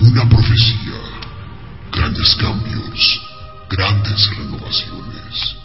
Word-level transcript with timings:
una 0.00 0.28
profecía, 0.28 0.98
grandes 1.92 2.34
cambios, 2.34 3.20
grandes 3.70 4.30
renovaciones, 4.36 5.56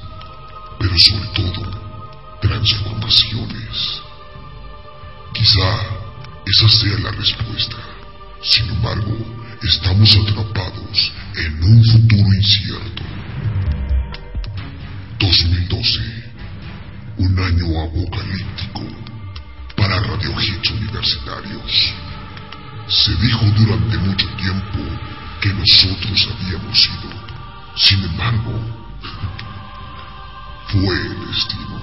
pero 0.77 0.95
sobre 0.99 1.27
todo 1.29 2.39
transformaciones. 2.39 4.01
Quizá 5.33 5.81
esa 6.45 6.69
sea 6.69 6.99
la 6.99 7.11
respuesta. 7.11 7.77
Sin 8.43 8.69
embargo, 8.69 9.17
estamos 9.63 10.15
atrapados 10.17 11.11
en 11.35 11.63
un 11.63 11.83
futuro 11.83 12.29
incierto. 12.31 13.03
2012 15.19 16.20
un 17.21 17.37
año 17.37 17.83
apocalíptico 17.83 18.81
para 19.77 19.99
Radio 19.99 20.31
Hits 20.41 20.71
Universitarios. 20.71 21.93
Se 22.87 23.15
dijo 23.17 23.45
durante 23.57 23.97
mucho 23.99 24.27
tiempo 24.37 24.79
que 25.39 25.53
nosotros 25.53 26.29
habíamos 26.33 26.81
sido. 26.81 27.09
Sin 27.75 28.03
embargo, 28.03 28.59
fue 30.69 30.95
el 30.95 31.27
destino. 31.27 31.81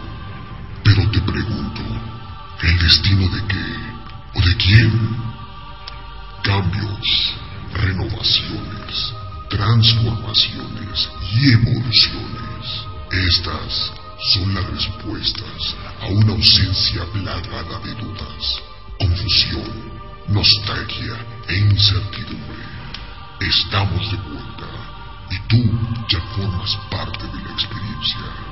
Pero 0.83 1.09
te 1.11 1.21
pregunto, 1.21 1.83
¿el 2.63 2.79
destino 2.81 3.29
de 3.29 3.47
qué? 3.47 3.77
¿O 4.35 4.41
de 4.41 4.57
quién? 4.57 5.17
Cambios, 6.43 7.35
renovaciones, 7.75 9.15
transformaciones 9.51 11.11
y 11.33 11.53
evoluciones. 11.53 12.87
Estas 13.11 13.93
son 14.19 14.53
las 14.55 14.69
respuestas 14.69 15.77
a 16.03 16.07
una 16.07 16.33
ausencia 16.33 17.05
plagada 17.13 17.79
de 17.85 17.95
dudas, 17.95 18.63
confusión, 18.99 19.93
nostalgia 20.29 21.15
e 21.47 21.57
incertidumbre. 21.57 22.65
Estamos 23.41 24.11
de 24.11 24.17
vuelta 24.19 24.67
y 25.31 25.39
tú 25.49 25.63
ya 26.09 26.21
formas 26.35 26.77
parte 26.91 27.25
de 27.27 27.45
la 27.45 27.53
experiencia. 27.53 28.49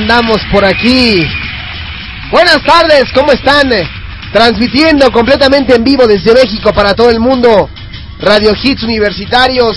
andamos 0.00 0.40
por 0.50 0.64
aquí. 0.64 1.22
Buenas 2.30 2.62
tardes, 2.64 3.04
¿cómo 3.12 3.32
están? 3.32 3.70
Transmitiendo 4.32 5.12
completamente 5.12 5.74
en 5.74 5.84
vivo 5.84 6.06
desde 6.06 6.32
México 6.32 6.72
para 6.72 6.94
todo 6.94 7.10
el 7.10 7.20
mundo. 7.20 7.68
Radio 8.18 8.52
Hits 8.60 8.82
Universitarios, 8.82 9.76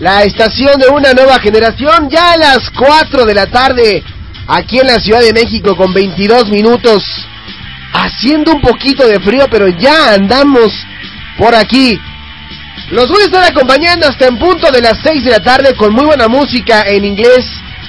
la 0.00 0.22
estación 0.24 0.78
de 0.78 0.88
una 0.88 1.14
nueva 1.14 1.38
generación, 1.38 2.10
ya 2.10 2.32
a 2.32 2.36
las 2.36 2.70
4 2.76 3.24
de 3.24 3.34
la 3.34 3.46
tarde, 3.46 4.02
aquí 4.46 4.80
en 4.80 4.86
la 4.86 4.98
Ciudad 4.98 5.20
de 5.20 5.32
México 5.32 5.74
con 5.76 5.94
22 5.94 6.50
minutos, 6.50 7.02
haciendo 7.94 8.52
un 8.52 8.60
poquito 8.60 9.06
de 9.06 9.18
frío, 9.20 9.46
pero 9.50 9.68
ya 9.68 10.12
andamos 10.12 10.72
por 11.38 11.54
aquí. 11.54 11.98
Los 12.90 13.08
voy 13.08 13.22
a 13.22 13.26
estar 13.26 13.44
acompañando 13.44 14.06
hasta 14.08 14.26
en 14.26 14.38
punto 14.38 14.70
de 14.70 14.82
las 14.82 14.98
6 15.02 15.24
de 15.24 15.30
la 15.30 15.40
tarde 15.40 15.74
con 15.74 15.94
muy 15.94 16.04
buena 16.04 16.28
música 16.28 16.82
en 16.86 17.04
inglés 17.06 17.46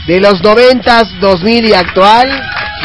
de 0.10 0.20
los 0.20 0.42
90s, 0.42 1.20
2000 1.20 1.66
y 1.66 1.74
actual. 1.74 2.28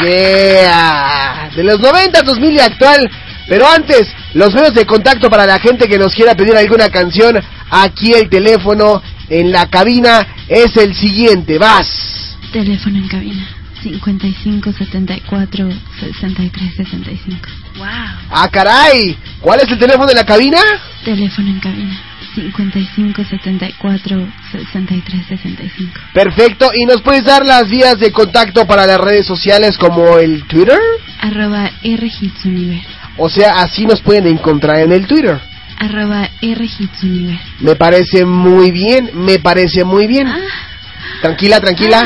Yeah. 0.03 1.49
De 1.55 1.63
los 1.63 1.79
90s, 1.79 2.23
2000 2.23 2.53
y 2.53 2.59
actual. 2.59 3.11
Pero 3.49 3.67
antes, 3.67 4.07
los 4.35 4.53
medios 4.53 4.75
de 4.75 4.85
contacto 4.85 5.27
para 5.27 5.47
la 5.47 5.57
gente 5.57 5.87
que 5.87 5.97
nos 5.97 6.13
quiera 6.13 6.35
pedir 6.35 6.55
alguna 6.55 6.89
canción. 6.89 7.41
Aquí 7.71 8.13
el 8.13 8.29
teléfono 8.29 9.01
en 9.27 9.51
la 9.51 9.67
cabina 9.67 10.27
es 10.47 10.77
el 10.77 10.95
siguiente. 10.95 11.57
Vas. 11.57 12.37
Teléfono 12.53 12.99
en 12.99 13.07
cabina 13.07 13.47
55 13.81 14.71
74 14.71 15.69
63 15.99 16.75
65. 16.77 17.39
Wow. 17.77 17.87
Ah, 18.29 18.47
caray. 18.51 19.17
¿Cuál 19.41 19.61
es 19.61 19.71
el 19.71 19.79
teléfono 19.79 20.05
de 20.05 20.13
la 20.13 20.25
cabina? 20.25 20.59
Teléfono 21.03 21.49
en 21.49 21.59
cabina 21.59 21.99
55 22.35 23.23
74 23.23 24.27
63 24.51 25.25
65. 25.27 25.91
Perfecto. 26.13 26.69
¿Y 26.73 26.85
nos 26.85 27.01
puedes 27.01 27.23
dar 27.23 27.45
las 27.45 27.69
vías 27.69 27.97
de 27.99 28.11
contacto 28.11 28.67
para 28.67 28.85
las 28.85 28.99
redes 28.99 29.25
sociales 29.25 29.77
como 29.77 30.17
el 30.17 30.43
Twitter? 30.45 30.79
Arroba 31.21 31.71
R 31.81 32.05
Hits 32.05 32.45
Universe. 32.45 32.87
O 33.17 33.29
sea, 33.29 33.61
así 33.61 33.85
nos 33.85 34.01
pueden 34.01 34.27
encontrar 34.27 34.79
en 34.79 34.91
el 34.91 35.07
Twitter. 35.07 35.39
Arroba 35.79 36.29
R 36.41 36.65
Hits 36.65 37.03
Universe. 37.03 37.43
Me 37.61 37.75
parece 37.75 38.25
muy 38.25 38.71
bien, 38.71 39.11
me 39.13 39.39
parece 39.39 39.83
muy 39.83 40.07
bien. 40.07 40.27
Tranquila, 41.21 41.59
tranquila. 41.59 42.01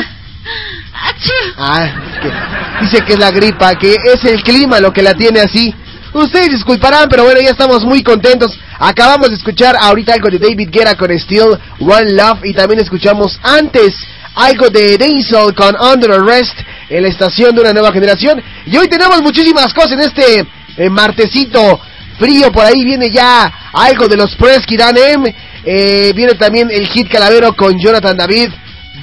¡Achú! 0.92 1.32
Ah, 1.56 1.84
es 1.84 2.20
que 2.20 2.84
dice 2.84 3.04
que 3.04 3.12
es 3.14 3.18
la 3.18 3.30
gripa, 3.30 3.74
que 3.76 3.96
es 4.04 4.24
el 4.24 4.42
clima 4.42 4.80
lo 4.80 4.92
que 4.92 5.02
la 5.02 5.14
tiene 5.14 5.40
así. 5.40 5.74
Ustedes 6.12 6.50
disculparán, 6.50 7.08
pero 7.08 7.24
bueno, 7.24 7.40
ya 7.40 7.50
estamos 7.50 7.84
muy 7.84 8.02
contentos. 8.02 8.58
Acabamos 8.78 9.28
de 9.28 9.36
escuchar 9.36 9.76
ahorita 9.80 10.14
algo 10.14 10.28
de 10.28 10.38
David 10.38 10.68
Guerra 10.70 10.96
con 10.96 11.10
Still 11.16 11.56
One 11.78 12.12
Love 12.12 12.44
y 12.44 12.52
también 12.52 12.80
escuchamos 12.80 13.38
antes 13.42 13.94
algo 14.34 14.70
de 14.70 14.98
Diesel 14.98 15.54
con 15.54 15.76
Under 15.80 16.12
Arrest 16.12 16.54
en 16.88 17.02
la 17.02 17.08
estación 17.08 17.54
de 17.54 17.60
una 17.60 17.72
nueva 17.72 17.92
generación. 17.92 18.42
Y 18.66 18.76
hoy 18.76 18.88
tenemos 18.88 19.22
muchísimas 19.22 19.72
cosas 19.72 19.92
en 19.92 20.00
este 20.00 20.46
eh, 20.76 20.90
martesito 20.90 21.80
frío. 22.18 22.50
Por 22.50 22.64
ahí 22.64 22.84
viene 22.84 23.10
ya 23.10 23.70
algo 23.72 24.08
de 24.08 24.16
los 24.16 24.34
Presky 24.34 24.76
M. 24.76 25.34
Eh, 25.64 26.12
viene 26.16 26.34
también 26.34 26.70
el 26.72 26.88
hit 26.88 27.08
Calavero 27.08 27.54
con 27.54 27.78
Jonathan 27.78 28.16
David. 28.16 28.50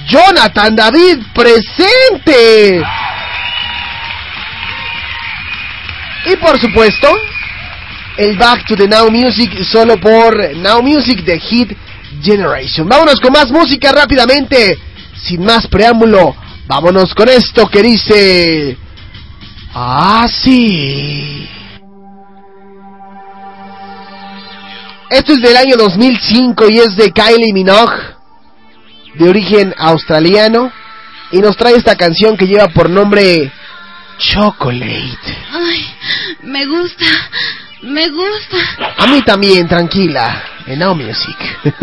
Jonathan 0.06 0.76
David 0.76 1.18
presente. 1.34 2.82
Y 6.30 6.36
por 6.36 6.60
supuesto, 6.60 7.08
el 8.18 8.36
Back 8.36 8.66
to 8.66 8.76
the 8.76 8.86
Now 8.86 9.10
Music 9.10 9.62
solo 9.64 9.98
por 9.98 10.54
Now 10.56 10.82
Music 10.82 11.24
de 11.24 11.40
Hit 11.40 11.72
Generation. 12.22 12.86
Vámonos 12.86 13.18
con 13.18 13.32
más 13.32 13.50
música 13.50 13.92
rápidamente. 13.92 14.76
Sin 15.16 15.42
más 15.42 15.66
preámbulo, 15.66 16.36
vámonos 16.66 17.14
con 17.14 17.28
esto 17.28 17.66
que 17.68 17.82
dice... 17.82 18.76
Así. 19.72 21.48
Esto 25.10 25.32
es 25.32 25.40
del 25.40 25.56
año 25.56 25.76
2005 25.76 26.68
y 26.68 26.78
es 26.78 26.94
de 26.96 27.10
Kylie 27.10 27.54
Minogue, 27.54 27.96
de 29.14 29.28
origen 29.28 29.74
australiano, 29.78 30.70
y 31.30 31.38
nos 31.38 31.56
trae 31.56 31.76
esta 31.76 31.96
canción 31.96 32.36
que 32.36 32.46
lleva 32.46 32.68
por 32.68 32.90
nombre 32.90 33.50
Chocolate. 34.18 35.36
Ay, 35.52 35.86
me 36.42 36.66
gusta, 36.66 37.06
me 37.82 38.08
gusta. 38.10 38.56
A 38.98 39.06
mí 39.06 39.22
también, 39.22 39.68
tranquila, 39.68 40.42
en 40.66 40.80
Now 40.80 40.94
Music. 40.94 41.36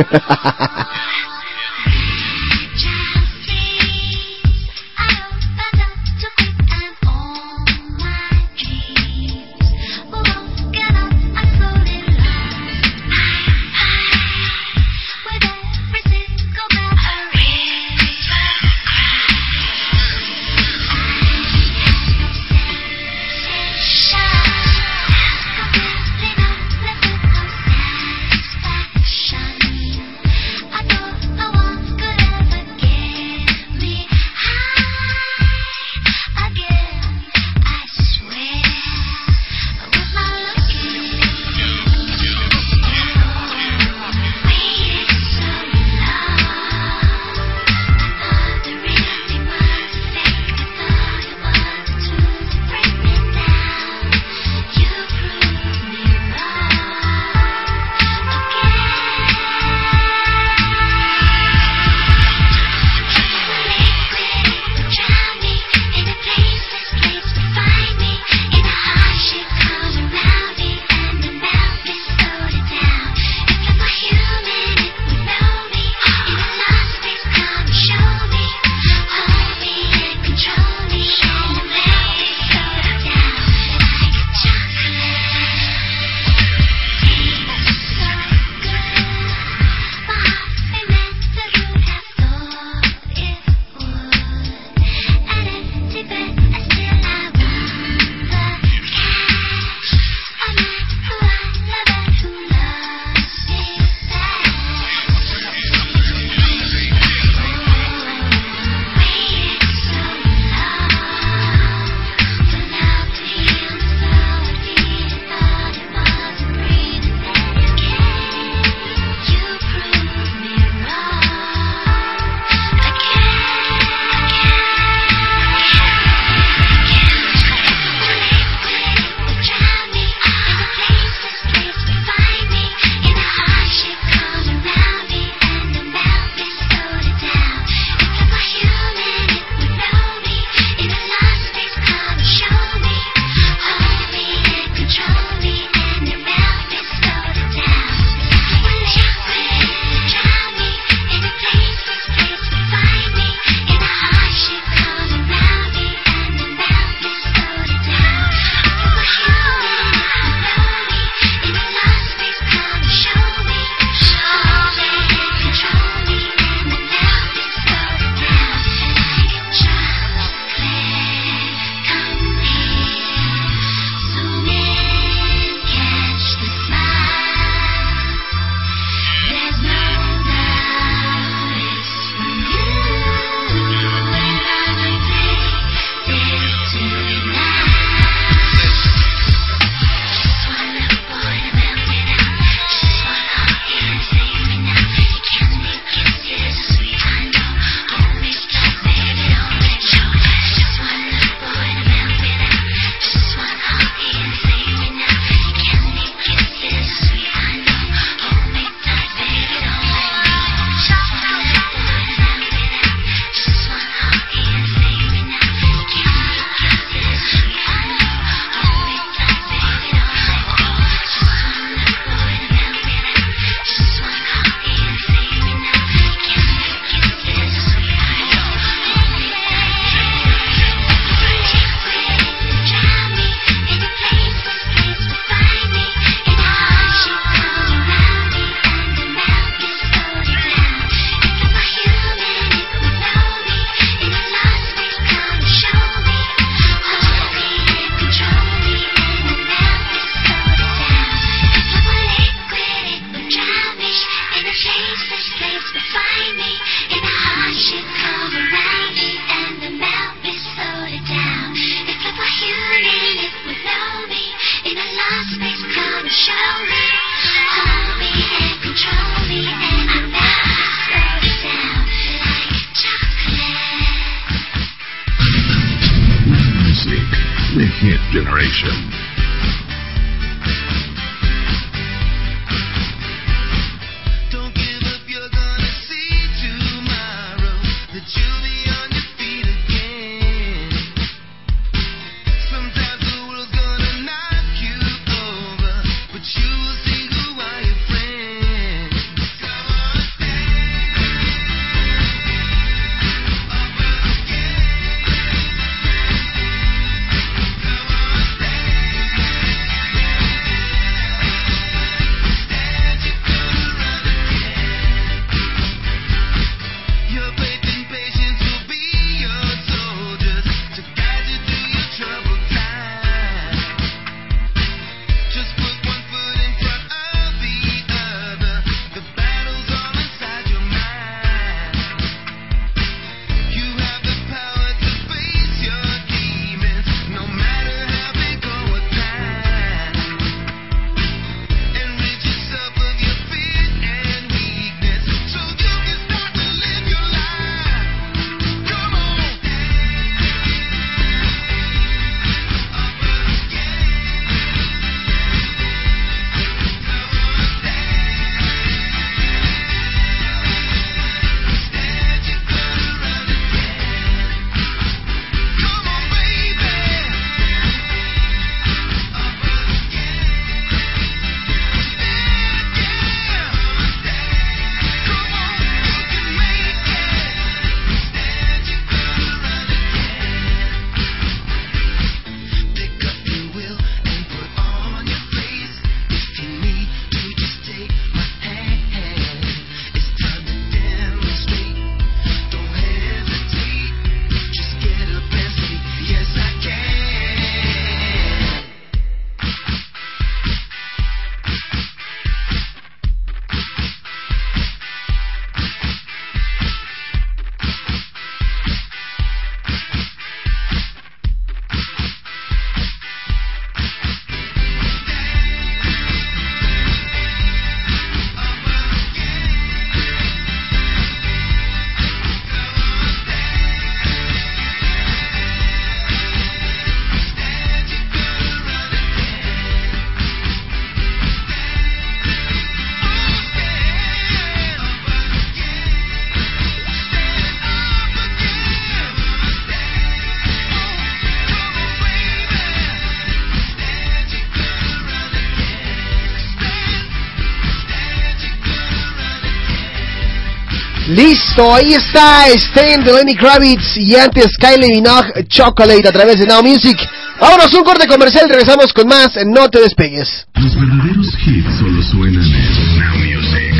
Listo, 451.15 451.73
ahí 451.73 451.93
está 451.93 452.45
Stain 452.49 453.01
de 453.01 453.13
Lenny 453.13 453.35
Kravitz 453.35 453.95
y 453.95 454.17
antes 454.17 454.57
Kylie 454.57 454.95
Minogue 454.95 455.47
Chocolate 455.47 456.09
a 456.09 456.11
través 456.11 456.37
de 456.39 456.45
Now 456.45 456.61
Music. 456.61 456.97
Vámonos 457.39 457.73
un 457.73 457.85
corte 457.85 458.05
comercial, 458.05 458.49
regresamos 458.49 458.91
con 458.91 459.07
más, 459.07 459.29
no 459.45 459.69
te 459.69 459.79
despegues. 459.79 460.45
Los 460.55 460.75
verdaderos 460.75 461.27
hits 461.47 461.79
solo 461.79 462.03
suenan 462.03 462.43
en 462.43 462.99
Now 462.99 463.15
Music. 463.15 463.73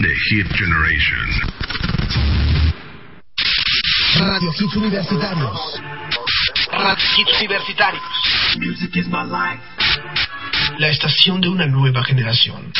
The 0.00 0.14
Hit 0.30 0.46
Generation. 0.56 1.26
Radio 4.20 4.52
Hits 4.58 4.76
Universitarios. 4.76 5.80
Radio 6.72 7.04
Hits 7.18 7.40
Universitarios. 7.40 8.02
Music 8.58 8.96
is 8.96 9.06
my 9.08 9.24
life. 9.24 9.60
La 10.78 10.88
estación 10.88 11.42
de 11.42 11.48
una 11.50 11.66
nueva 11.66 12.02
generación. 12.04 12.72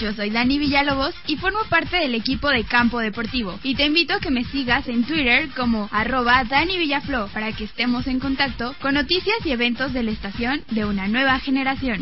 Yo 0.00 0.14
soy 0.14 0.30
Dani 0.30 0.58
Villalobos 0.58 1.14
y 1.26 1.36
formo 1.36 1.58
parte 1.68 1.98
del 1.98 2.14
equipo 2.14 2.48
de 2.48 2.64
Campo 2.64 3.00
Deportivo. 3.00 3.60
Y 3.62 3.74
te 3.74 3.84
invito 3.84 4.14
a 4.14 4.20
que 4.20 4.30
me 4.30 4.44
sigas 4.44 4.88
en 4.88 5.04
Twitter 5.04 5.50
como 5.54 5.90
arroba 5.92 6.42
Dani 6.44 6.78
Villaflo 6.78 7.28
para 7.34 7.52
que 7.52 7.64
estemos 7.64 8.06
en 8.06 8.18
contacto 8.18 8.74
con 8.80 8.94
noticias 8.94 9.36
y 9.44 9.52
eventos 9.52 9.92
de 9.92 10.02
la 10.02 10.12
estación 10.12 10.62
de 10.70 10.86
una 10.86 11.06
nueva 11.06 11.38
generación. 11.38 12.00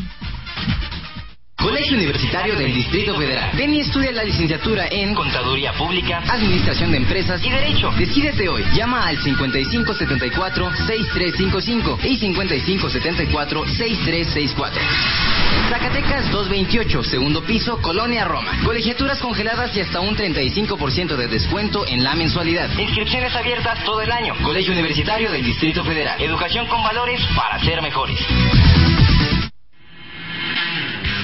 Colegio 1.61 1.97
Universitario 1.97 2.55
del 2.55 2.73
Distrito 2.73 3.16
Federal. 3.16 3.51
Ven 3.57 3.75
y 3.75 3.81
estudia 3.81 4.12
la 4.12 4.23
licenciatura 4.23 4.87
en 4.92 5.12
Contaduría 5.12 5.73
Pública, 5.73 6.23
Administración 6.29 6.92
de 6.92 6.99
Empresas 6.99 7.44
y 7.44 7.51
Derecho. 7.51 7.90
Decídete 7.99 8.49
hoy. 8.49 8.64
Llama 8.77 9.09
al 9.09 9.18
5574-6355 9.18 11.99
y 12.05 12.21
5574-6364. 12.21 14.71
Zacatecas 15.68 16.31
228, 16.31 17.03
segundo 17.03 17.42
piso, 17.42 17.83
Colonia 17.83 18.25
Roma. 18.25 18.53
Colegiaturas 18.64 19.21
congeladas 19.21 19.77
y 19.77 19.81
hasta 19.81 19.99
un 19.99 20.16
35% 20.16 21.16
de 21.16 21.27
descuento 21.27 21.85
en 21.88 22.05
la 22.05 22.14
mensualidad. 22.14 22.71
Inscripciones 22.79 23.35
abiertas 23.35 23.83
todo 23.83 24.01
el 24.01 24.12
año. 24.12 24.37
Colegio 24.44 24.73
Universitario 24.73 25.33
del 25.33 25.44
Distrito 25.44 25.83
Federal. 25.83 26.23
Educación 26.23 26.68
con 26.68 26.85
valores 26.85 27.21
para 27.35 27.59
ser 27.59 27.83
mejores. 27.83 28.25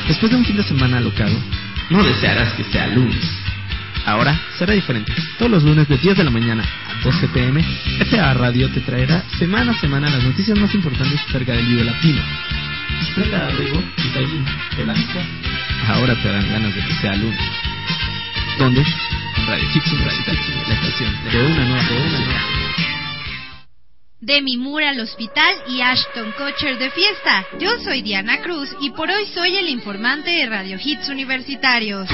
Después 0.08 0.30
de 0.30 0.36
un 0.36 0.44
fin 0.44 0.56
de 0.56 0.62
semana 0.62 0.98
alocado, 0.98 1.34
no 1.90 2.02
desearás 2.02 2.52
que 2.54 2.64
sea 2.64 2.88
lunes. 2.88 3.24
Ahora 4.06 4.38
será 4.58 4.74
diferente. 4.74 5.12
Todos 5.38 5.50
los 5.50 5.62
lunes 5.62 5.88
de 5.88 5.96
10 5.96 6.16
de 6.18 6.24
la 6.24 6.30
mañana 6.30 6.62
a 6.62 7.04
12 7.04 7.28
pm, 7.28 7.64
FA 8.10 8.34
Radio 8.34 8.68
te 8.68 8.80
traerá 8.80 9.24
semana 9.38 9.72
a 9.72 9.80
semana 9.80 10.10
las 10.10 10.22
noticias 10.22 10.58
más 10.58 10.74
importantes 10.74 11.20
acerca 11.28 11.52
del 11.52 11.66
video 11.66 11.84
latino. 11.84 12.20
Ahora 15.88 16.14
te 16.22 16.28
dan 16.28 16.48
ganas 16.50 16.74
de 16.74 16.84
que 16.84 16.94
sea 16.94 17.16
lunes. 17.16 17.40
¿Dónde? 18.58 18.84
Radio 19.46 19.68
Hits 19.74 19.92
Universitario, 19.92 20.40
la 20.68 20.74
estación 20.74 21.12
de 21.30 21.46
una 21.46 21.64
nueva, 21.64 21.82
de 21.82 21.96
una 21.96 22.18
nueva. 22.18 22.63
Demi 24.24 24.56
Moore 24.56 24.88
al 24.88 25.00
hospital 25.00 25.54
y 25.68 25.82
Ashton 25.82 26.32
Kutcher 26.32 26.78
de 26.78 26.90
fiesta. 26.90 27.46
Yo 27.60 27.78
soy 27.80 28.00
Diana 28.00 28.40
Cruz 28.40 28.74
y 28.80 28.90
por 28.92 29.10
hoy 29.10 29.26
soy 29.26 29.54
el 29.56 29.68
informante 29.68 30.30
de 30.30 30.46
Radio 30.46 30.78
Hits 30.82 31.10
Universitarios. 31.10 32.08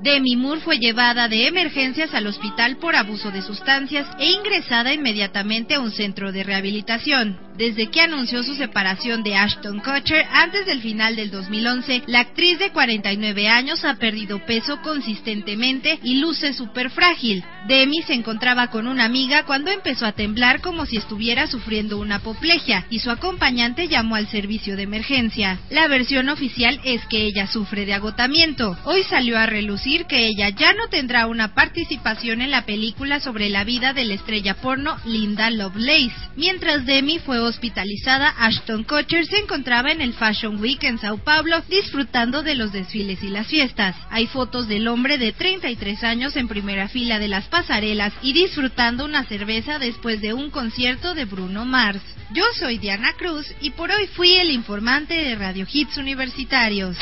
Demi 0.00 0.36
Moore 0.36 0.60
fue 0.60 0.78
llevada 0.78 1.26
de 1.26 1.48
emergencias 1.48 2.14
al 2.14 2.28
hospital 2.28 2.76
por 2.76 2.94
abuso 2.94 3.32
de 3.32 3.42
sustancias 3.42 4.06
e 4.20 4.30
ingresada 4.30 4.94
inmediatamente 4.94 5.74
a 5.74 5.80
un 5.80 5.90
centro 5.90 6.30
de 6.30 6.44
rehabilitación. 6.44 7.36
Desde 7.56 7.90
que 7.90 8.00
anunció 8.00 8.44
su 8.44 8.54
separación 8.54 9.24
de 9.24 9.34
Ashton 9.34 9.80
Kutcher 9.80 10.24
antes 10.30 10.64
del 10.66 10.80
final 10.80 11.16
del 11.16 11.32
2011, 11.32 12.04
la 12.06 12.20
actriz 12.20 12.60
de 12.60 12.70
49 12.70 13.48
años 13.48 13.84
ha 13.84 13.96
perdido 13.96 14.46
peso 14.46 14.80
consistentemente 14.82 15.98
y 16.04 16.20
luce 16.20 16.52
súper 16.52 16.90
frágil. 16.90 17.42
Demi 17.66 18.00
se 18.02 18.14
encontraba 18.14 18.68
con 18.68 18.86
una 18.86 19.04
amiga 19.04 19.42
cuando 19.42 19.72
empezó 19.72 20.06
a 20.06 20.12
temblar 20.12 20.60
como 20.60 20.86
si 20.86 20.96
estuviera 20.96 21.48
sufriendo 21.48 21.98
una 21.98 22.16
apoplejia 22.16 22.86
y 22.90 23.00
su 23.00 23.10
acompañante 23.10 23.88
llamó 23.88 24.14
al 24.14 24.28
servicio 24.28 24.76
de 24.76 24.84
emergencia. 24.84 25.58
La 25.70 25.88
versión 25.88 26.28
oficial 26.28 26.80
es 26.84 27.04
que 27.06 27.24
ella 27.24 27.48
sufre 27.48 27.84
de 27.86 27.94
agotamiento. 27.94 28.78
Hoy 28.84 29.02
salió 29.02 29.36
a 29.36 29.46
relucir 29.46 29.87
que 29.88 30.26
ella 30.26 30.50
ya 30.50 30.74
no 30.74 30.88
tendrá 30.88 31.26
una 31.26 31.54
participación 31.54 32.42
en 32.42 32.50
la 32.50 32.66
película 32.66 33.20
sobre 33.20 33.48
la 33.48 33.64
vida 33.64 33.94
de 33.94 34.04
la 34.04 34.14
estrella 34.14 34.54
porno 34.54 34.98
Linda 35.06 35.50
Lovelace. 35.50 36.12
Mientras 36.36 36.84
Demi 36.84 37.18
fue 37.18 37.38
hospitalizada, 37.38 38.34
Ashton 38.38 38.84
Kutcher 38.84 39.24
se 39.24 39.38
encontraba 39.38 39.90
en 39.90 40.02
el 40.02 40.12
Fashion 40.12 40.60
Week 40.60 40.84
en 40.84 40.98
Sao 40.98 41.16
Paulo 41.16 41.62
disfrutando 41.70 42.42
de 42.42 42.54
los 42.54 42.70
desfiles 42.70 43.22
y 43.22 43.30
las 43.30 43.46
fiestas. 43.46 43.96
Hay 44.10 44.26
fotos 44.26 44.68
del 44.68 44.88
hombre 44.88 45.16
de 45.16 45.32
33 45.32 46.04
años 46.04 46.36
en 46.36 46.48
primera 46.48 46.88
fila 46.88 47.18
de 47.18 47.28
las 47.28 47.46
pasarelas 47.46 48.12
y 48.20 48.34
disfrutando 48.34 49.06
una 49.06 49.24
cerveza 49.24 49.78
después 49.78 50.20
de 50.20 50.34
un 50.34 50.50
concierto 50.50 51.14
de 51.14 51.24
Bruno 51.24 51.64
Mars. 51.64 52.02
Yo 52.34 52.44
soy 52.58 52.76
Diana 52.76 53.14
Cruz 53.14 53.46
y 53.62 53.70
por 53.70 53.90
hoy 53.90 54.06
fui 54.08 54.34
el 54.34 54.50
informante 54.50 55.14
de 55.14 55.34
Radio 55.34 55.66
Hits 55.72 55.96
Universitarios. 55.96 56.98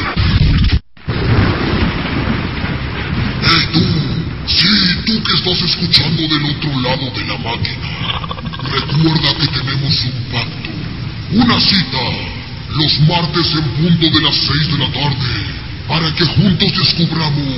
Sí, 4.76 4.96
tú 5.06 5.22
que 5.22 5.32
estás 5.36 5.62
escuchando 5.62 6.22
del 6.28 6.44
otro 6.44 6.80
lado 6.82 7.10
de 7.10 7.24
la 7.24 7.38
máquina. 7.38 7.88
Recuerda 8.62 9.34
que 9.38 9.46
tenemos 9.48 10.04
un 10.04 10.12
pacto. 10.30 10.70
Una 11.30 11.58
cita. 11.60 11.98
Los 12.74 13.00
martes 13.00 13.54
en 13.54 13.64
punto 13.70 14.10
de 14.10 14.20
las 14.20 14.34
6 14.34 14.68
de 14.72 14.78
la 14.78 14.92
tarde. 14.92 15.16
Para 15.88 16.12
que 16.14 16.26
juntos 16.26 16.72
descubramos 16.76 17.56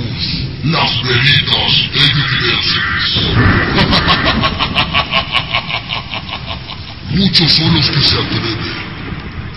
las 0.63 1.03
bebidas 1.03 1.89
ingleses. 1.95 2.83
Muchos 7.15 7.51
son 7.51 7.73
los 7.75 7.89
que 7.89 8.01
se 8.01 8.17
atreven. 8.17 8.57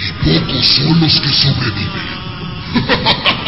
Y 0.01 0.13
pocos 0.25 0.67
son 0.67 1.01
los 1.01 1.21
que 1.21 1.29
sobreviven. 1.29 2.13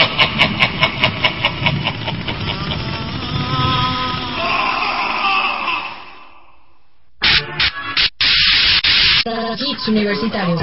Hits 9.56 9.86
universitarios. 9.86 10.60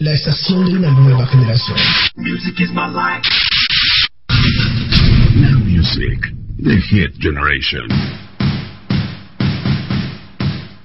La 0.00 0.12
estación 0.12 0.64
de 0.64 0.72
una 0.72 0.90
nueva 0.90 1.26
generación. 1.28 1.78
Music 2.16 2.60
is 2.60 2.70
my 2.72 2.88
life. 2.88 3.22
Now 5.36 5.58
music, 5.60 6.32
the 6.58 6.80
hit 6.90 7.12
generation. 7.18 7.86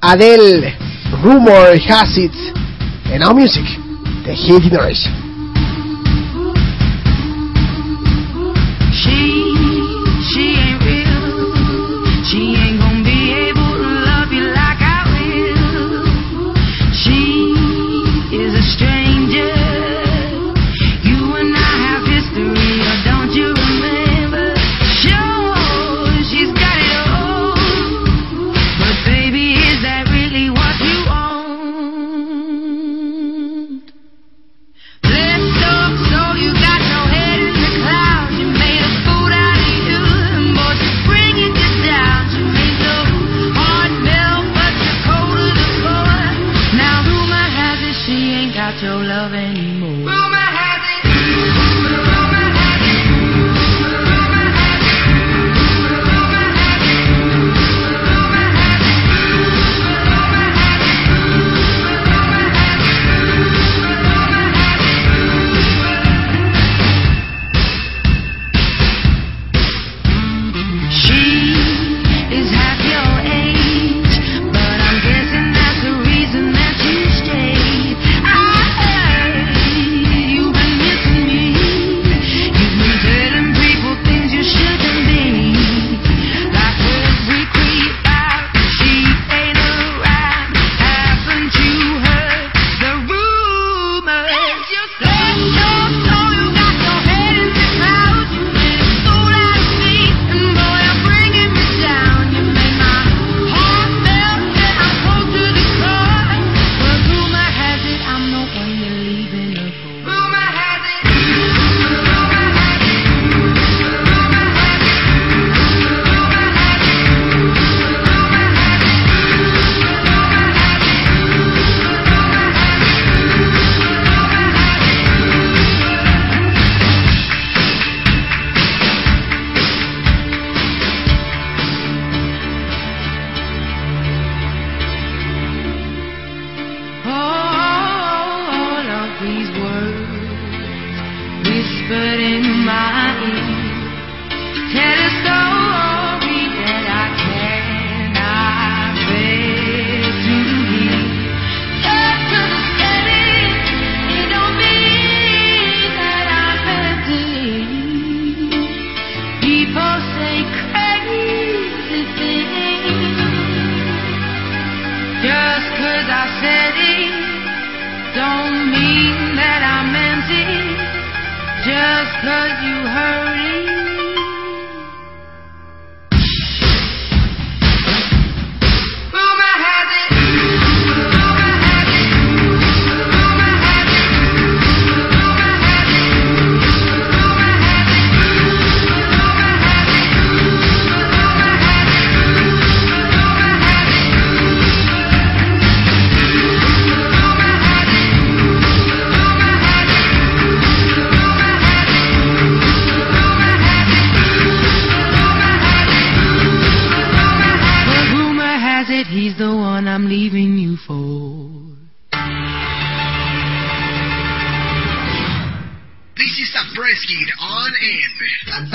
Adele, 0.04 0.74
Rumor 1.24 1.78
Has 1.88 2.18
It, 2.18 2.36
and 3.06 3.22
Now 3.22 3.34
Music, 3.34 3.66
The 4.26 4.36
Hit 4.36 4.62
Generation. 4.64 5.31
no 48.82 48.98
love 48.98 49.34
anymore. 49.34 50.01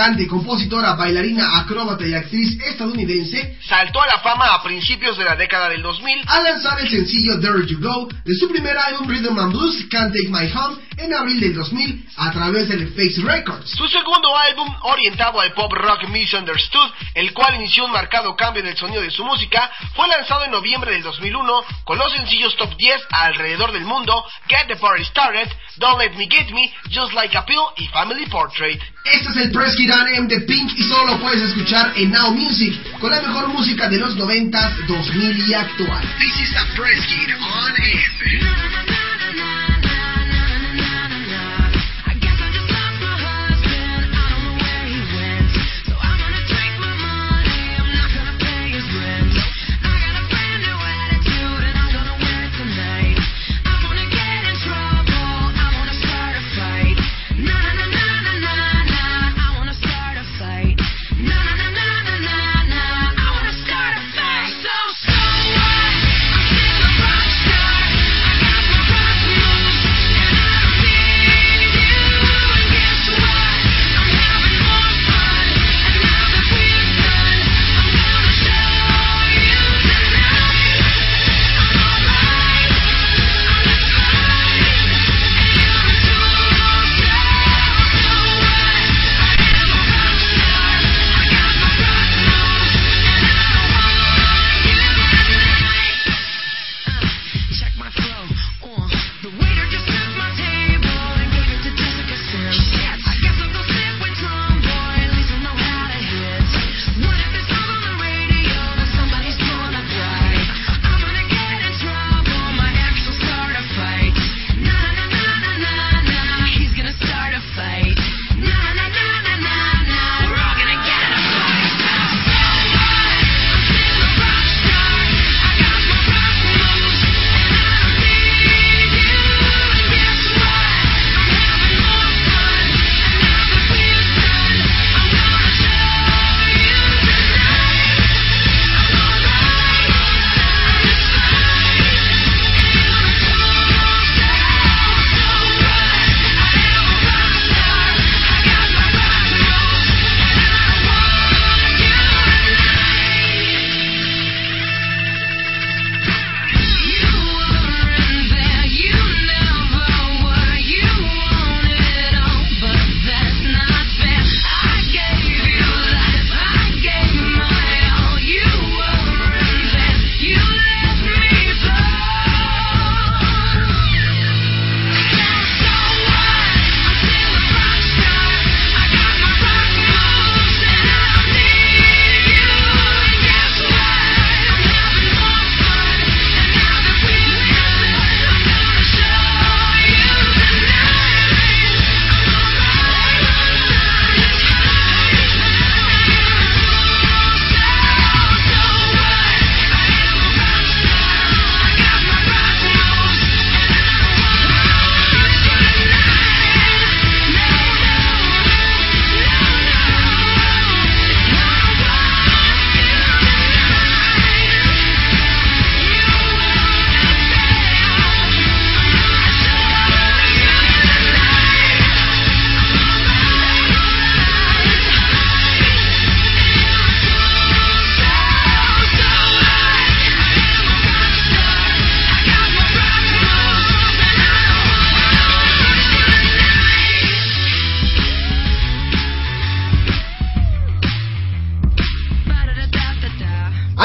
Cantante, 0.06 0.28
compositora, 0.28 0.94
bailarina, 0.94 1.58
acróbata 1.58 2.06
y 2.06 2.14
actriz 2.14 2.56
estadounidense, 2.64 3.58
Saltó 3.66 4.00
a 4.00 4.06
la 4.06 4.20
fama 4.20 4.54
a 4.54 4.62
principios 4.62 5.18
de 5.18 5.24
la 5.24 5.34
década 5.34 5.68
del 5.68 5.82
2000 5.82 6.22
al 6.28 6.44
lanzar 6.44 6.80
el 6.80 6.88
sencillo 6.88 7.40
There 7.40 7.66
You 7.66 7.80
Go 7.80 8.08
de 8.24 8.34
su 8.34 8.48
primer 8.48 8.76
álbum 8.78 9.08
Rhythm 9.08 9.36
and 9.36 9.52
Blues 9.52 9.84
Can't 9.90 10.14
Take 10.14 10.28
My 10.28 10.48
Home 10.52 10.85
en 10.98 11.14
abril 11.14 11.40
del 11.40 11.54
2000 11.54 12.08
a 12.16 12.30
través 12.32 12.68
del 12.68 12.88
Face 12.88 13.20
Records. 13.22 13.70
Su 13.70 13.86
segundo 13.88 14.36
álbum, 14.36 14.68
orientado 14.82 15.40
al 15.40 15.52
pop 15.52 15.72
rock 15.72 16.08
Misunderstood, 16.08 16.90
el 17.14 17.32
cual 17.32 17.56
inició 17.56 17.84
un 17.84 17.92
marcado 17.92 18.34
cambio 18.36 18.62
en 18.62 18.68
el 18.68 18.76
sonido 18.76 19.02
de 19.02 19.10
su 19.10 19.24
música, 19.24 19.70
fue 19.94 20.08
lanzado 20.08 20.44
en 20.44 20.50
noviembre 20.50 20.92
del 20.92 21.02
2001 21.02 21.64
con 21.84 21.98
los 21.98 22.12
sencillos 22.12 22.56
top 22.56 22.74
10 22.76 22.96
alrededor 23.10 23.72
del 23.72 23.84
mundo, 23.84 24.24
Get 24.48 24.68
the 24.68 24.76
Party 24.76 25.04
Started, 25.04 25.48
Don't 25.76 26.00
Let 26.00 26.16
Me 26.16 26.28
Get 26.30 26.50
Me, 26.52 26.72
Just 26.92 27.12
Like 27.12 27.36
a 27.36 27.44
Pill 27.44 27.64
y 27.76 27.86
Family 27.88 28.26
Portrait. 28.26 28.80
Este 29.04 29.28
es 29.28 29.36
el 29.36 29.52
Press 29.52 29.76
Kid 29.76 29.92
on 29.92 30.08
M 30.08 30.26
de 30.28 30.40
Pink 30.40 30.72
y 30.76 30.82
solo 30.84 31.14
lo 31.14 31.20
puedes 31.20 31.42
escuchar 31.42 31.92
en 31.96 32.10
Now 32.10 32.32
Music 32.32 32.74
con 32.98 33.10
la 33.10 33.20
mejor 33.20 33.48
música 33.48 33.88
de 33.88 33.98
los 33.98 34.16
90s, 34.16 34.86
2000 34.86 35.48
y 35.48 35.54
actual. 35.54 36.02
This 36.18 36.40
is 36.40 36.50
the 36.52 36.80
Press 36.80 37.06
Kid 37.06 37.34
on 37.38 37.74
M. 37.76 38.95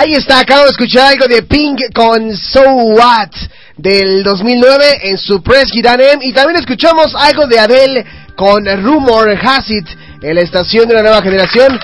Ahí 0.03 0.15
está, 0.15 0.39
acabo 0.39 0.63
de 0.63 0.71
escuchar 0.71 1.11
algo 1.11 1.27
de 1.27 1.43
Pink 1.43 1.79
con 1.93 2.35
So 2.35 2.63
What 2.63 3.29
del 3.77 4.23
2009 4.23 4.83
en 5.03 5.17
su 5.19 5.43
Press 5.43 5.65
Kid 5.71 5.85
M. 5.85 6.25
Y 6.25 6.33
también 6.33 6.59
escuchamos 6.59 7.13
algo 7.13 7.45
de 7.45 7.59
Adele 7.59 8.03
con 8.35 8.65
Rumor 8.81 9.29
Has 9.29 9.69
It 9.69 9.87
en 10.23 10.33
la 10.33 10.41
estación 10.41 10.87
de 10.87 10.95
la 10.95 11.03
nueva 11.03 11.21
generación. 11.21 11.79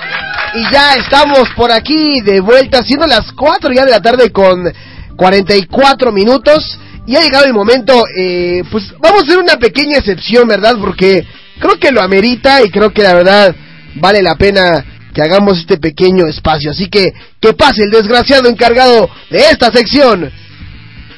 Y 0.52 0.68
ya 0.72 0.94
estamos 0.94 1.48
por 1.54 1.70
aquí 1.70 2.20
de 2.22 2.40
vuelta 2.40 2.82
siendo 2.82 3.06
las 3.06 3.30
4 3.34 3.72
ya 3.72 3.84
de 3.84 3.92
la 3.92 4.02
tarde 4.02 4.32
con 4.32 4.68
44 5.14 6.10
minutos. 6.10 6.76
Y 7.06 7.14
ha 7.14 7.20
llegado 7.20 7.44
el 7.44 7.54
momento, 7.54 8.02
eh, 8.16 8.64
pues 8.68 8.92
vamos 8.98 9.20
a 9.20 9.26
hacer 9.26 9.38
una 9.38 9.58
pequeña 9.58 9.98
excepción, 9.98 10.48
¿verdad? 10.48 10.74
Porque 10.80 11.24
creo 11.60 11.78
que 11.78 11.92
lo 11.92 12.02
amerita 12.02 12.64
y 12.64 12.70
creo 12.70 12.92
que 12.92 13.04
la 13.04 13.14
verdad 13.14 13.54
vale 13.94 14.22
la 14.22 14.34
pena 14.34 14.84
que 15.18 15.24
hagamos 15.24 15.58
este 15.58 15.78
pequeño 15.78 16.28
espacio. 16.28 16.70
Así 16.70 16.88
que, 16.88 17.12
que 17.40 17.52
pase 17.52 17.82
el 17.82 17.90
desgraciado 17.90 18.48
encargado 18.48 19.10
de 19.30 19.40
esta 19.50 19.68
sección. 19.72 20.32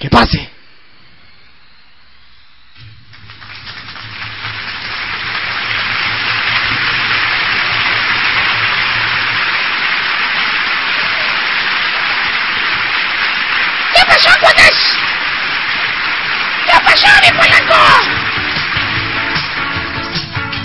Que 0.01 0.09
pase. 0.09 0.39
¿Qué 13.95 14.03
pasó, 14.07 14.31
Juanes? 14.41 14.79
¿Qué 16.65 16.73
pasó, 16.87 17.09
mi 17.21 17.39
polanco? 17.39 17.75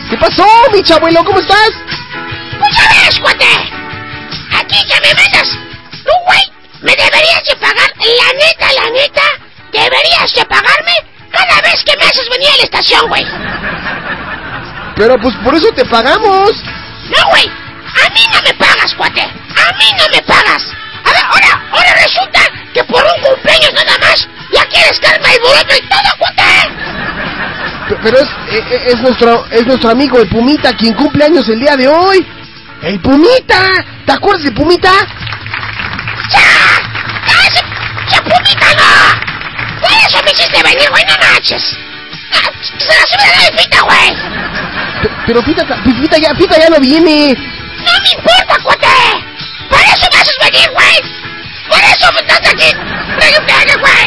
¿Qué 0.10 0.18
pasó, 0.18 0.48
mi 0.72 0.82
chabuelo? 0.82 1.22
¿Cómo 1.26 1.42
estás? 1.42 2.05
Ya 2.72 2.90
ves, 3.06 3.20
cuate. 3.20 3.46
Aquí 4.58 4.78
que 4.88 5.02
me 5.02 5.14
mandas. 5.14 5.50
Tú, 6.04 6.12
güey, 6.26 6.42
me 6.82 6.92
deberías 6.96 7.44
de 7.44 7.56
pagar, 7.58 7.90
la 7.98 8.34
neta, 8.34 8.68
la 8.82 8.90
neta, 8.92 9.22
deberías 9.72 10.34
de 10.34 10.46
pagarme 10.46 10.94
cada 11.32 11.62
vez 11.62 11.84
que 11.84 11.98
me 11.98 12.04
haces 12.06 12.30
venir 12.30 12.48
a 12.54 12.58
la 12.58 12.64
estación, 12.64 13.08
güey. 13.08 13.26
Pero 14.96 15.16
pues 15.22 15.36
por 15.44 15.56
eso 15.56 15.68
te 15.76 15.86
pagamos. 15.86 16.52
No, 17.10 17.30
güey, 17.30 17.46
a 17.48 18.10
mí 18.14 18.22
no 18.34 18.42
me 18.42 18.54
pagas, 18.54 18.94
cuate. 18.96 19.22
A 19.22 19.78
mí 19.78 19.86
no 20.00 20.06
me 20.12 20.22
pagas. 20.24 20.64
A 21.04 21.12
ver, 21.12 21.24
ahora, 21.26 21.62
ahora 21.72 21.94
resulta 21.94 22.40
que 22.74 22.84
por 22.86 23.04
un 23.04 23.22
cumpleaños 23.24 23.74
nada 23.74 23.98
más 24.00 24.28
ya 24.54 24.64
quieres 24.70 25.00
carne 25.00 25.28
y 25.36 25.40
boleto 25.40 25.76
y 25.76 25.88
todo, 25.90 26.10
cuate. 26.18 26.44
Pero 28.02 28.18
es, 28.20 28.28
e- 28.50 28.74
e- 28.74 28.88
es, 28.88 29.00
nuestro, 29.02 29.46
es 29.52 29.66
nuestro 29.68 29.92
amigo 29.92 30.20
el 30.20 30.28
Pumita 30.30 30.74
quien 30.76 30.94
cumple 30.94 31.26
años 31.26 31.48
el 31.50 31.60
día 31.60 31.76
de 31.76 31.88
hoy. 31.88 32.26
¡El 32.86 33.00
Pumita! 33.00 33.84
¿Te 34.06 34.12
acuerdas 34.12 34.44
de 34.44 34.52
Pumita? 34.52 34.92
¡Ya! 36.32 36.40
¡Ese, 37.48 37.64
ese 38.08 38.22
pumita 38.22 38.68
no! 38.78 39.82
Por 39.82 39.90
eso 40.08 40.22
me 40.24 40.30
hiciste 40.30 40.62
venir, 40.62 40.88
güey, 40.92 41.04
no 41.06 41.16
manches. 41.18 41.64
Se 42.78 42.88
la 42.88 43.06
subida 43.08 43.50
de 43.50 43.58
fita, 43.58 43.82
güey. 43.82 44.16
Pero 45.26 45.42
Fita, 45.42 45.66
Fita, 45.66 46.18
ya, 46.18 46.36
Fita 46.36 46.60
ya 46.60 46.70
no 46.70 46.80
viene. 46.80 47.34
No 47.34 47.92
me 48.04 48.10
importa, 48.12 48.64
cuate. 48.64 48.88
Por 49.68 49.80
eso 49.80 50.08
me 50.12 50.20
haces 50.20 50.38
venir, 50.44 50.70
güey. 50.72 51.02
Por 51.68 51.80
eso 51.80 52.12
me 52.14 52.20
estás 52.20 52.54
aquí. 52.54 52.72
Preguntando, 53.18 53.80
güey. 53.80 54.06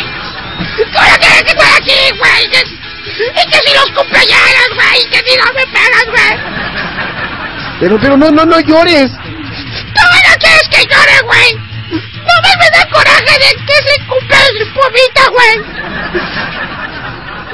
Ahora 0.96 1.18
tienes 1.18 1.42
que 1.42 1.50
estar 1.50 1.74
aquí, 1.76 1.98
güey. 2.16 2.44
Y 2.44 3.50
que 3.50 3.58
si 3.66 3.74
los 3.74 3.90
cumpleaños, 3.90 4.68
güey. 4.76 5.02
Y 5.02 5.08
que 5.10 5.18
si 5.28 5.36
no 5.36 5.52
me 5.52 5.66
pagas, 5.66 6.06
güey. 6.06 6.58
Pero, 7.80 7.98
pero 8.00 8.16
no, 8.16 8.30
no, 8.30 8.44
no 8.44 8.60
llores. 8.60 9.10
¿Cómo 9.10 10.16
no 10.26 10.34
quieres 10.38 10.68
que 10.70 10.82
llore, 10.86 11.20
güey? 11.24 11.54
No 11.92 12.34
me, 12.42 12.56
me 12.58 12.70
da 12.76 12.88
coraje 12.90 13.38
de 13.38 13.64
que 13.66 13.74
se 13.74 14.06
cumpla 14.06 14.38
el 14.50 14.72
pumita, 14.72 15.28
güey. 15.30 15.58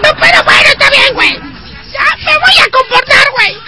No, 0.02 0.10
pero 0.20 0.42
bueno, 0.44 0.68
está 0.68 0.90
bien, 0.90 1.14
güey. 1.14 1.32
Ya 1.92 2.16
me 2.24 2.38
voy 2.38 2.58
a 2.60 2.70
comportar, 2.70 3.26
güey. 3.36 3.58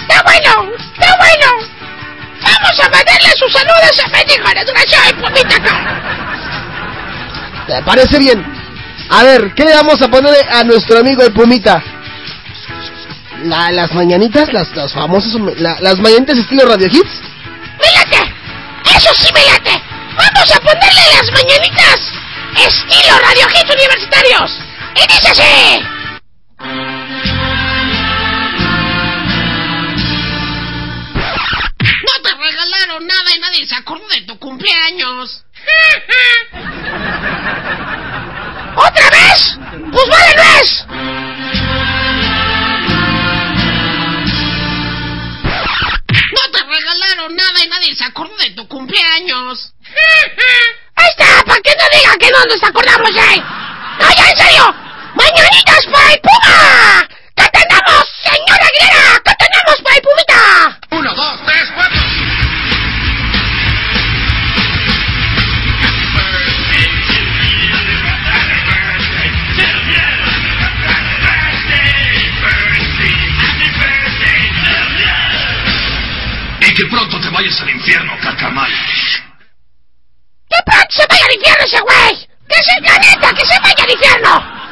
Está 0.00 0.22
bueno, 0.22 0.72
está 0.94 1.16
bueno. 1.16 1.48
Vamos 2.42 2.80
a 2.80 2.88
mandarle 2.90 3.32
sus 3.38 3.52
saludos 3.52 4.00
a 4.04 4.08
mendigo 4.08 4.48
desgraciado 4.48 5.10
el 5.10 5.16
pumita 5.16 5.56
acá. 5.56 6.02
¿Te 7.66 7.82
parece 7.82 8.18
bien? 8.18 8.44
A 9.08 9.22
ver, 9.24 9.52
¿qué 9.54 9.64
le 9.64 9.74
vamos 9.74 10.00
a 10.00 10.08
poner 10.08 10.34
a 10.50 10.64
nuestro 10.64 10.98
amigo 10.98 11.22
el 11.22 11.32
Pumita? 11.32 11.82
La- 13.42 13.70
las 13.72 13.92
mañanitas, 13.92 14.52
las, 14.52 14.74
las 14.76 14.92
famosas, 14.92 15.32
la- 15.58 15.80
las 15.80 15.98
mañanitas 15.98 16.38
estilo 16.38 16.64
Radio 16.66 16.86
Hits. 16.86 17.20
¡Me 17.80 17.90
late! 17.98 18.32
¡Eso 18.96 19.12
sí 19.14 19.32
me 19.34 19.44
late! 19.44 19.82
¡Vamos 20.16 20.52
a 20.52 20.60
ponerle 20.60 21.02
las 21.18 21.30
mañanitas! 21.32 21.98
¡Estilo 22.66 23.18
Radio 23.18 23.46
Hits 23.48 23.74
Universitarios! 23.74 24.50
¡Y 24.94 25.06
dice 25.12 25.28
así! 25.30 25.82
No 31.80 32.12
te 32.22 32.30
regalaron 32.36 33.06
nada 33.06 33.34
y 33.36 33.40
nadie 33.40 33.66
se 33.66 33.74
acordó 33.74 34.06
de 34.08 34.20
tu 34.22 34.38
cumpleaños. 34.38 35.44
¿Otra 38.76 39.10
vez? 39.10 39.58
¡Pues 39.92 40.08
vale, 40.08 40.34
no 40.36 40.42
es! 40.62 40.86
Regalaron 46.82 47.36
nada 47.36 47.64
y 47.64 47.68
nadie 47.68 47.94
se 47.94 48.04
acordó 48.04 48.36
de 48.36 48.50
tu 48.50 48.66
cumpleaños. 48.68 49.72
Ahí 50.96 51.08
está, 51.16 51.42
para 51.44 51.60
que 51.60 51.74
no 51.76 51.84
digan 51.98 52.18
que 52.18 52.30
no 52.30 52.44
nos 52.44 52.62
acordamos, 52.62 53.10
eh. 53.10 53.42
No, 54.00 54.08
ya 54.14 54.30
en 54.30 54.36
serio. 54.36 54.74
Mañanitas 55.14 55.86
para 55.92 56.12
el 56.12 56.20
Puma. 56.20 57.08
¿Qué 57.36 57.48
tenemos, 57.48 58.08
señora 58.22 58.66
Aguilera? 58.66 59.22
¿Qué 59.24 59.34
tenemos 59.38 59.82
para 59.82 59.96
el 59.96 60.02
Pumita? 60.02 60.80
Uno, 60.90 61.14
dos, 61.14 61.40
tres, 61.46 61.68
cuatro. 61.74 62.01
Que 77.42 77.48
vayas 77.48 77.60
al 77.60 77.70
infierno, 77.70 78.12
carcamal. 78.22 78.70
¡Que 80.48 80.56
se 80.90 81.06
vaya 81.06 81.24
al 81.26 81.34
infierno 81.34 81.64
ese 81.64 81.80
güey! 81.80 82.28
¡Que 82.48 82.54
se, 82.54 82.80
la 82.80 82.98
neta, 82.98 83.34
que 83.34 83.46
se 83.46 83.58
vaya 83.60 83.84
al 83.84 83.90
infierno! 83.90 84.62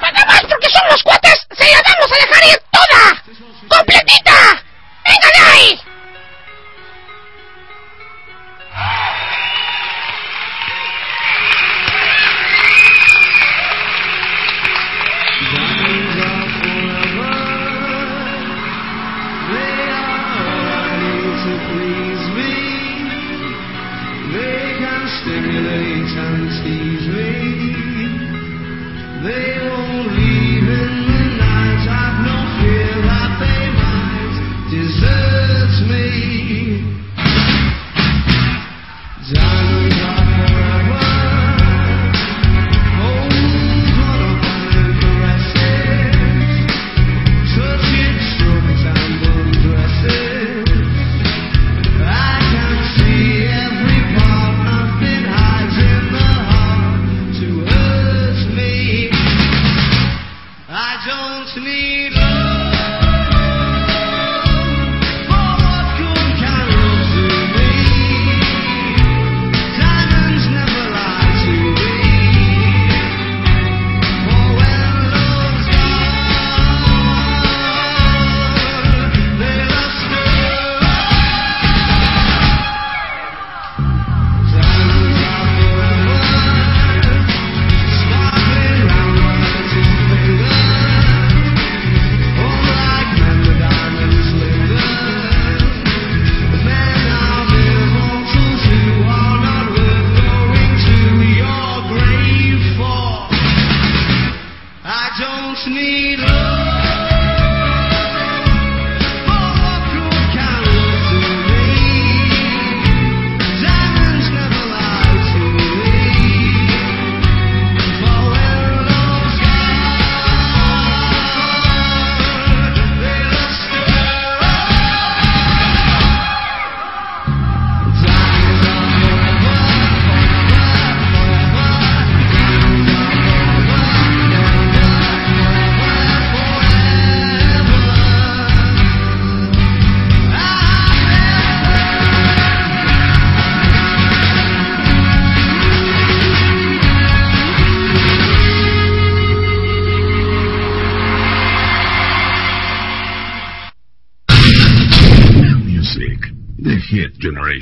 Nada 0.00 0.26
más 0.26 0.42
porque 0.48 0.68
son 0.70 0.82
los 0.90 1.02
cuates, 1.02 1.46
se 1.56 1.64
la 1.64 1.82
vamos 1.82 2.12
a 2.12 2.26
dejar 2.26 2.44
ir 2.48 2.62
toda! 2.70 3.22
¡Completita! 3.68 4.62
¡Venga 5.04 5.28
de 5.34 5.38
ahí! 5.52 5.80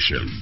Hit 0.09 0.42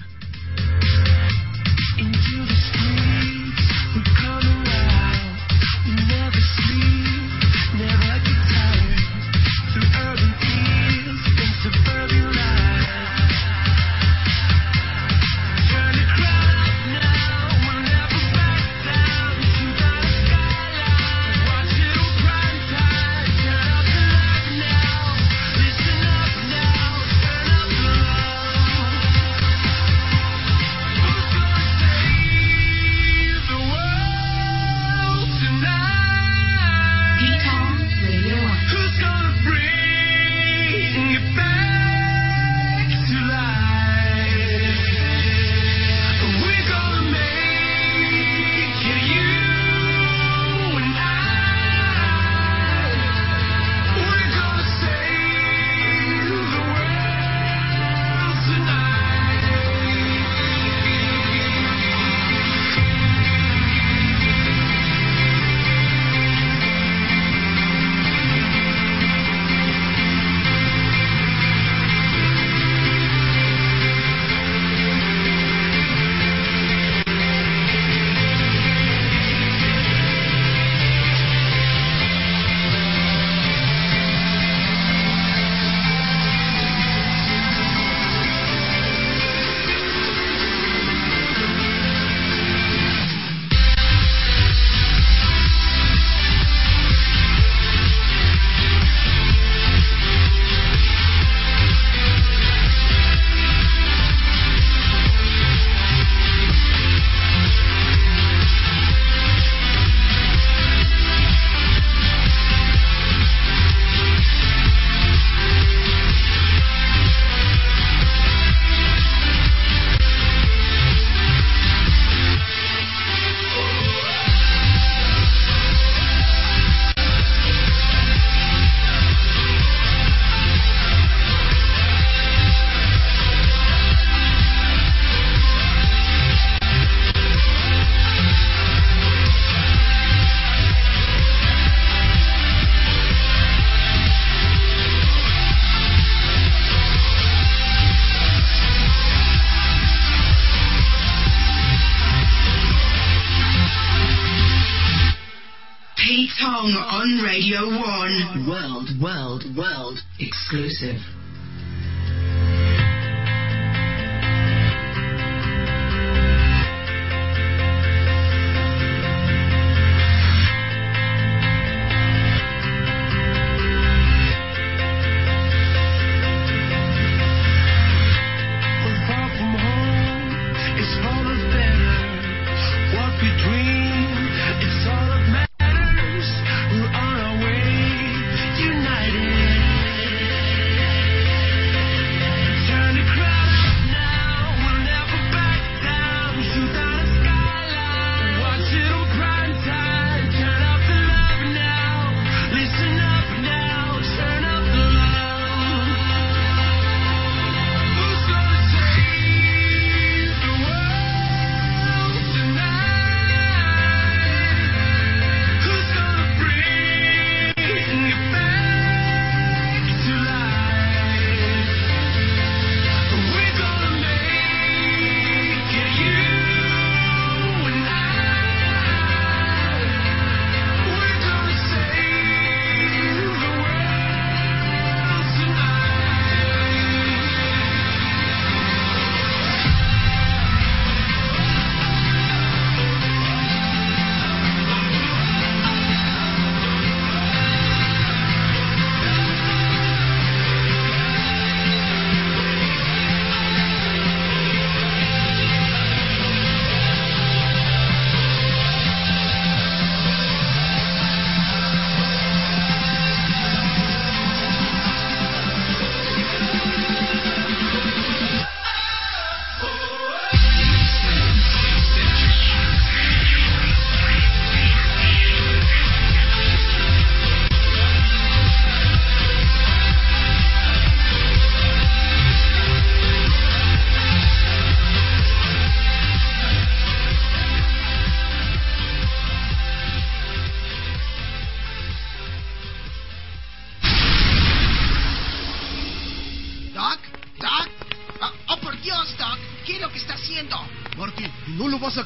exclusive. 160.51 161.20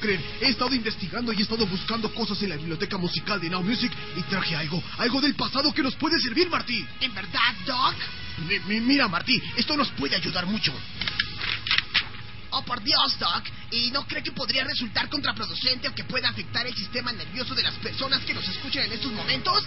He 0.08 0.48
estado 0.50 0.74
investigando 0.74 1.32
y 1.32 1.38
he 1.38 1.42
estado 1.42 1.66
buscando 1.66 2.12
cosas 2.12 2.40
en 2.42 2.50
la 2.50 2.56
biblioteca 2.56 2.98
musical 2.98 3.40
de 3.40 3.48
Now 3.50 3.62
Music 3.62 3.90
y 4.16 4.22
traje 4.22 4.54
algo, 4.54 4.82
algo 4.98 5.20
del 5.20 5.34
pasado 5.34 5.72
que 5.72 5.82
nos 5.82 5.94
puede 5.96 6.18
servir, 6.20 6.48
Marty. 6.50 6.84
¿En 7.00 7.14
verdad, 7.14 7.54
Doc? 7.66 7.94
Mi- 8.48 8.58
mi- 8.60 8.80
mira, 8.80 9.08
Marty, 9.08 9.40
esto 9.56 9.76
nos 9.76 9.88
puede 9.92 10.16
ayudar 10.16 10.44
mucho. 10.46 10.72
Oh, 12.50 12.62
por 12.64 12.80
Dios, 12.84 13.18
Doc. 13.18 13.44
¿Y 13.72 13.90
no 13.90 14.06
cree 14.06 14.22
que 14.22 14.30
podría 14.30 14.62
resultar 14.62 15.08
contraproducente 15.08 15.88
o 15.88 15.94
que 15.94 16.04
pueda 16.04 16.28
afectar 16.28 16.64
el 16.66 16.74
sistema 16.74 17.10
nervioso 17.12 17.52
de 17.54 17.64
las 17.64 17.74
personas 17.76 18.20
que 18.20 18.32
nos 18.34 18.46
escuchan 18.48 18.84
en 18.84 18.92
estos 18.92 19.10
momentos? 19.12 19.64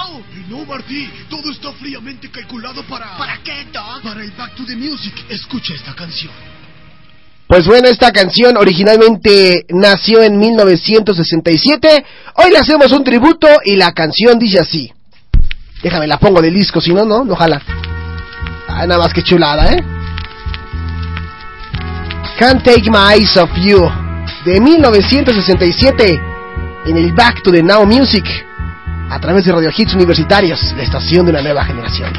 ¡Au! 0.00 0.24
No, 0.48 0.64
Marty, 0.64 1.08
todo 1.30 1.52
está 1.52 1.72
fríamente 1.74 2.28
calculado 2.30 2.82
para... 2.88 3.16
¿Para 3.16 3.40
qué, 3.44 3.66
Doc? 3.72 4.02
Para 4.02 4.24
el 4.24 4.32
Back 4.32 4.56
to 4.56 4.64
the 4.64 4.74
Music. 4.74 5.14
Escucha 5.28 5.74
esta 5.74 5.94
canción. 5.94 6.32
Pues 7.48 7.66
bueno, 7.66 7.88
esta 7.88 8.10
canción 8.10 8.56
originalmente 8.56 9.66
nació 9.68 10.22
en 10.22 10.38
1967. 10.38 12.04
Hoy 12.34 12.50
le 12.50 12.58
hacemos 12.58 12.90
un 12.90 13.04
tributo 13.04 13.46
y 13.64 13.76
la 13.76 13.92
canción 13.92 14.38
dice 14.38 14.58
así. 14.58 14.92
Déjame, 15.82 16.08
la 16.08 16.18
pongo 16.18 16.42
del 16.42 16.54
disco, 16.54 16.80
si 16.80 16.92
no, 16.92 17.04
no, 17.04 17.24
no 17.24 17.36
jala. 17.36 17.62
Ah, 18.66 18.86
nada 18.86 18.98
más 18.98 19.12
que 19.12 19.22
chulada, 19.22 19.72
¿eh? 19.72 19.84
Can't 22.38 22.64
Take 22.64 22.90
My 22.90 23.14
Eyes 23.14 23.36
Off 23.36 23.50
You, 23.56 23.88
de 24.44 24.60
1967, 24.60 26.20
en 26.86 26.96
el 26.96 27.12
Back 27.12 27.42
to 27.42 27.52
the 27.52 27.62
Now 27.62 27.86
Music, 27.86 28.26
a 29.08 29.20
través 29.20 29.44
de 29.44 29.52
Radio 29.52 29.70
Hits 29.74 29.94
Universitarios, 29.94 30.60
la 30.76 30.82
estación 30.82 31.24
de 31.24 31.30
una 31.30 31.42
nueva 31.42 31.64
generación. 31.64 32.12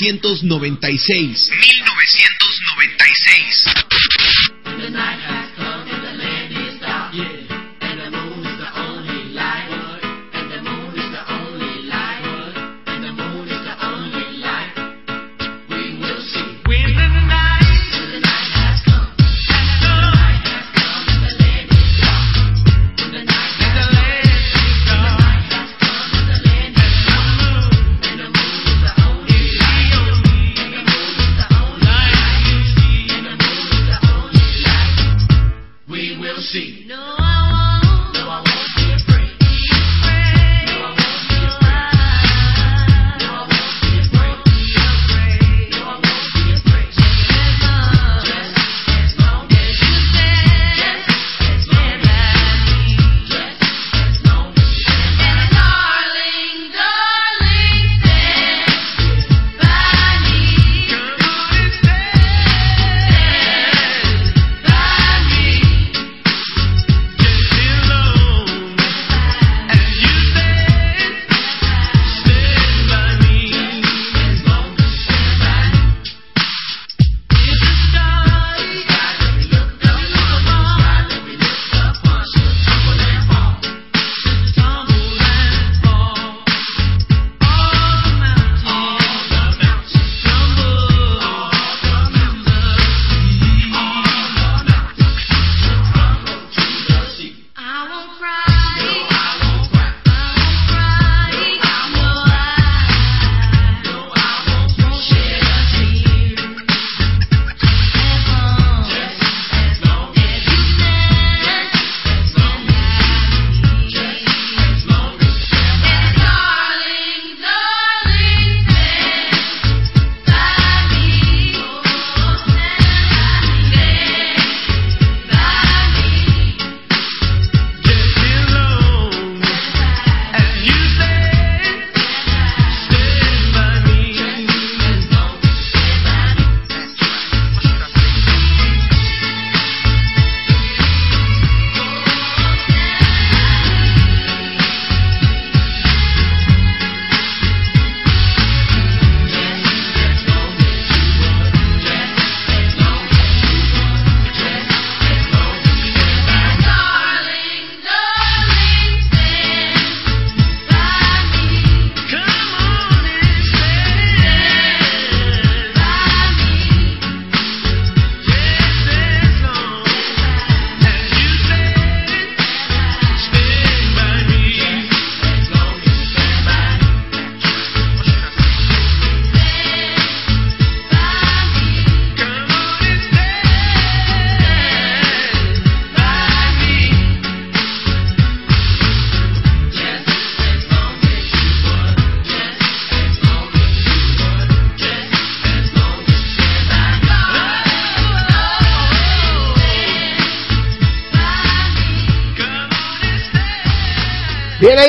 1996. 0.00 1.50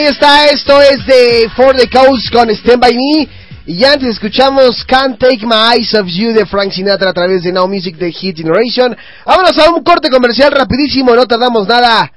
Está. 0.08 0.46
Esto 0.46 0.82
es 0.82 1.06
de 1.06 1.50
For 1.56 1.76
the 1.76 1.90
Coast 1.90 2.32
con 2.32 2.50
Stand 2.50 2.80
By 2.80 2.94
Me. 2.94 3.28
Y 3.66 3.84
antes 3.84 4.10
escuchamos 4.10 4.86
Can't 4.86 5.20
Take 5.20 5.46
My 5.46 5.76
Eyes 5.76 5.94
Off 5.94 6.08
You 6.08 6.32
de 6.32 6.46
Frank 6.46 6.72
Sinatra 6.72 7.10
a 7.10 7.14
través 7.14 7.44
de 7.44 7.52
Now 7.52 7.68
Music 7.68 7.98
de 7.98 8.12
Hit 8.12 8.38
Generation. 8.38 8.96
Vámonos 9.26 9.58
a 9.58 9.70
un 9.70 9.84
corte 9.84 10.10
comercial 10.10 10.52
rapidísimo, 10.52 11.14
no 11.14 11.26
tardamos 11.26 11.68
nada. 11.68 12.10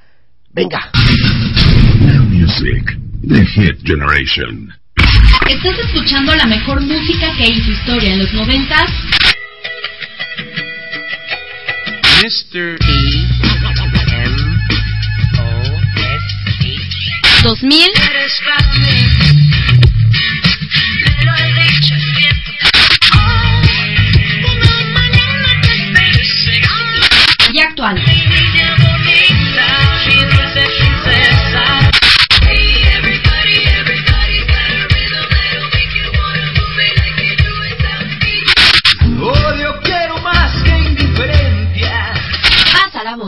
Venga. 0.53 0.91
Now 1.99 2.23
Music, 2.23 2.97
The 3.27 3.45
Hit 3.45 3.85
Generation. 3.85 4.73
¿Estás 5.49 5.77
escuchando 5.79 6.33
la 6.35 6.45
mejor 6.45 6.79
música 6.79 7.33
que 7.37 7.49
hizo 7.49 7.71
historia 7.71 8.13
en 8.13 8.19
los 8.19 8.33
noventas? 8.33 8.89
Mr. 12.23 12.77
E. 12.79 13.50
2000 17.43 17.91
y 27.53 27.59
actual. 27.59 28.10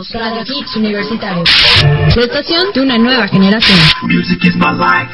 Voz. 0.04 0.12
Radio 0.12 0.44
Hits 0.46 0.76
Universitario. 0.76 1.44
La 2.16 2.22
estación 2.24 2.74
de 2.74 2.82
una 2.82 2.98
nueva 2.98 3.28
generación. 3.28 3.80
Music 4.04 4.44
is 4.44 4.56
my 4.56 4.72
life. 4.72 5.14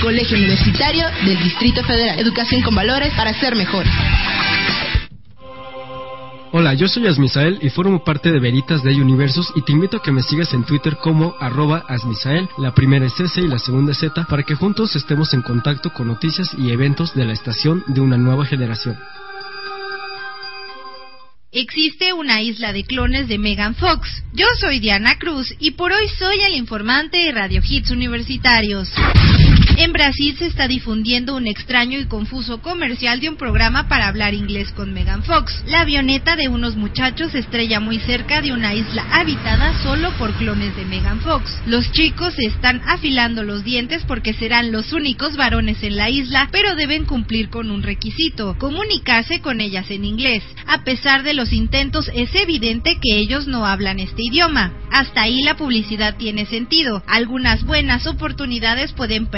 Colegio 0.00 0.36
Universitario 0.36 1.06
del 1.24 1.38
Distrito 1.42 1.82
Federal. 1.84 2.18
Educación 2.18 2.62
con 2.62 2.74
valores 2.74 3.12
para 3.14 3.32
ser 3.38 3.56
mejores. 3.56 3.92
Hola, 6.50 6.72
yo 6.72 6.88
soy 6.88 7.06
Asmisael 7.06 7.58
y 7.60 7.68
formo 7.68 8.02
parte 8.04 8.32
de 8.32 8.40
Veritas 8.40 8.82
de 8.82 8.94
Universos 8.94 9.52
y 9.54 9.62
te 9.62 9.72
invito 9.72 9.98
a 9.98 10.02
que 10.02 10.12
me 10.12 10.22
sigas 10.22 10.54
en 10.54 10.64
Twitter 10.64 10.96
como 10.96 11.34
arroba 11.38 11.84
Asmisael, 11.88 12.48
la 12.56 12.74
primera 12.74 13.04
es 13.04 13.20
S 13.20 13.38
y 13.38 13.48
la 13.48 13.58
segunda 13.58 13.92
es 13.92 13.98
Z, 13.98 14.24
para 14.24 14.42
que 14.42 14.54
juntos 14.54 14.96
estemos 14.96 15.34
en 15.34 15.42
contacto 15.42 15.92
con 15.92 16.06
noticias 16.06 16.48
y 16.56 16.70
eventos 16.70 17.14
de 17.14 17.26
la 17.26 17.34
estación 17.34 17.84
de 17.86 18.00
una 18.00 18.16
nueva 18.16 18.46
generación. 18.46 18.98
Existe 21.52 22.12
una 22.12 22.40
isla 22.42 22.72
de 22.72 22.84
clones 22.84 23.28
de 23.28 23.38
Megan 23.38 23.74
Fox. 23.74 24.22
Yo 24.32 24.46
soy 24.60 24.80
Diana 24.80 25.18
Cruz 25.18 25.54
y 25.58 25.72
por 25.72 25.92
hoy 25.92 26.08
soy 26.18 26.40
el 26.40 26.54
informante 26.54 27.18
de 27.18 27.32
Radio 27.32 27.62
Hits 27.66 27.90
Universitarios. 27.90 28.90
En 29.80 29.92
Brasil 29.92 30.34
se 30.36 30.46
está 30.46 30.66
difundiendo 30.66 31.36
un 31.36 31.46
extraño 31.46 32.00
y 32.00 32.06
confuso 32.06 32.60
comercial 32.60 33.20
de 33.20 33.28
un 33.28 33.36
programa 33.36 33.86
para 33.86 34.08
hablar 34.08 34.34
inglés 34.34 34.72
con 34.72 34.92
Megan 34.92 35.22
Fox. 35.22 35.62
La 35.68 35.82
avioneta 35.82 36.34
de 36.34 36.48
unos 36.48 36.74
muchachos 36.74 37.32
estrella 37.32 37.78
muy 37.78 38.00
cerca 38.00 38.40
de 38.40 38.50
una 38.50 38.74
isla 38.74 39.06
habitada 39.12 39.80
solo 39.84 40.10
por 40.18 40.34
clones 40.34 40.74
de 40.74 40.84
Megan 40.84 41.20
Fox. 41.20 41.62
Los 41.64 41.92
chicos 41.92 42.34
se 42.34 42.46
están 42.46 42.82
afilando 42.88 43.44
los 43.44 43.62
dientes 43.62 44.02
porque 44.04 44.34
serán 44.34 44.72
los 44.72 44.92
únicos 44.92 45.36
varones 45.36 45.80
en 45.84 45.96
la 45.96 46.10
isla, 46.10 46.48
pero 46.50 46.74
deben 46.74 47.04
cumplir 47.04 47.48
con 47.48 47.70
un 47.70 47.84
requisito, 47.84 48.56
comunicarse 48.58 49.40
con 49.40 49.60
ellas 49.60 49.92
en 49.92 50.04
inglés. 50.04 50.42
A 50.66 50.82
pesar 50.82 51.22
de 51.22 51.34
los 51.34 51.52
intentos, 51.52 52.10
es 52.16 52.34
evidente 52.34 52.98
que 53.00 53.16
ellos 53.16 53.46
no 53.46 53.64
hablan 53.64 54.00
este 54.00 54.24
idioma. 54.24 54.72
Hasta 54.90 55.22
ahí 55.22 55.42
la 55.44 55.56
publicidad 55.56 56.16
tiene 56.16 56.46
sentido. 56.46 57.04
Algunas 57.06 57.62
buenas 57.64 58.08
oportunidades 58.08 58.92
pueden 58.92 59.28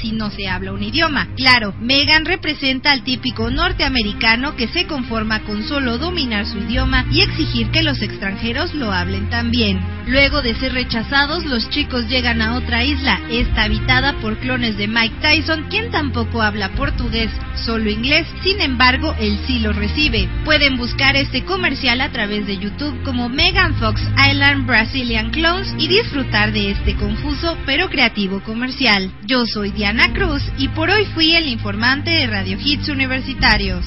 si 0.00 0.12
no 0.12 0.30
se 0.30 0.48
habla 0.48 0.72
un 0.72 0.82
idioma. 0.82 1.28
Claro, 1.36 1.74
Megan 1.80 2.24
representa 2.24 2.92
al 2.92 3.04
típico 3.04 3.50
norteamericano 3.50 4.56
que 4.56 4.68
se 4.68 4.86
conforma 4.86 5.40
con 5.40 5.62
solo 5.62 5.98
dominar 5.98 6.46
su 6.46 6.58
idioma 6.58 7.04
y 7.10 7.22
exigir 7.22 7.70
que 7.70 7.82
los 7.82 8.00
extranjeros 8.02 8.74
lo 8.74 8.92
hablen 8.92 9.28
también. 9.30 9.80
Luego 10.06 10.40
de 10.40 10.54
ser 10.54 10.72
rechazados, 10.72 11.44
los 11.44 11.68
chicos 11.70 12.08
llegan 12.08 12.40
a 12.40 12.54
otra 12.54 12.84
isla, 12.84 13.20
esta 13.28 13.64
habitada 13.64 14.12
por 14.20 14.38
clones 14.38 14.76
de 14.76 14.86
Mike 14.86 15.16
Tyson, 15.20 15.66
quien 15.68 15.90
tampoco 15.90 16.42
habla 16.42 16.68
portugués, 16.70 17.30
solo 17.64 17.90
inglés, 17.90 18.26
sin 18.44 18.60
embargo, 18.60 19.16
él 19.18 19.36
sí 19.46 19.58
lo 19.58 19.72
recibe. 19.72 20.28
Pueden 20.44 20.76
buscar 20.76 21.16
este 21.16 21.44
comercial 21.44 22.00
a 22.00 22.12
través 22.12 22.46
de 22.46 22.58
YouTube 22.58 23.02
como 23.02 23.28
Megan 23.28 23.74
Fox 23.74 24.00
Island 24.30 24.66
Brazilian 24.66 25.30
Clones 25.30 25.74
y 25.76 25.88
disfrutar 25.88 26.52
de 26.52 26.70
este 26.70 26.94
confuso 26.94 27.58
pero 27.66 27.88
creativo 27.88 28.40
comercial. 28.44 29.10
Yo 29.26 29.44
soy 29.46 29.55
Diana 29.62 30.12
Cruz 30.12 30.42
y 30.58 30.68
por 30.68 30.90
hoy 30.90 31.06
fui 31.14 31.34
el 31.34 31.48
informante 31.48 32.10
de 32.10 32.26
Radio 32.26 32.58
Hits 32.62 32.90
Universitarios. 32.90 33.84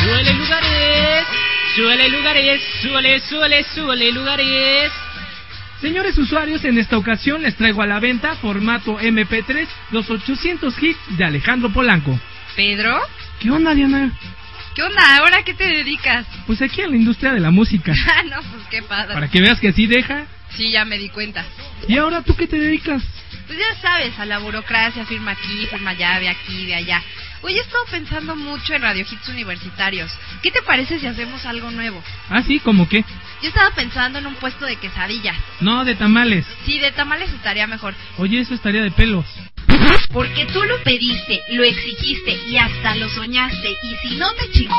Suele 0.00 0.32
lugares, 0.34 1.26
suele 1.76 2.08
lugares, 2.08 2.62
suele, 2.82 3.20
suele, 3.20 3.64
suele 3.72 4.12
lugares. 4.12 4.92
Señores 5.80 6.18
usuarios, 6.18 6.64
en 6.64 6.76
esta 6.78 6.98
ocasión 6.98 7.42
les 7.42 7.54
traigo 7.54 7.82
a 7.82 7.86
la 7.86 8.00
venta 8.00 8.34
formato 8.36 8.98
MP3 8.98 9.68
los 9.92 10.10
800 10.10 10.82
hits 10.82 10.98
de 11.16 11.24
Alejandro 11.24 11.72
Polanco. 11.72 12.18
¿Pedro? 12.56 13.00
¿Qué 13.38 13.50
onda, 13.50 13.74
Diana? 13.74 14.12
¿Qué 14.74 14.82
onda? 14.82 15.18
¿Ahora 15.18 15.44
qué 15.44 15.54
te 15.54 15.68
dedicas? 15.68 16.26
Pues 16.46 16.60
aquí 16.62 16.82
a 16.82 16.88
la 16.88 16.96
industria 16.96 17.32
de 17.32 17.40
la 17.40 17.52
música. 17.52 17.94
Ah, 18.08 18.22
no, 18.28 18.42
pues 18.50 18.66
qué 18.70 18.82
padre. 18.82 19.14
Para 19.14 19.30
que 19.30 19.40
veas 19.40 19.60
que 19.60 19.68
así 19.68 19.86
deja. 19.86 20.26
Sí, 20.56 20.70
ya 20.70 20.84
me 20.84 20.98
di 20.98 21.08
cuenta. 21.08 21.44
¿Y 21.88 21.96
ahora 21.98 22.22
tú 22.22 22.34
qué 22.36 22.46
te 22.46 22.58
dedicas? 22.58 23.02
Pues 23.46 23.58
ya 23.58 23.80
sabes, 23.80 24.18
a 24.18 24.24
la 24.24 24.38
burocracia, 24.38 25.04
firma 25.04 25.32
aquí, 25.32 25.66
firma 25.66 25.90
allá, 25.90 26.18
de 26.18 26.28
aquí, 26.28 26.66
de 26.66 26.74
allá. 26.74 27.02
Oye, 27.42 27.58
he 27.58 27.60
estado 27.60 27.84
pensando 27.90 28.36
mucho 28.36 28.72
en 28.72 28.80
Radio 28.80 29.04
Hits 29.10 29.28
universitarios. 29.28 30.10
¿Qué 30.42 30.50
te 30.50 30.62
parece 30.62 30.98
si 30.98 31.06
hacemos 31.06 31.44
algo 31.44 31.70
nuevo? 31.70 32.02
Ah, 32.30 32.42
sí, 32.42 32.58
¿cómo 32.58 32.88
qué? 32.88 33.04
Yo 33.42 33.48
estaba 33.48 33.70
pensando 33.74 34.18
en 34.18 34.26
un 34.26 34.34
puesto 34.36 34.64
de 34.64 34.76
quesadillas. 34.76 35.36
No, 35.60 35.84
de 35.84 35.94
tamales. 35.94 36.46
Sí, 36.64 36.78
de 36.78 36.92
tamales 36.92 37.30
estaría 37.32 37.66
mejor. 37.66 37.94
Oye, 38.16 38.40
eso 38.40 38.54
estaría 38.54 38.82
de 38.82 38.90
pelos. 38.92 39.26
Porque 40.12 40.46
tú 40.52 40.62
lo 40.62 40.80
pediste, 40.84 41.40
lo 41.50 41.64
exigiste 41.64 42.38
y 42.48 42.56
hasta 42.56 42.94
lo 42.96 43.08
soñaste. 43.08 43.70
Y 43.82 44.08
si 44.08 44.16
no 44.16 44.32
te 44.34 44.50
chingó. 44.52 44.74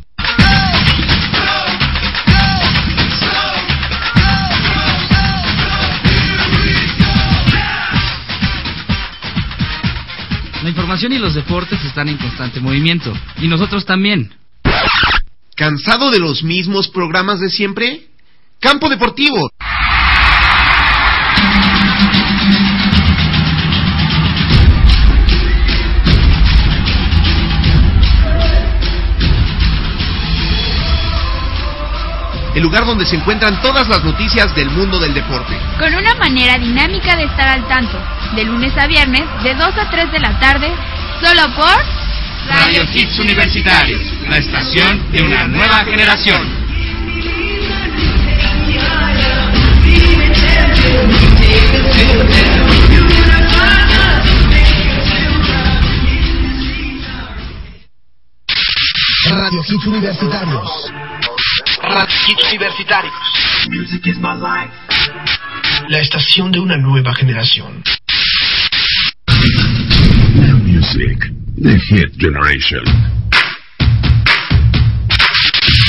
La 10.65 10.71
información 10.71 11.13
y 11.13 11.19
los 11.19 11.35
deportes 11.35 11.79
están 11.85 12.09
en 12.09 12.17
constante 12.17 12.59
movimiento. 12.59 13.13
Y 13.39 13.47
nosotros 13.47 13.85
también. 13.85 14.33
¿Cansado 15.55 16.09
de 16.09 16.17
los 16.17 16.41
mismos 16.41 16.87
programas 16.87 17.39
de 17.39 17.51
siempre? 17.51 18.07
Campo 18.59 18.89
Deportivo. 18.89 19.51
El 32.55 32.63
lugar 32.63 32.85
donde 32.85 33.05
se 33.05 33.17
encuentran 33.17 33.59
todas 33.61 33.87
las 33.89 34.03
noticias 34.03 34.55
del 34.55 34.69
mundo 34.69 34.97
del 34.97 35.13
deporte. 35.13 35.53
Con 35.77 35.93
una 35.93 36.15
manera 36.15 36.57
dinámica 36.57 37.15
de 37.17 37.25
estar 37.25 37.49
al 37.49 37.67
tanto, 37.67 37.99
de 38.33 38.45
lunes 38.45 38.71
a 38.77 38.87
viernes, 38.87 39.23
de 39.43 39.53
2 39.53 39.77
a 39.77 39.89
3 39.89 40.11
de 40.11 40.19
la 40.19 40.39
tarde, 40.39 40.71
solo 41.21 41.53
por 41.53 42.05
Radio 42.47 42.83
Hits 42.93 43.19
Universitarios, 43.19 44.01
la 44.29 44.37
estación 44.37 45.11
de 45.11 45.21
una 45.21 45.47
nueva 45.47 45.83
generación. 45.83 46.65
Radio 59.29 59.61
Hits 59.67 59.85
Universitarios. 59.87 61.04
Radio 61.95 62.13
Hits 62.27 62.43
Universitarios. 62.49 63.13
La 65.87 65.99
estación 65.99 66.51
de 66.51 66.59
una 66.59 66.75
nueva 66.75 67.15
generación. 67.15 67.81
Music, 70.65 71.31
the 71.55 71.79
hit 71.87 72.11
generation. 72.19 72.83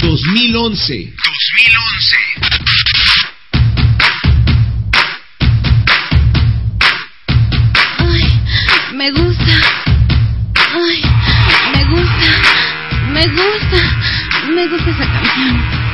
2011. 0.00 1.12
2011. 1.24 2.16
Me 8.94 9.10
gusta. 9.10 9.60
Ay, 10.72 11.02
me 11.74 11.84
gusta. 11.84 12.30
Me 13.12 13.26
gusta. 13.26 13.80
Me 14.54 14.68
gusta 14.68 14.90
esa 14.90 15.04
canción. 15.04 15.85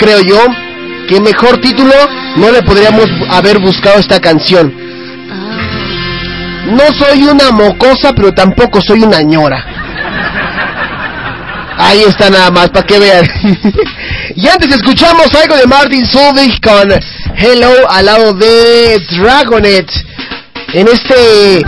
Creo, 0.00 0.20
yo 0.20 0.38
que 1.08 1.20
mejor 1.20 1.60
título 1.60 1.92
no 2.36 2.50
le 2.50 2.62
podríamos 2.62 3.06
haber 3.30 3.58
buscado 3.58 3.98
esta 3.98 4.18
canción. 4.20 4.72
No 6.66 6.84
soy 6.98 7.24
una 7.24 7.50
mocosa, 7.50 8.12
pero 8.14 8.32
tampoco 8.32 8.80
soy 8.80 9.02
una 9.02 9.20
ñora. 9.20 9.62
Ahí 11.76 12.02
está 12.06 12.30
nada 12.30 12.50
más, 12.50 12.70
para 12.70 12.86
que 12.86 12.98
vean. 12.98 13.26
y 14.36 14.48
antes 14.48 14.76
escuchamos 14.76 15.34
algo 15.34 15.56
de 15.56 15.66
Martin 15.66 16.06
Solveig 16.06 16.60
con 16.60 16.92
Hello 17.36 17.90
al 17.90 18.06
lado 18.06 18.32
de 18.34 18.98
Dragonet. 19.10 19.90
En 20.72 20.86
este 20.86 21.62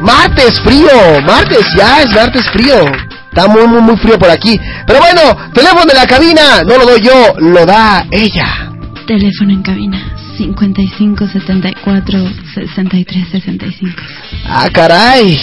martes 0.00 0.60
frío, 0.60 1.20
martes, 1.26 1.66
ya 1.76 2.02
es 2.02 2.10
martes 2.10 2.48
frío. 2.50 2.84
Está 3.30 3.48
muy, 3.48 3.66
muy, 3.66 3.80
muy 3.80 3.96
frío 3.96 4.16
por 4.18 4.30
aquí. 4.30 4.60
Pero 4.86 4.98
bueno, 4.98 5.52
teléfono 5.52 5.84
de 5.86 5.94
la 5.94 6.06
cabina, 6.06 6.62
no 6.62 6.76
lo 6.78 6.84
doy 6.84 7.00
yo, 7.00 7.34
lo 7.38 7.64
da 7.64 8.06
ella. 8.10 8.70
Teléfono 9.06 9.52
en 9.52 9.62
cabina 9.62 10.14
55 10.36 11.28
74 11.28 12.28
63 12.54 13.28
65. 13.30 14.02
Ah, 14.46 14.68
caray. 14.72 15.38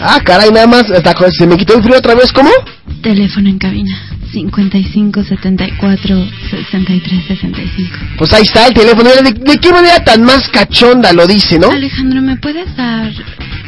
Ah, 0.00 0.20
caray, 0.24 0.50
nada 0.50 0.66
más. 0.66 0.84
¿Se 1.38 1.46
me 1.46 1.56
quitó 1.56 1.76
el 1.76 1.82
frío 1.82 1.98
otra 1.98 2.14
vez? 2.14 2.32
¿Cómo? 2.32 2.50
Teléfono 3.02 3.48
en 3.48 3.58
cabina 3.58 3.96
55 4.32 5.24
74 5.24 6.26
63 6.50 7.24
65. 7.28 7.96
Pues 8.18 8.32
ahí 8.32 8.42
está 8.42 8.66
el 8.66 8.74
teléfono. 8.74 9.10
¿De, 9.10 9.32
de 9.32 9.58
qué 9.58 9.72
manera 9.72 10.02
tan 10.04 10.22
más 10.22 10.48
cachonda 10.48 11.12
lo 11.12 11.26
dice, 11.26 11.58
no? 11.58 11.70
Alejandro, 11.70 12.20
¿me 12.20 12.36
puedes 12.36 12.74
dar 12.76 13.10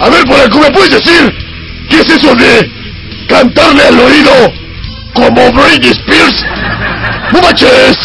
A 0.00 0.08
ver, 0.08 0.24
por 0.24 0.38
acá, 0.40 0.58
¿me 0.58 0.70
puedes 0.70 0.90
decir 0.90 1.32
qué 1.88 2.00
es 2.00 2.08
eso 2.10 2.34
de 2.34 2.70
cantarle 3.28 3.82
al 3.84 3.98
oído 4.00 4.32
como 5.14 5.52
Britney 5.52 5.90
Spears? 5.90 6.44
¡No 7.32 7.40
manches! 7.40 7.96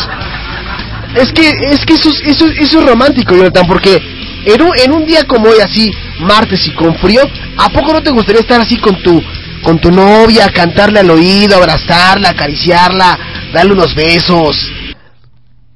Es 1.16 1.32
que, 1.32 1.50
es 1.72 1.86
que 1.86 1.94
eso, 1.96 2.10
es- 2.10 2.22
eso, 2.26 2.46
eso 2.48 2.80
es 2.80 2.86
romántico, 2.86 3.36
Jonathan, 3.36 3.66
porque 3.68 4.00
en 4.46 4.62
un, 4.62 4.72
en 4.78 4.92
un 4.92 5.06
día 5.06 5.24
como 5.24 5.50
hoy, 5.50 5.60
así, 5.60 5.92
martes 6.20 6.68
y 6.68 6.72
con 6.72 6.96
frío, 7.00 7.22
¿a 7.58 7.70
poco 7.70 7.94
no 7.94 8.04
te 8.04 8.12
gustaría 8.12 8.42
estar 8.42 8.62
así 8.62 8.78
con 8.78 9.02
tu, 9.02 9.22
con 9.64 9.80
tu 9.80 9.90
novia, 9.92 10.50
cantarle 10.54 11.00
al 11.00 11.10
oído, 11.10 11.58
abrazarla, 11.58 12.30
acariciarla, 12.30 13.18
darle 13.54 13.74
unos 13.74 13.96
besos? 13.96 14.56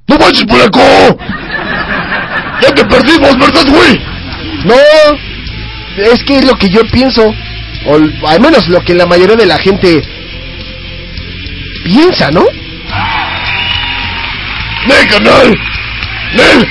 ¡No 0.06 0.16
manches, 0.18 0.44
por 0.44 0.60
acá! 0.60 1.16
¡Ya 2.62 2.72
te 2.72 2.84
perdimos, 2.84 3.36
verdad, 3.38 3.66
güey! 3.66 4.00
No, 4.64 4.74
es 5.98 6.22
que 6.22 6.38
es 6.38 6.44
lo 6.44 6.56
que 6.56 6.68
yo 6.68 6.84
pienso, 6.92 7.34
o 7.86 8.28
al 8.28 8.40
menos 8.40 8.68
lo 8.68 8.80
que 8.84 8.94
la 8.94 9.06
mayoría 9.06 9.34
de 9.34 9.46
la 9.46 9.58
gente 9.58 10.00
piensa, 11.84 12.30
¿no? 12.30 12.44
¡Nel, 14.86 15.08
carnal! 15.08 15.52
¡Nel! 16.34 16.68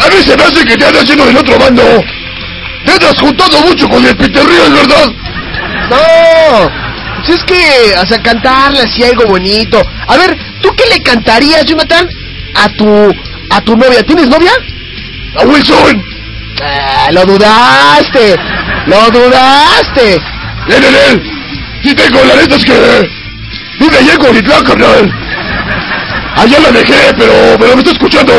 A 0.00 0.08
mí 0.08 0.22
se 0.22 0.36
me 0.36 0.42
hace 0.44 0.64
que 0.64 0.76
te 0.76 0.86
andas 0.86 1.06
yendo 1.06 1.26
del 1.26 1.36
otro 1.36 1.58
bando. 1.58 1.82
Te 2.86 2.92
andas 2.92 3.20
juntando 3.20 3.60
mucho 3.60 3.88
con 3.88 4.04
el 4.06 4.16
Peter 4.16 4.44
Ríos, 4.46 4.72
¿verdad? 4.72 5.12
No, 5.90 6.70
pues 7.16 7.28
es 7.36 7.44
que, 7.44 7.94
o 8.00 8.06
sea, 8.06 8.22
cantarle 8.22 8.80
así 8.80 9.02
algo 9.02 9.26
bonito. 9.26 9.82
A 10.06 10.16
ver, 10.16 10.38
¿tú 10.62 10.70
qué 10.74 10.84
le 10.88 11.02
cantarías, 11.02 11.66
Jonathan, 11.66 12.08
a 12.54 12.68
tu, 12.70 13.14
a 13.50 13.60
tu 13.60 13.76
novia? 13.76 14.02
¿Tienes 14.04 14.28
novia? 14.28 14.52
¡A 15.36 15.44
Wilson! 15.44 16.02
Ah, 16.62 17.08
lo 17.12 17.24
dudaste, 17.24 18.36
lo 18.86 19.10
dudaste. 19.10 20.20
¡Nel, 20.68 20.80
nel, 20.80 20.92
nel! 20.92 21.22
Sí 21.82 21.94
tengo, 21.94 22.24
la 22.24 22.34
neta 22.36 22.56
es 22.56 22.64
que... 22.64 23.10
Vive 23.78 23.98
allá 23.98 24.12
en 24.12 24.18
Cotitlán, 24.18 24.64
carnal. 24.64 25.12
Allá 26.36 26.60
la 26.60 26.72
dejé, 26.72 27.14
pero, 27.16 27.56
pero 27.58 27.74
me 27.74 27.78
está 27.78 27.92
escuchando. 27.92 28.32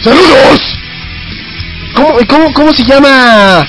¡Saludos! 0.00 0.78
¿Cómo, 1.94 2.18
cómo, 2.26 2.52
cómo 2.54 2.72
se 2.72 2.82
llama, 2.84 3.66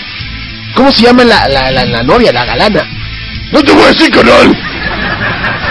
cómo 0.76 0.92
se 0.92 1.04
llama 1.04 1.26
la, 1.26 1.48
la, 1.50 1.72
la, 1.72 1.86
la 1.86 2.04
novia, 2.04 2.32
la 2.32 2.46
galana? 2.46 2.88
No 3.52 3.62
te 3.62 3.74
voy 3.74 3.84
a 3.84 3.88
decir, 3.88 4.10
carnal. 4.10 4.58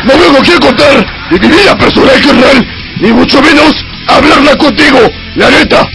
No 0.04 0.18
vengo 0.18 0.38
aquí 0.38 0.52
a 0.52 0.58
contar 0.58 1.06
de 1.30 1.38
mi 1.40 1.48
vida 1.48 1.76
personal, 1.78 2.20
carnal. 2.20 2.66
Ni 3.00 3.12
mucho 3.12 3.40
menos 3.40 3.84
hablarla 4.06 4.54
contigo, 4.56 4.98
la 5.36 5.50
neta. 5.50 5.86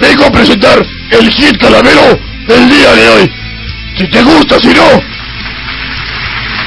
Vengo 0.00 0.24
a 0.24 0.30
presentar 0.32 0.78
el 1.10 1.30
hit 1.30 1.56
calavero 1.58 2.18
del 2.48 2.68
día 2.70 2.94
de 2.94 3.08
hoy. 3.10 3.32
Si 3.98 4.06
te 4.08 4.22
gusta, 4.22 4.58
si 4.58 4.68
no, 4.68 4.82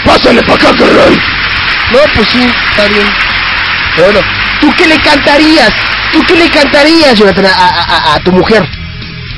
pásale 0.05 0.43
pa' 0.43 0.53
acá, 0.53 0.72
carnal. 0.77 1.14
No, 1.91 1.99
pues 2.15 2.27
sí, 2.30 2.45
está 2.69 2.88
bien. 2.88 3.07
Bueno, 3.97 4.19
¿tú 4.61 4.72
qué 4.77 4.88
le 4.88 4.97
cantarías? 4.99 5.72
¿Tú 6.11 6.22
qué 6.27 6.35
le 6.35 6.49
cantarías, 6.49 7.18
Jonathan, 7.18 7.45
a, 7.45 7.49
a- 7.49 7.84
a- 7.84 8.15
a 8.15 8.19
tu 8.19 8.31
mujer? 8.31 8.64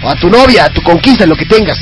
O 0.04 0.10
a 0.10 0.16
tu 0.16 0.30
novia, 0.30 0.66
a 0.66 0.70
tu 0.74 0.82
conquista, 0.82 1.26
lo 1.26 1.36
que 1.36 1.46
tengas. 1.46 1.78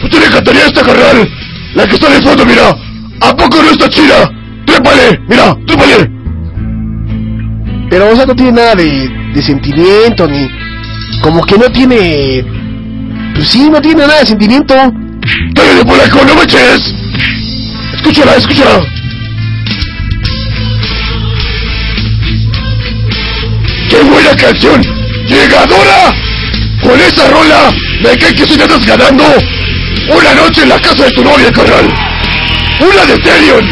¿Tú 0.00 0.08
te 0.08 0.20
le 0.20 0.26
cantaría 0.28 0.66
esta, 0.66 0.82
carnal? 0.82 1.28
La 1.74 1.86
que 1.86 1.94
está 1.94 2.10
de 2.10 2.20
fondo, 2.22 2.44
mira. 2.44 2.76
¿A 3.22 3.34
poco 3.34 3.62
no 3.62 3.70
está 3.70 3.88
chida? 3.88 4.30
Trépale, 4.66 5.18
mira, 5.28 5.56
trépale. 5.66 6.10
Pero, 7.88 8.10
o 8.10 8.16
sea, 8.16 8.26
no 8.26 8.34
tiene 8.34 8.52
nada 8.52 8.74
de, 8.74 9.08
de 9.32 9.42
sentimiento, 9.42 10.26
ni... 10.26 10.46
Como 11.22 11.42
que 11.44 11.58
no 11.58 11.70
tiene... 11.70 12.44
Pues 13.34 13.48
sí, 13.48 13.68
no 13.68 13.80
tiene 13.80 14.06
nada 14.06 14.20
de 14.20 14.26
sentimiento. 14.26 14.74
¡Cállate, 15.54 15.84
polaco, 15.84 16.24
no 16.24 16.34
me 16.34 16.42
eches! 16.42 16.94
Escúchala, 17.94 18.36
escúchala. 18.36 18.80
¡Qué 23.88 23.96
buena 24.02 24.36
canción! 24.36 24.82
¡Llegadora! 25.28 26.14
Con 26.82 27.00
esa 27.00 27.28
rola, 27.28 27.72
me 28.02 28.16
cae 28.16 28.34
que 28.34 28.46
si 28.46 28.56
te 28.56 28.62
estás 28.64 28.86
ganando 28.86 29.24
una 30.08 30.34
noche 30.34 30.62
en 30.62 30.68
la 30.68 30.78
casa 30.78 31.04
de 31.04 31.10
tu 31.10 31.24
novia, 31.24 31.50
carnal. 31.50 31.92
¡Una 32.80 33.04
de 33.06 33.18
Terion! 33.18 33.66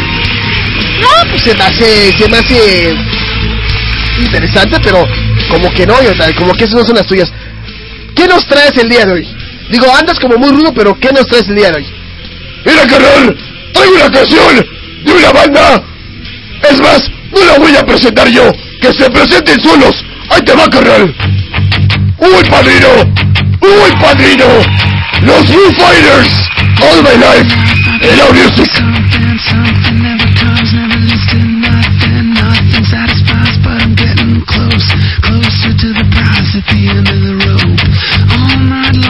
No, 0.99 1.29
pues 1.29 1.43
se 1.43 1.55
me 1.55 1.63
hace... 1.63 2.11
Se 2.17 2.29
me 2.29 2.37
hace... 2.37 2.95
Interesante, 4.19 4.79
pero... 4.81 5.07
Como 5.49 5.69
que 5.71 5.85
no, 5.85 5.95
como 6.37 6.53
que 6.53 6.63
esas 6.65 6.75
no 6.75 6.85
son 6.85 6.95
las 6.95 7.07
tuyas. 7.07 7.31
¿Qué 8.15 8.27
nos 8.27 8.45
traes 8.47 8.77
el 8.77 8.89
día 8.89 9.05
de 9.05 9.13
hoy? 9.13 9.27
Digo, 9.69 9.85
andas 9.93 10.19
como 10.19 10.37
muy 10.37 10.49
rudo, 10.49 10.73
pero 10.73 10.97
¿qué 10.99 11.11
nos 11.11 11.25
traes 11.25 11.47
el 11.49 11.55
día 11.55 11.69
de 11.71 11.77
hoy? 11.77 11.85
Mira, 12.65 12.87
carnal, 12.87 13.37
hay 13.75 13.89
una 13.95 14.11
canción 14.11 14.65
de 15.05 15.13
una 15.13 15.31
banda. 15.31 15.83
Es 16.69 16.81
más, 16.81 17.09
no 17.31 17.45
la 17.45 17.57
voy 17.59 17.75
a 17.75 17.85
presentar 17.85 18.27
yo. 18.29 18.51
Que 18.81 18.91
se 18.93 19.09
presenten 19.09 19.61
solos. 19.61 20.03
Ahí 20.29 20.41
te 20.41 20.53
va, 20.53 20.67
carnal. 20.67 21.13
¡Uy, 22.17 22.49
padrino! 22.49 22.87
¡Uy, 23.61 23.91
padrino! 24.01 24.45
Los 25.21 25.45
Foo 25.47 25.71
Fighters. 25.77 26.49
All 26.81 27.01
my 27.03 27.15
life. 27.17 27.53
En 28.01 28.17
la 28.17 28.25
music. 28.31 28.71
Close, 34.47 34.87
closer 35.21 35.71
to 35.73 35.87
the 35.93 36.05
prize 36.11 36.51
at 36.55 36.65
the 36.69 36.81
end 36.89 37.07
of 37.07 37.19
the 37.21 37.35
rope. 37.45 37.81
All 38.31 38.57
night 38.69 39.04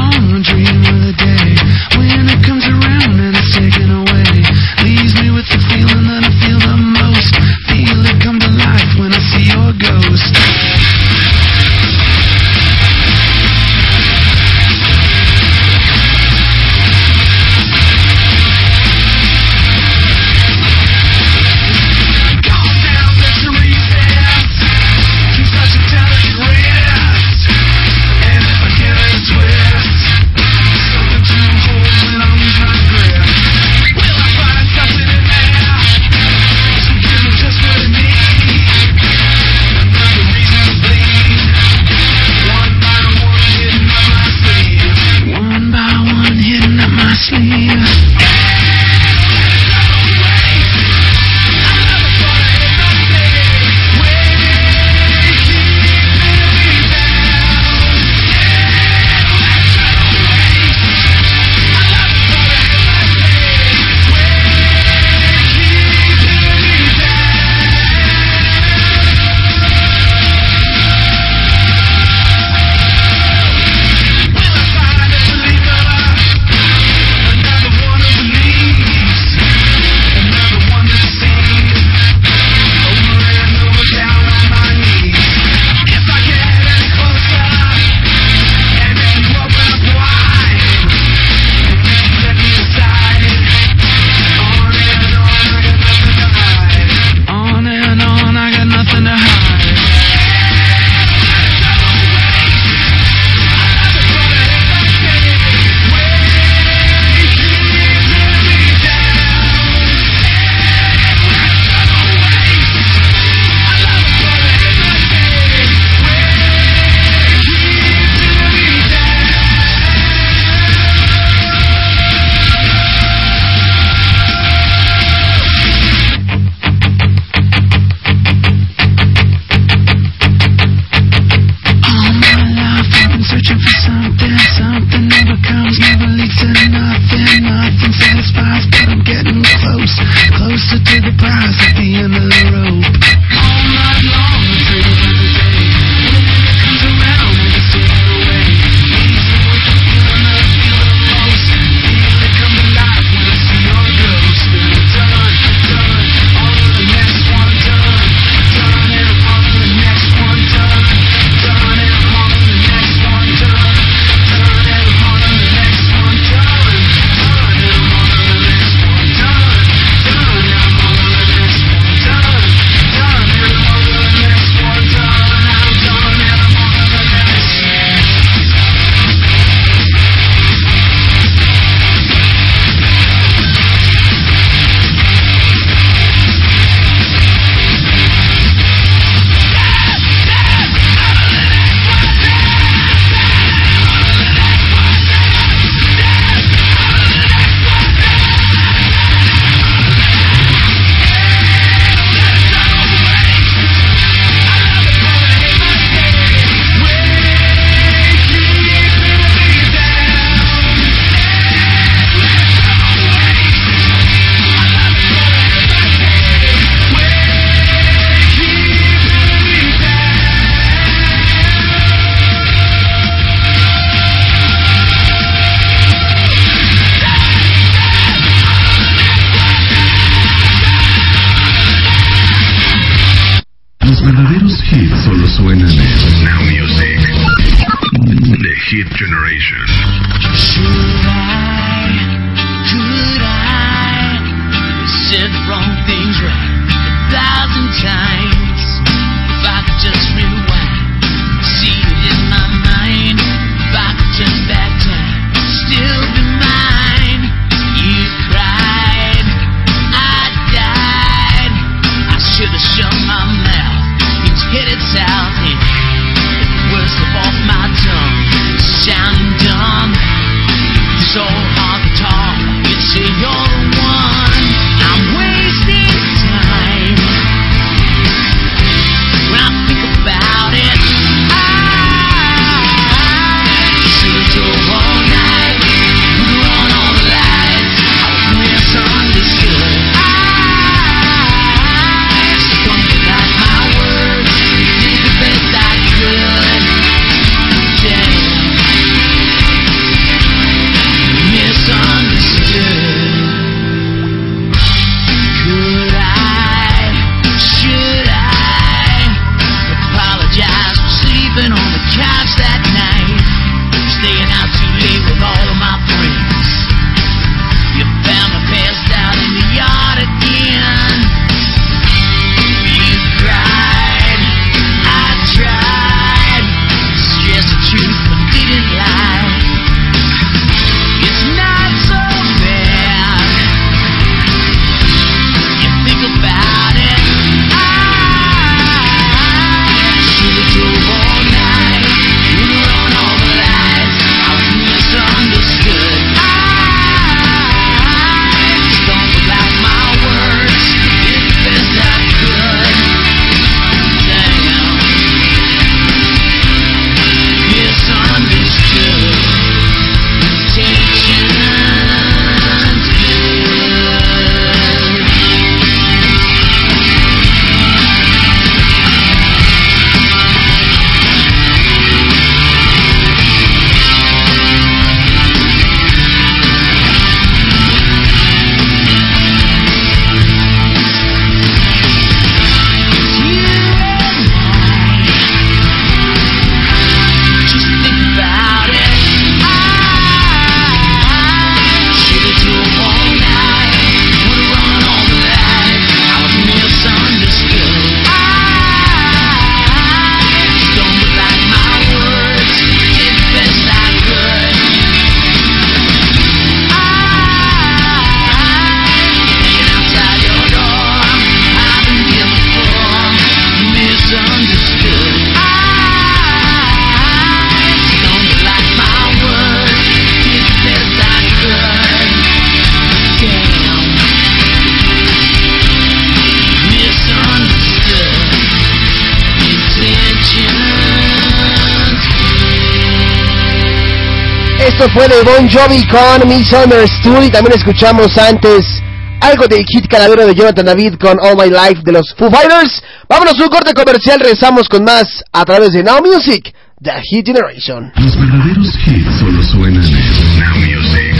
Esto 434.65 434.89
fue 434.89 435.07
de 435.07 435.21
Bon 435.21 435.47
Jovi 435.47 435.85
con 435.85 436.27
Misunderstood 436.27 437.23
y 437.23 437.29
también 437.29 437.55
escuchamos 437.55 438.17
antes 438.17 438.81
algo 439.21 439.47
del 439.47 439.63
hit 439.63 439.87
calavero 439.87 440.25
de 440.25 440.33
Jonathan 440.33 440.65
David 440.65 440.95
con 440.95 441.19
All 441.21 441.37
My 441.37 441.51
Life 441.51 441.83
de 441.83 441.91
los 441.91 442.15
Foo 442.17 442.31
Fighters. 442.31 442.81
Vámonos 443.07 443.39
a 443.39 443.43
un 443.43 443.49
corte 443.49 443.75
comercial, 443.75 444.19
regresamos 444.19 444.67
con 444.67 444.83
más 444.83 445.23
a 445.31 445.45
través 445.45 445.71
de 445.71 445.83
Now 445.83 446.01
Music, 446.01 446.51
The 446.81 446.99
Hit 447.03 447.27
Generation. 447.27 447.91
Los 447.95 448.17
verdaderos 448.17 448.75
hits 448.87 449.19
solo 449.19 449.43
suenan 449.43 449.85
en 449.85 450.39
Now 450.39 450.55
Music. 450.55 451.13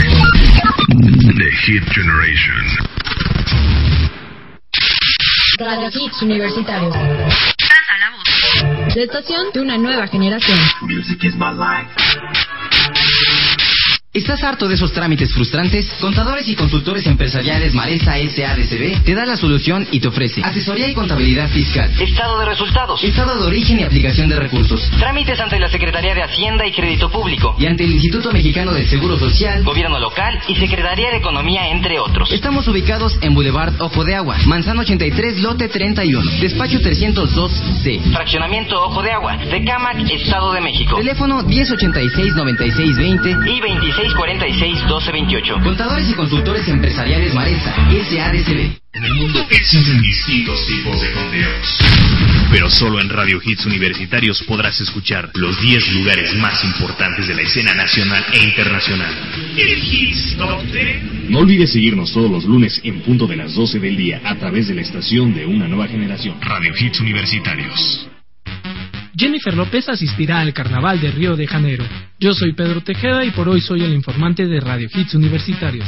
The 1.38 1.50
Hit 1.66 1.84
Generation. 1.94 2.64
Radio 5.60 5.88
Hits 5.88 6.20
Universitarios. 6.20 6.96
La 8.96 9.02
estación 9.02 9.52
de 9.54 9.60
una 9.60 9.78
nueva 9.78 10.08
generación. 10.08 10.58
Music 10.82 11.22
is 11.22 11.34
my 11.36 11.52
life. 11.52 11.88
¿Estás 14.16 14.42
harto 14.44 14.66
de 14.66 14.76
esos 14.76 14.94
trámites 14.94 15.30
frustrantes? 15.34 15.90
Contadores 16.00 16.48
y 16.48 16.56
consultores 16.56 17.06
empresariales 17.06 17.74
Maresa 17.74 18.12
SADCB 18.14 19.02
te 19.04 19.14
da 19.14 19.26
la 19.26 19.36
solución 19.36 19.86
y 19.90 20.00
te 20.00 20.08
ofrece 20.08 20.40
asesoría 20.42 20.88
y 20.88 20.94
contabilidad 20.94 21.50
fiscal, 21.50 21.90
Estado 22.00 22.38
de 22.40 22.46
resultados. 22.46 23.04
estado 23.04 23.38
de 23.38 23.46
origen 23.46 23.78
y 23.78 23.82
aplicación 23.82 24.30
de 24.30 24.36
recursos, 24.36 24.90
Trámites 24.98 25.38
ante 25.38 25.60
la 25.60 25.68
Secretaría 25.68 26.14
de 26.14 26.22
Hacienda 26.22 26.66
y 26.66 26.72
Crédito 26.72 27.10
Público. 27.10 27.56
y 27.58 27.66
ante 27.66 27.84
el 27.84 27.92
Instituto 27.92 28.32
Mexicano 28.32 28.72
del 28.72 28.88
Seguro 28.88 29.18
Social, 29.18 29.62
Gobierno 29.62 30.00
local 30.00 30.40
y 30.48 30.54
Secretaría 30.54 31.10
de 31.10 31.18
Economía, 31.18 31.68
entre 31.68 32.00
otros. 32.00 32.32
Estamos 32.32 32.66
ubicados 32.68 33.18
en 33.20 33.34
Boulevard 33.34 33.74
Ojo 33.80 34.02
de 34.02 34.14
Agua, 34.14 34.38
Manzano 34.46 34.80
83, 34.80 35.42
lote 35.42 35.68
31, 35.68 36.22
despacho 36.40 36.78
302C. 36.80 38.00
Fraccionamiento 38.14 38.82
Ojo 38.82 39.02
de 39.02 39.12
Agua, 39.12 39.36
de 39.36 39.62
Cámac, 39.62 39.98
Estado 40.10 40.54
de 40.54 40.62
México. 40.62 40.96
Teléfono 40.96 41.42
1086-9620 41.42 43.46
Y 43.46 43.60
2646-1228. 44.14 45.62
Contadores 45.62 46.08
y 46.10 46.14
consultores 46.14 46.68
empresariales 46.68 47.34
Maresa 47.34 47.74
SADCB. 47.74 48.78
En 48.92 49.04
el 49.04 49.14
mundo 49.14 49.46
existen 49.50 50.00
distintos 50.00 50.66
tipos 50.66 51.00
de 51.00 51.12
conteos. 51.12 51.78
Pero 52.50 52.70
solo 52.70 53.00
en 53.00 53.10
Radio 53.10 53.40
Hits 53.44 53.66
Universitarios 53.66 54.42
podrás 54.44 54.80
escuchar 54.80 55.30
los 55.34 55.60
10 55.60 55.92
lugares 55.92 56.34
más 56.36 56.64
importantes 56.64 57.28
de 57.28 57.34
la 57.34 57.42
escena 57.42 57.74
nacional 57.74 58.24
e 58.32 58.42
internacional. 58.44 59.14
El 59.56 59.84
Hits 59.84 60.36
Top 60.38 60.62
10. 60.62 61.28
No 61.28 61.40
olvides 61.40 61.72
seguirnos 61.72 62.12
todos 62.12 62.30
los 62.30 62.44
lunes 62.44 62.80
en 62.84 63.00
punto 63.00 63.26
de 63.26 63.36
las 63.36 63.54
12 63.54 63.80
del 63.80 63.96
día 63.96 64.20
a 64.24 64.36
través 64.36 64.68
de 64.68 64.74
la 64.74 64.82
estación 64.82 65.34
de 65.34 65.44
una 65.44 65.68
nueva 65.68 65.88
generación. 65.88 66.40
Radio 66.40 66.72
Hits 66.78 67.00
Universitarios. 67.00 68.08
Jennifer 69.16 69.54
López 69.54 69.88
asistirá 69.88 70.40
al 70.40 70.52
Carnaval 70.52 71.00
de 71.00 71.10
Río 71.10 71.36
de 71.36 71.46
Janeiro. 71.46 71.84
Yo 72.20 72.34
soy 72.34 72.52
Pedro 72.52 72.82
Tejeda 72.82 73.24
y 73.24 73.30
por 73.30 73.48
hoy 73.48 73.62
soy 73.62 73.82
el 73.82 73.94
informante 73.94 74.46
de 74.46 74.60
Radio 74.60 74.88
Hits 74.92 75.14
Universitarios. 75.14 75.86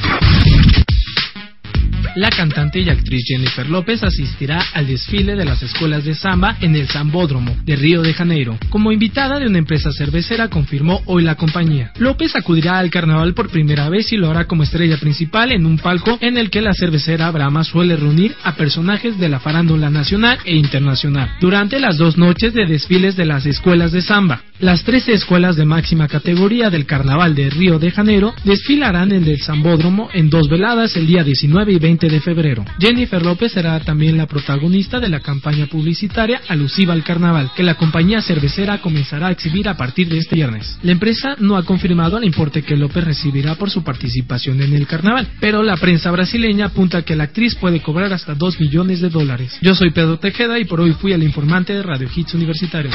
La 2.20 2.30
cantante 2.30 2.80
y 2.80 2.88
actriz 2.88 3.22
Jennifer 3.28 3.70
López 3.70 4.02
asistirá 4.02 4.60
al 4.74 4.88
desfile 4.88 5.36
de 5.36 5.44
las 5.44 5.62
escuelas 5.62 6.04
de 6.04 6.16
samba 6.16 6.56
en 6.60 6.74
el 6.74 6.88
Zambódromo 6.88 7.56
de 7.64 7.76
Río 7.76 8.02
de 8.02 8.12
Janeiro. 8.12 8.58
Como 8.70 8.90
invitada 8.90 9.38
de 9.38 9.46
una 9.46 9.58
empresa 9.58 9.92
cervecera, 9.92 10.48
confirmó 10.48 11.00
hoy 11.04 11.22
la 11.22 11.36
compañía. 11.36 11.92
López 12.00 12.34
acudirá 12.34 12.80
al 12.80 12.90
carnaval 12.90 13.34
por 13.34 13.50
primera 13.50 13.88
vez 13.88 14.12
y 14.12 14.16
lo 14.16 14.32
hará 14.32 14.46
como 14.46 14.64
estrella 14.64 14.96
principal 14.96 15.52
en 15.52 15.64
un 15.64 15.78
palco 15.78 16.18
en 16.20 16.38
el 16.38 16.50
que 16.50 16.60
la 16.60 16.74
cervecera 16.74 17.30
Brahma 17.30 17.62
suele 17.62 17.94
reunir 17.94 18.34
a 18.42 18.56
personajes 18.56 19.16
de 19.16 19.28
la 19.28 19.38
farándula 19.38 19.88
nacional 19.88 20.38
e 20.44 20.56
internacional. 20.56 21.30
Durante 21.40 21.78
las 21.78 21.98
dos 21.98 22.18
noches 22.18 22.52
de 22.52 22.66
desfiles 22.66 23.14
de 23.14 23.26
las 23.26 23.46
escuelas 23.46 23.92
de 23.92 24.02
samba, 24.02 24.42
las 24.58 24.82
13 24.82 25.12
escuelas 25.12 25.54
de 25.54 25.64
máxima 25.64 26.08
categoría 26.08 26.68
del 26.68 26.84
Carnaval 26.84 27.36
de 27.36 27.48
Río 27.48 27.78
de 27.78 27.92
Janeiro 27.92 28.34
desfilarán 28.42 29.12
en 29.12 29.22
el 29.22 29.40
Zambódromo 29.40 30.08
en 30.12 30.30
dos 30.30 30.48
veladas 30.48 30.96
el 30.96 31.06
día 31.06 31.22
19 31.22 31.74
y 31.74 31.78
20 31.78 32.07
de 32.10 32.20
febrero. 32.20 32.64
Jennifer 32.78 33.22
López 33.22 33.52
será 33.52 33.78
también 33.80 34.16
la 34.16 34.26
protagonista 34.26 35.00
de 35.00 35.08
la 35.08 35.20
campaña 35.20 35.66
publicitaria 35.66 36.40
alusiva 36.48 36.92
al 36.92 37.04
carnaval, 37.04 37.50
que 37.54 37.62
la 37.62 37.74
compañía 37.74 38.22
cervecera 38.22 38.78
comenzará 38.80 39.28
a 39.28 39.32
exhibir 39.32 39.68
a 39.68 39.76
partir 39.76 40.08
de 40.08 40.18
este 40.18 40.36
viernes. 40.36 40.78
La 40.82 40.92
empresa 40.92 41.36
no 41.38 41.56
ha 41.56 41.64
confirmado 41.64 42.18
el 42.18 42.24
importe 42.24 42.62
que 42.62 42.76
López 42.76 43.04
recibirá 43.04 43.54
por 43.54 43.70
su 43.70 43.82
participación 43.82 44.60
en 44.62 44.74
el 44.74 44.86
carnaval, 44.86 45.28
pero 45.40 45.62
la 45.62 45.76
prensa 45.76 46.10
brasileña 46.10 46.66
apunta 46.66 47.02
que 47.02 47.16
la 47.16 47.24
actriz 47.24 47.54
puede 47.54 47.80
cobrar 47.80 48.12
hasta 48.12 48.34
2 48.34 48.60
millones 48.60 49.00
de 49.00 49.08
dólares. 49.08 49.58
Yo 49.62 49.74
soy 49.74 49.90
Pedro 49.90 50.18
Tejeda 50.18 50.58
y 50.58 50.64
por 50.64 50.80
hoy 50.80 50.92
fui 50.92 51.12
el 51.12 51.22
informante 51.22 51.72
de 51.72 51.82
Radio 51.82 52.08
Hits 52.14 52.34
Universitarios. 52.34 52.94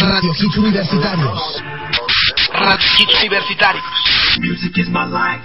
Radio 0.00 0.32
Hits 0.32 0.56
Universitarios. 0.56 1.62
Radio 2.54 2.86
Hits 2.98 3.14
Universitarios. 3.20 3.84
Music 4.40 4.78
is 4.78 4.88
my 4.88 5.04
life. 5.04 5.44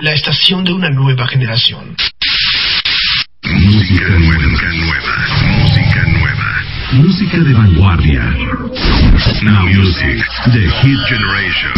La 0.00 0.12
estación 0.12 0.64
de 0.64 0.72
una 0.72 0.90
nueva 0.90 1.26
generación. 1.26 1.96
Música 3.42 4.04
nueva, 4.08 4.46
nueva, 4.72 5.16
música 5.58 6.02
nueva, 6.06 6.62
música 6.92 7.38
de 7.38 7.52
vanguardia. 7.52 8.22
Now 9.42 9.66
Music, 9.66 10.24
The 10.52 10.70
Hit 10.82 10.98
Generation. 11.08 11.72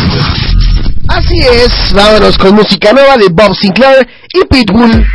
Así 1.08 1.38
es, 1.40 1.92
vámonos 1.94 2.36
con 2.36 2.54
música 2.54 2.92
nueva 2.92 3.16
de 3.16 3.28
Bob 3.30 3.54
Sinclair 3.54 4.06
y 4.34 4.44
Pitbull. 4.44 5.06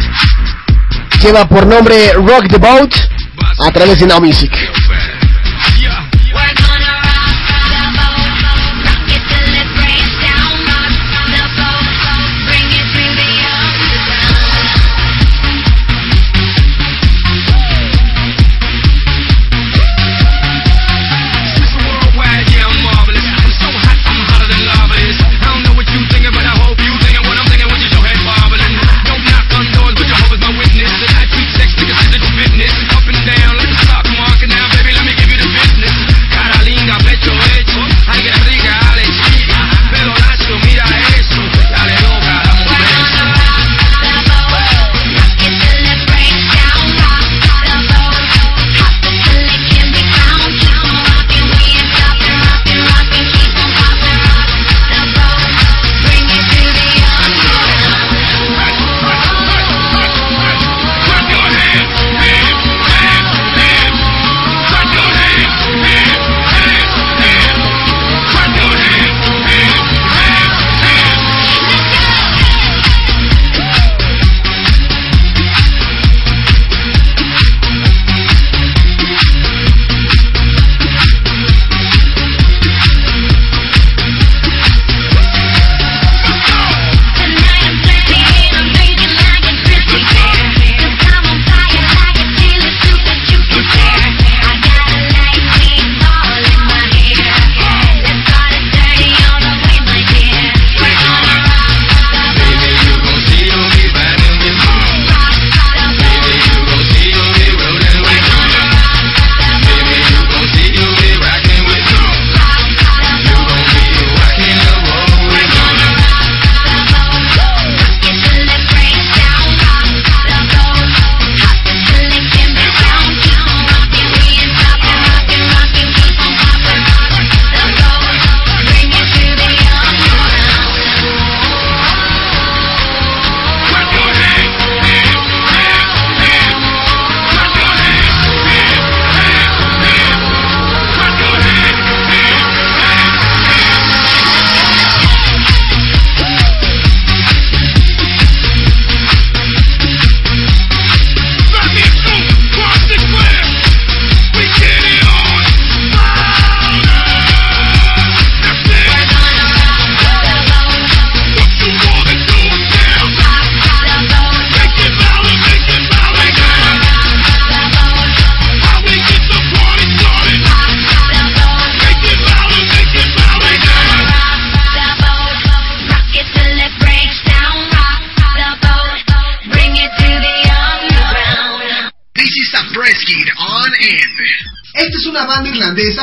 Lleva 1.22 1.48
por 1.48 1.68
nombre 1.68 2.14
Rock 2.14 2.48
the 2.50 2.58
Boat 2.58 2.92
a 3.68 3.72
través 3.72 4.00
de 4.00 4.08
Now 4.08 4.20
Music. 4.20 4.52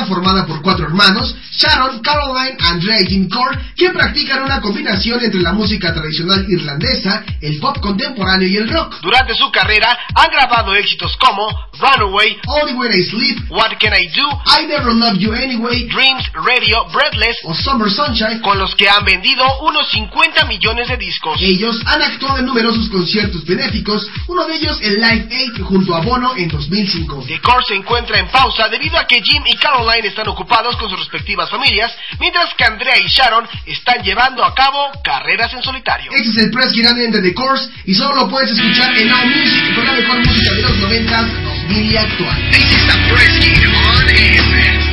Formada 0.07 0.47
por 0.47 0.63
cuatro 0.63 0.87
hermanos, 0.87 1.35
Sharon, 1.53 2.01
Caroline, 2.01 2.57
Andrea 2.61 3.01
y 3.03 3.07
Jim 3.07 3.29
Core, 3.29 3.59
practican 4.07 4.45
una 4.45 4.61
combinación 4.61 5.21
entre 5.25 5.41
la 5.41 5.53
música 5.53 5.93
tradicional 5.93 6.47
irlandesa, 6.49 7.25
el 7.41 7.59
pop 7.59 7.81
contemporáneo 7.81 8.47
y 8.47 8.57
el 8.57 8.69
rock. 8.69 9.01
Durante 9.03 9.35
su 9.35 9.51
carrera 9.51 9.99
han 10.15 10.31
grabado 10.31 10.77
éxitos 10.77 11.17
como 11.17 11.45
Runaway, 11.81 12.39
Only 12.47 12.75
When 12.75 12.93
I 12.93 13.03
Sleep, 13.03 13.51
What 13.51 13.73
Can 13.81 13.93
I 13.95 14.07
Do, 14.09 14.29
I 14.61 14.67
Never 14.67 14.95
Loved 14.95 15.19
You 15.19 15.33
Anyway, 15.35 15.89
Dreams, 15.89 16.23
Radio, 16.35 16.87
Breathless 16.93 17.37
o 17.45 17.55
Summer 17.55 17.91
Sunshine, 17.91 18.41
con 18.41 18.59
los 18.59 18.77
que 18.77 18.89
han 18.89 19.05
vendido 19.05 19.43
unos 19.63 19.91
50 19.91 20.45
millones 20.45 20.89
de 20.89 20.97
discos. 20.97 21.41
Ellos 21.43 21.83
han 21.85 22.01
actuado 22.01 22.39
en 22.39 22.47
numerosos 22.47 22.89
conciertos 22.89 23.45
benéficos, 23.45 24.07
uno 24.29 24.47
de 24.47 24.55
ellos 24.55 24.79
el 24.83 25.01
Live 25.01 25.29
Aid 25.33 25.63
junto 25.63 25.97
a 25.97 26.01
Bono 26.01 26.37
en 26.37 26.49
2005. 26.49 27.25
The 27.27 27.41
Core 27.41 27.65
se 27.67 27.75
encuentra 27.75 28.21
en 28.21 28.29
pausa 28.29 28.69
debido 28.69 28.97
a 28.99 29.05
que 29.05 29.21
Jim 29.21 29.43
y 29.47 29.57
Caroline 29.57 30.07
están 30.07 30.29
ocupados 30.29 30.77
con 30.77 30.89
sus 30.89 31.01
respectivas 31.01 31.51
familias, 31.51 31.93
mientras 32.21 32.55
que 32.55 32.65
Andrea 32.65 32.99
y 32.99 33.09
Sharon 33.09 33.49
están 33.67 33.96
llevando 34.03 34.45
a 34.45 34.55
cabo 34.55 34.91
carreras 35.03 35.53
en 35.55 35.63
solitario. 35.63 36.11
Este 36.13 36.31
es 36.31 36.37
el 36.39 36.51
press 36.51 36.73
gira 36.73 36.93
de 36.93 37.23
The 37.23 37.35
Course 37.35 37.69
y 37.85 37.95
solo 37.95 38.15
lo 38.15 38.31
puedes 38.31 38.51
escuchar 38.51 38.97
en 38.97 39.09
Now 39.09 39.27
Music 39.27 39.75
con 39.75 39.85
la 39.85 39.93
mejor 39.93 40.19
música 40.19 40.53
de 40.55 40.63
los 40.63 40.77
90, 40.79 41.23
2000 41.69 41.93
y 41.93 41.97
actual. 41.97 42.51
This 42.51 42.73
is 42.73 42.87
the 42.87 43.15
press 43.15 44.86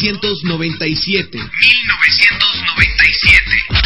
1997. 0.00 1.38
1997. 1.38 3.77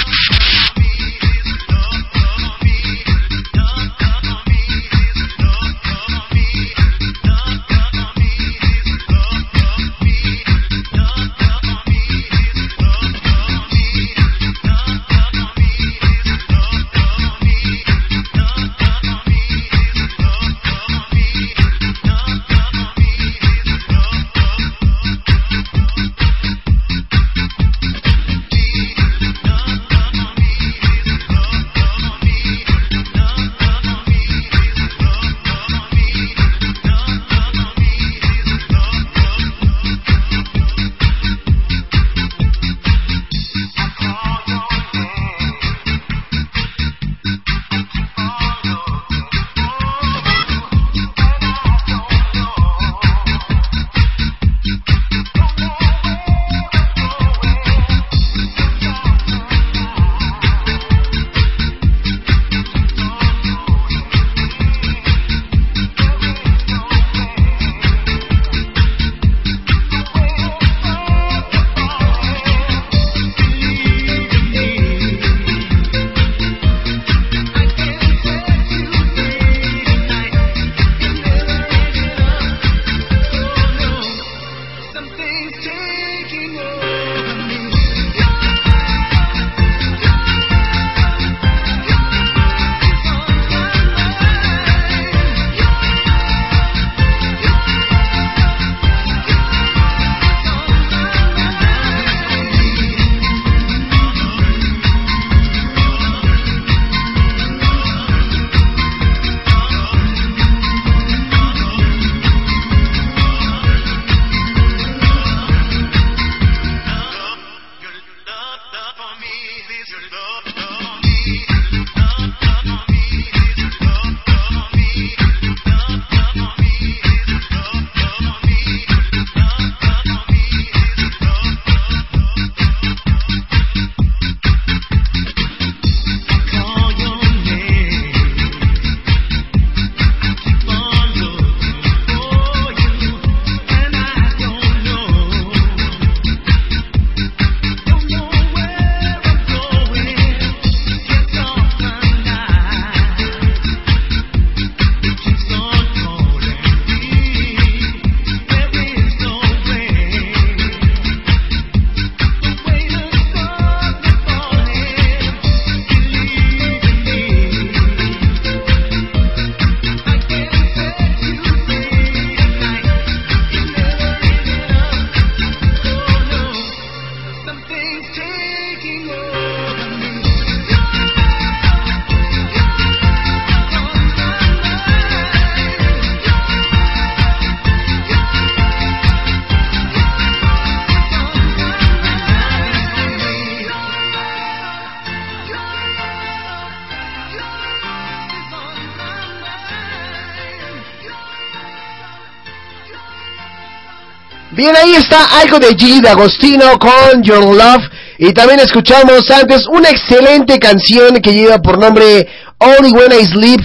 Está 204.94 205.40
algo 205.40 205.58
de 205.58 205.76
G 205.76 206.00
de 206.00 206.08
Agostino 206.08 206.78
con 206.78 207.22
Your 207.22 207.54
Love. 207.54 207.84
Y 208.18 208.32
también 208.32 208.60
escuchamos 208.60 209.30
antes 209.30 209.66
una 209.68 209.90
excelente 209.90 210.58
canción 210.58 211.16
que 211.16 211.32
lleva 211.32 211.58
por 211.58 211.78
nombre 211.78 212.28
Only 212.58 212.92
When 212.92 213.12
I 213.12 213.24
Sleep 213.24 213.60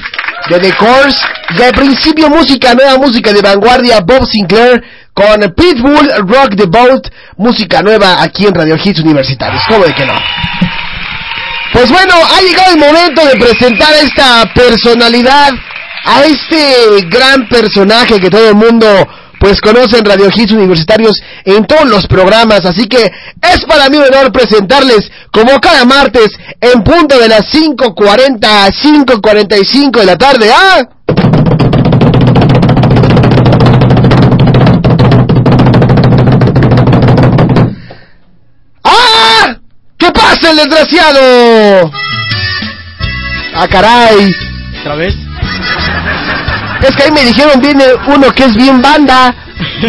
de 0.50 0.60
The 0.60 0.74
Course. 0.74 1.20
Y 1.58 1.62
al 1.62 1.74
principio 1.74 2.30
música 2.30 2.74
nueva, 2.74 2.98
música 2.98 3.32
de 3.34 3.42
vanguardia, 3.42 4.00
Bob 4.02 4.26
Sinclair 4.26 4.84
con 5.14 5.40
Pitbull 5.54 6.12
Rock 6.28 6.56
the 6.56 6.66
Boat. 6.66 7.08
Música 7.38 7.82
nueva 7.82 8.22
aquí 8.22 8.46
en 8.46 8.54
Radio 8.54 8.76
Hits 8.84 9.00
Universitarios. 9.00 9.62
¿Cómo 9.68 9.86
de 9.86 9.94
que 9.94 10.06
no? 10.06 10.14
Pues 11.74 11.90
bueno, 11.92 12.14
ha 12.16 12.42
llegado 12.42 12.74
el 12.74 12.80
momento 12.80 13.26
de 13.26 13.36
presentar 13.36 13.94
a 13.94 14.00
esta 14.00 14.54
personalidad, 14.54 15.52
a 16.06 16.24
este 16.24 17.06
gran 17.10 17.48
personaje 17.50 18.20
que 18.20 18.30
todo 18.30 18.50
el 18.50 18.56
mundo 18.56 18.88
pues 19.40 19.62
conocen 19.62 20.06
Radio 20.06 20.30
Hits 20.34 20.52
Universitarios 20.52 21.22
en 21.46 21.66
todos 21.66 21.88
los 21.88 22.08
programas, 22.08 22.66
así 22.66 22.88
que 22.88 23.12
es 23.42 23.66
para 23.68 23.90
mí 23.90 23.98
un 23.98 24.04
honor 24.04 24.32
presentarles 24.32 25.10
como 25.32 25.60
cada 25.60 25.86
martes 25.86 26.30
en 26.60 26.84
punto 26.84 27.20
de 27.20 27.28
las 27.28 27.42
5.40 27.54 28.46
a 28.46 28.70
5.45 28.70 30.00
de 30.00 30.06
la 30.06 30.18
tarde. 30.18 30.50
¡Ah! 30.52 30.88
¿Qué 39.98 40.12
pasa 40.12 40.52
el 40.52 40.58
desgraciado? 40.58 41.92
¡Ah, 43.56 43.68
caray! 43.68 44.32
¿Otra 44.82 44.96
vez? 44.96 45.16
Es 46.82 46.96
que 46.96 47.04
ahí 47.04 47.12
me 47.12 47.24
dijeron 47.24 47.60
viene 47.62 47.86
uno 48.08 48.32
que 48.32 48.46
es 48.46 48.56
bien 48.56 48.82
banda. 48.82 49.34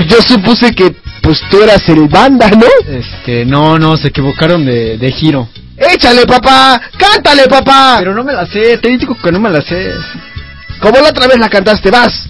Yo 0.08 0.20
supuse 0.22 0.74
que 0.74 0.94
pues 1.20 1.40
tú 1.50 1.60
eras 1.62 1.86
el 1.88 2.08
banda, 2.08 2.48
¿no? 2.48 2.66
Este, 2.90 3.44
no, 3.44 3.78
no, 3.78 3.96
se 3.96 4.08
equivocaron 4.08 4.64
de, 4.64 4.96
de 4.96 5.12
giro. 5.12 5.48
Échale, 5.76 6.26
papá, 6.26 6.80
cántale, 6.96 7.46
papá. 7.48 7.96
Pero 7.98 8.14
no 8.14 8.24
me 8.24 8.32
la 8.32 8.46
sé, 8.46 8.78
te 8.78 8.88
digo 8.88 9.16
que 9.16 9.30
no 9.30 9.38
me 9.38 9.50
la 9.50 9.60
sé. 9.60 9.92
Como 10.80 10.98
la 11.00 11.10
otra 11.10 11.26
vez 11.26 11.38
la 11.38 11.48
cantaste, 11.48 11.90
vas. 11.90 12.28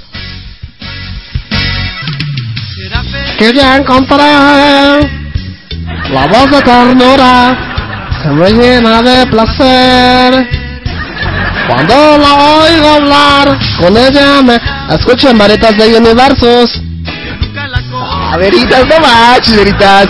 Quería 3.38 3.76
encontrar 3.76 5.08
la 6.12 6.26
voz 6.26 6.50
de 6.50 6.62
ternura 6.62 7.56
que 8.22 8.28
me 8.30 8.50
llena 8.52 9.02
de 9.02 9.26
placer. 9.26 10.67
Cuando 11.68 11.94
la 12.18 12.34
oigo 12.64 12.88
hablar, 12.88 13.58
con 13.80 13.96
ella 13.96 14.42
me 14.42 14.58
escucho 14.94 15.28
en 15.30 15.38
varetas 15.38 15.76
de 15.76 15.96
universos. 15.98 16.80
Ah, 17.92 18.36
Veritas, 18.38 18.84
no 18.86 19.00
manches, 19.00 19.56
Veritas. 19.56 20.06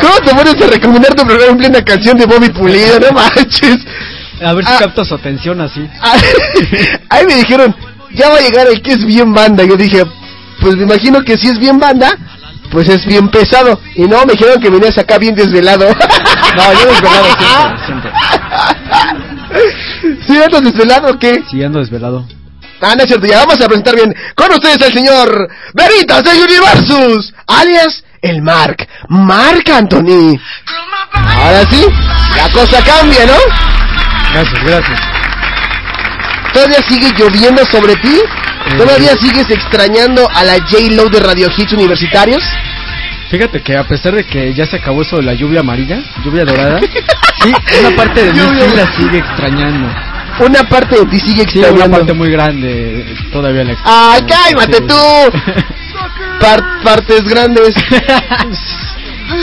¿Cómo 0.00 0.14
te 0.24 0.34
pones 0.34 0.54
a 0.62 0.66
recomendar 0.66 1.14
tu 1.14 1.24
programa 1.24 1.52
en 1.52 1.58
plena 1.58 1.82
canción 1.82 2.16
de 2.16 2.26
Bobby 2.26 2.48
Pulido? 2.50 2.98
No 3.00 3.12
manches. 3.12 3.78
A 4.44 4.52
ver 4.54 4.64
si 4.64 4.72
Ah. 4.72 4.76
capto 4.80 5.04
su 5.04 5.14
atención 5.14 5.60
así. 5.60 5.88
Ahí 7.10 7.26
me 7.26 7.34
dijeron, 7.36 7.74
ya 8.14 8.28
va 8.30 8.36
a 8.36 8.40
llegar 8.40 8.66
el 8.66 8.80
que 8.82 8.92
es 8.92 9.04
bien 9.04 9.32
banda. 9.32 9.64
Yo 9.64 9.76
dije, 9.76 10.04
pues 10.60 10.76
me 10.76 10.84
imagino 10.84 11.22
que 11.22 11.36
si 11.36 11.48
es 11.48 11.58
bien 11.58 11.78
banda, 11.78 12.16
pues 12.70 12.88
es 12.88 13.04
bien 13.06 13.28
pesado. 13.28 13.80
Y 13.94 14.02
no, 14.02 14.24
me 14.26 14.32
dijeron 14.32 14.60
que 14.60 14.70
venías 14.70 14.96
acá 14.98 15.18
bien 15.18 15.34
desvelado. 15.34 15.86
No, 16.56 16.72
yo 16.80 16.86
desvelado 16.86 17.24
siempre, 17.38 17.82
siempre. 17.86 18.10
¿Sí 20.26 20.36
andas 20.36 20.62
desvelado 20.62 21.10
o 21.10 21.18
qué? 21.18 21.42
Sí, 21.50 21.62
ando 21.62 21.80
desvelado. 21.80 22.26
Ah, 22.80 22.94
no 22.96 23.02
es 23.02 23.08
cierto, 23.08 23.26
ya 23.26 23.38
vamos 23.38 23.60
a 23.60 23.66
presentar 23.66 23.94
bien. 23.94 24.14
Con 24.34 24.50
ustedes 24.52 24.80
el 24.82 24.92
señor 24.92 25.48
Veritas 25.72 26.24
de 26.24 26.42
Universus, 26.42 27.34
alias 27.46 28.04
el 28.20 28.42
Mark, 28.42 28.86
Mark 29.08 29.64
Anthony. 29.72 30.38
Ahora 31.12 31.64
sí, 31.70 31.84
la 32.36 32.48
cosa 32.50 32.82
cambia, 32.82 33.26
¿no? 33.26 33.36
Gracias, 34.32 34.64
gracias. 34.64 35.00
¿Todavía 36.52 36.82
sigue 36.88 37.10
lloviendo 37.18 37.64
sobre 37.66 37.96
ti? 37.96 38.20
¿Todavía 38.78 39.14
sigues 39.16 39.50
extrañando 39.50 40.28
a 40.34 40.42
la 40.44 40.54
J-Lo 40.54 41.08
de 41.08 41.20
Radio 41.20 41.48
Hits 41.54 41.72
Universitarios? 41.72 42.42
Fíjate 43.30 43.62
que 43.62 43.76
a 43.76 43.84
pesar 43.86 44.14
de 44.14 44.24
que 44.24 44.54
ya 44.54 44.66
se 44.66 44.76
acabó 44.76 45.02
eso 45.02 45.16
de 45.16 45.22
la 45.22 45.34
lluvia 45.34 45.60
amarilla, 45.60 45.98
lluvia 46.24 46.44
dorada, 46.44 46.80
sí, 47.42 47.52
una 47.80 47.96
parte 47.96 48.24
de 48.24 48.32
mí 48.32 48.38
sí 48.38 48.76
la 48.76 48.96
sigue 48.96 49.18
extrañando. 49.18 50.13
Una 50.40 50.62
parte 50.68 50.96
de 50.98 51.06
ti 51.06 51.20
sigue 51.20 51.44
Sí, 51.48 51.58
una 51.58 51.68
extrañando. 51.68 51.98
parte 51.98 52.12
muy 52.12 52.30
grande 52.30 53.06
todavía 53.32 53.64
la 53.64 53.72
extraño. 53.72 53.96
¡Ay, 54.12 54.22
cálmate 54.26 54.76
Sí. 54.78 54.84
tú! 54.88 54.94
Par- 56.40 56.82
partes 56.82 57.24
grandes. 57.28 57.74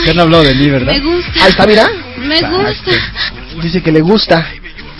Que 0.04 0.10
han 0.10 0.20
hablado 0.20 0.44
de 0.44 0.54
mí, 0.54 0.70
¿verdad? 0.70 0.92
Me 0.92 1.00
gusta. 1.00 1.44
Ahí 1.44 1.50
está, 1.50 1.66
mira. 1.66 1.88
Me 2.18 2.40
gusta. 2.40 2.90
Dice 3.60 3.82
que 3.82 3.90
le 3.90 4.00
gusta, 4.00 4.46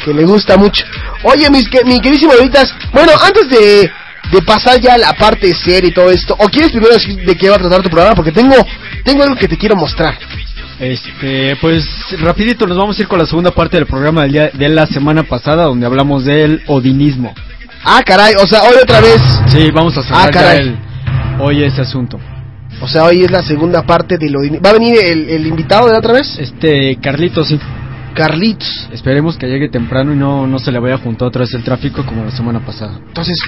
que 0.04 0.12
le 0.12 0.24
gusta 0.24 0.56
mucho. 0.56 0.84
Oye, 1.22 1.48
mis, 1.50 1.68
que, 1.68 1.84
mi 1.84 2.00
queridísimo 2.00 2.32
Veritas, 2.32 2.74
bueno, 2.92 3.12
antes 3.24 3.48
de, 3.48 3.90
de 4.32 4.42
pasar 4.42 4.80
ya 4.80 4.94
a 4.94 4.98
la 4.98 5.12
parte 5.12 5.54
seria 5.54 5.88
y 5.88 5.92
todo 5.94 6.10
esto, 6.10 6.34
¿o 6.38 6.48
quieres 6.48 6.72
primero 6.72 6.92
decir 6.94 7.14
de 7.24 7.36
qué 7.36 7.48
va 7.48 7.56
a 7.56 7.58
tratar 7.60 7.80
tu 7.82 7.90
programa? 7.90 8.14
Porque 8.16 8.32
tengo, 8.32 8.56
tengo 9.04 9.22
algo 9.22 9.36
que 9.36 9.46
te 9.48 9.56
quiero 9.56 9.76
mostrar. 9.76 10.18
Este, 10.80 11.56
pues 11.60 11.84
rapidito 12.20 12.66
nos 12.66 12.76
vamos 12.76 12.98
a 12.98 13.02
ir 13.02 13.08
con 13.08 13.18
la 13.18 13.26
segunda 13.26 13.50
parte 13.52 13.76
del 13.76 13.86
programa 13.86 14.22
del 14.22 14.32
día, 14.32 14.50
de 14.52 14.68
la 14.68 14.86
semana 14.86 15.22
pasada 15.22 15.64
donde 15.64 15.86
hablamos 15.86 16.24
del 16.24 16.62
odinismo. 16.66 17.32
Ah, 17.84 18.00
caray, 18.04 18.34
o 18.42 18.46
sea, 18.46 18.62
hoy 18.62 18.76
otra 18.82 19.00
vez. 19.00 19.20
Sí, 19.48 19.70
vamos 19.72 19.96
a 19.98 20.02
cerrar 20.02 20.28
Ah, 20.28 20.30
caray. 20.32 20.58
el- 20.60 20.76
hoy 21.40 21.62
ese 21.64 21.82
asunto. 21.82 22.18
O 22.80 22.88
sea, 22.88 23.04
hoy 23.04 23.22
es 23.22 23.30
la 23.30 23.42
segunda 23.42 23.82
parte 23.82 24.16
de 24.18 24.28
lo... 24.30 24.40
¿Va 24.64 24.70
a 24.70 24.72
venir 24.72 24.96
el, 25.04 25.28
el 25.28 25.46
invitado 25.46 25.88
de 25.88 25.96
otra 25.96 26.14
vez? 26.14 26.36
Este, 26.38 26.96
Carlitos, 27.00 27.46
sí. 27.48 27.60
Carlitos. 28.14 28.88
Esperemos 28.92 29.36
que 29.38 29.46
llegue 29.46 29.68
temprano 29.68 30.12
y 30.12 30.16
no, 30.16 30.46
no 30.46 30.58
se 30.58 30.72
le 30.72 30.78
vaya 30.80 30.96
a 30.96 30.98
juntar 30.98 31.28
otra 31.28 31.40
vez 31.42 31.54
el 31.54 31.62
tráfico 31.62 32.04
como 32.04 32.24
la 32.24 32.30
semana 32.30 32.60
pasada. 32.60 32.98
Entonces, 33.06 33.38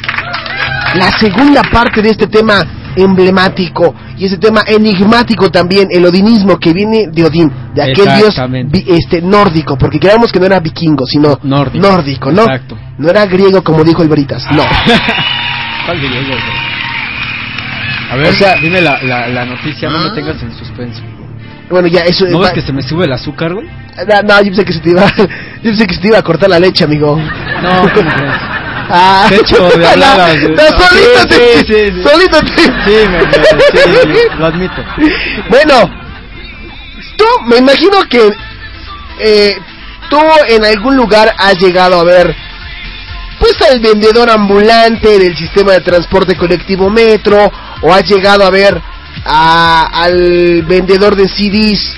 la 0.94 1.10
segunda 1.18 1.62
parte 1.72 2.02
de 2.02 2.10
este 2.10 2.26
tema 2.26 2.64
emblemático 2.96 3.94
y 4.16 4.26
ese 4.26 4.38
tema 4.38 4.62
enigmático 4.66 5.50
también, 5.50 5.88
el 5.90 6.04
odinismo 6.06 6.58
que 6.58 6.72
viene 6.72 7.08
de 7.10 7.24
Odín, 7.24 7.50
de 7.74 7.82
aquel 7.82 8.06
dios 8.16 8.36
este 8.86 9.20
nórdico, 9.20 9.76
porque 9.76 9.98
creamos 9.98 10.30
que 10.30 10.38
no 10.38 10.46
era 10.46 10.60
vikingo, 10.60 11.04
sino 11.06 11.38
Nórdico. 11.42 12.30
¿no? 12.30 12.42
Exacto. 12.42 12.78
No 12.98 13.08
era 13.10 13.26
griego 13.26 13.62
como 13.64 13.82
dijo 13.82 14.02
el 14.02 14.08
Veritas, 14.08 14.44
no. 14.52 14.62
¿Cuál 15.86 16.00
güey? 16.00 16.12
A 18.10 18.16
ver, 18.16 18.28
O 18.28 18.32
sea- 18.32 18.54
dime 18.60 18.80
la, 18.80 19.02
la, 19.02 19.26
la 19.28 19.44
noticia, 19.44 19.88
no 19.90 19.98
me 19.98 20.10
Ah. 20.10 20.14
tengas 20.14 20.40
en 20.42 20.52
suspenso. 20.56 21.02
Bueno, 21.70 21.88
ya 21.88 22.00
eso 22.00 22.26
¿No 22.26 22.40
ves 22.40 22.50
que 22.50 22.60
se 22.60 22.72
me 22.72 22.82
sube 22.82 23.06
el 23.06 23.12
azúcar, 23.12 23.54
güey? 23.54 23.66
No, 23.66 24.22
no, 24.22 24.38
yo 24.40 24.46
pensé 24.46 24.64
que 24.64 24.72
se 24.72 24.80
te 24.80 24.90
iba, 24.90 25.06
yo 25.16 25.26
pensé 25.62 25.86
que 25.86 25.94
se 25.94 26.00
te 26.00 26.08
iba 26.08 26.18
a 26.18 26.22
cortar 26.22 26.50
la 26.50 26.58
leche, 26.58 26.84
amigo. 26.84 27.16
No, 27.16 27.70
¿cómo 27.94 28.10
crees? 28.14 28.34
Ah, 28.90 29.28
no, 29.30 29.68
de- 29.70 29.76
no, 30.50 30.62
solito 30.78 31.20
sí, 31.20 31.26
te, 31.28 31.58
sí, 31.58 31.92
sí, 31.94 32.02
solito 32.02 32.38
te. 32.40 32.62
Sí, 32.62 33.08
me, 33.08 33.18
me- 33.18 34.14
sí, 34.14 34.20
lo 34.38 34.46
admito. 34.46 34.84
Bueno, 35.48 35.90
tú 37.16 37.24
me 37.46 37.56
imagino 37.58 38.02
que 38.08 38.30
eh, 39.20 39.56
tú 40.10 40.18
en 40.48 40.64
algún 40.64 40.96
lugar 40.96 41.34
has 41.38 41.54
llegado 41.58 42.00
a 42.00 42.04
ver 42.04 42.34
pues 43.38 43.60
al 43.70 43.80
vendedor 43.80 44.30
ambulante 44.30 45.18
del 45.18 45.36
sistema 45.36 45.72
de 45.72 45.80
transporte 45.80 46.36
colectivo 46.36 46.88
metro 46.88 47.50
o 47.82 47.92
has 47.92 48.04
llegado 48.08 48.44
a 48.44 48.50
ver 48.50 48.80
a- 49.24 49.88
al 50.04 50.62
vendedor 50.62 51.16
de 51.16 51.28
CDs 51.28 51.94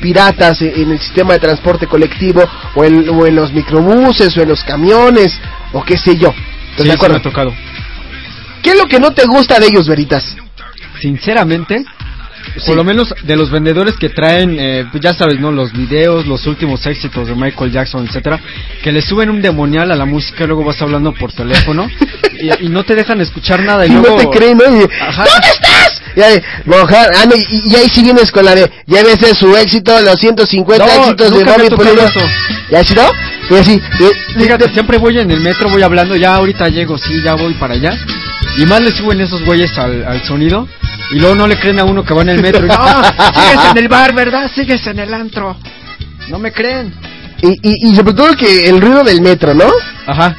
piratas 0.00 0.62
en 0.62 0.72
en 0.80 0.92
el 0.92 0.98
sistema 1.00 1.34
de 1.34 1.40
transporte 1.40 1.86
colectivo 1.86 2.42
o 2.74 2.84
en, 2.84 3.08
o 3.10 3.26
en 3.26 3.34
los 3.36 3.52
microbuses 3.52 4.34
o 4.38 4.42
en 4.42 4.48
los 4.48 4.64
camiones 4.64 5.38
o 5.72 5.82
qué 5.84 5.96
sé 5.98 6.16
yo. 6.16 6.28
¿Estás 6.30 6.76
Sí, 6.76 6.82
de 6.84 6.84
sí 6.84 6.90
acuerdo? 6.90 7.14
me 7.14 7.20
ha 7.20 7.22
tocado. 7.22 7.54
¿Qué 8.62 8.70
es 8.70 8.76
lo 8.78 8.86
que 8.86 8.98
no 9.00 9.10
te 9.12 9.24
gusta 9.26 9.58
de 9.58 9.66
ellos, 9.66 9.88
Veritas? 9.88 10.36
Sinceramente, 11.00 11.84
por 12.66 12.76
lo 12.76 12.84
menos 12.84 13.14
de 13.22 13.36
los 13.36 13.50
vendedores 13.50 13.96
que 13.96 14.08
traen, 14.10 14.56
eh, 14.58 14.86
pues 14.90 15.02
ya 15.02 15.14
sabes, 15.14 15.38
¿no? 15.40 15.50
Los 15.50 15.72
videos, 15.72 16.26
los 16.26 16.46
últimos 16.46 16.84
éxitos 16.86 17.28
de 17.28 17.34
Michael 17.34 17.70
Jackson, 17.72 18.06
etcétera, 18.06 18.38
que 18.82 18.92
le 18.92 19.00
suben 19.00 19.30
un 19.30 19.40
demonial 19.40 19.90
a 19.90 19.96
la 19.96 20.04
música 20.04 20.46
luego 20.46 20.64
vas 20.64 20.80
hablando 20.82 21.12
por 21.14 21.32
teléfono 21.32 21.88
y, 22.60 22.66
y 22.66 22.68
no 22.68 22.82
te 22.84 22.94
dejan 22.94 23.20
escuchar 23.20 23.62
nada 23.62 23.86
y 23.86 23.90
Y 23.90 23.92
luego... 23.92 24.10
no 24.10 24.16
te 24.16 24.28
creen, 24.38 24.58
¿no? 24.58 24.64
Y. 24.64 24.80
¿Dónde 24.80 25.48
estás? 25.54 26.02
Y 26.16 26.20
ahí, 26.22 26.42
mojar, 26.66 27.08
ah, 27.16 27.24
no, 27.26 27.36
y, 27.36 27.74
ahí 27.76 27.88
sí 27.92 28.02
vienes 28.02 28.30
con 28.32 28.44
la 28.44 28.54
de, 28.54 28.68
llévese 28.86 29.32
su 29.34 29.54
éxito, 29.56 29.98
los 30.00 30.16
150 30.18 30.84
No, 30.84 30.92
éxitos 31.04 31.30
de 31.30 31.44
Bobby 31.44 31.66
ha 31.66 31.70
tocado 31.70 31.90
Pulido. 31.94 32.06
eso. 32.08 32.20
¿Y 33.50 33.54
así 33.54 33.80
Fíjate, 34.38 34.72
siempre 34.72 34.98
voy 34.98 35.18
en 35.18 35.30
el 35.30 35.40
metro, 35.40 35.68
voy 35.68 35.82
hablando, 35.82 36.16
ya 36.16 36.36
ahorita 36.36 36.68
llego, 36.68 36.96
sí, 36.96 37.20
ya 37.22 37.34
voy 37.34 37.54
para 37.54 37.74
allá. 37.74 37.98
Y 38.56 38.64
más 38.66 38.80
le 38.80 38.90
suben 38.92 39.20
esos 39.20 39.44
güeyes 39.44 39.76
al, 39.78 40.04
al 40.04 40.22
sonido. 40.24 40.68
Y 41.12 41.18
luego 41.18 41.34
no 41.34 41.46
le 41.46 41.58
creen 41.58 41.80
a 41.80 41.84
uno 41.84 42.04
que 42.04 42.14
va 42.14 42.22
en 42.22 42.28
el 42.30 42.40
metro. 42.40 42.64
Y, 42.64 42.68
no, 42.68 42.74
sigues 43.34 43.70
en 43.72 43.78
el 43.78 43.88
bar, 43.88 44.14
¿verdad? 44.14 44.50
Sigues 44.54 44.86
en 44.86 45.00
el 45.00 45.12
antro. 45.12 45.56
No 46.28 46.38
me 46.38 46.52
creen. 46.52 46.94
y, 47.42 47.48
y, 47.48 47.90
y 47.90 47.96
sobre 47.96 48.14
todo 48.14 48.36
que 48.36 48.68
el 48.68 48.80
ruido 48.80 49.02
del 49.02 49.20
metro, 49.20 49.52
¿no? 49.54 49.70
Ajá. 50.06 50.36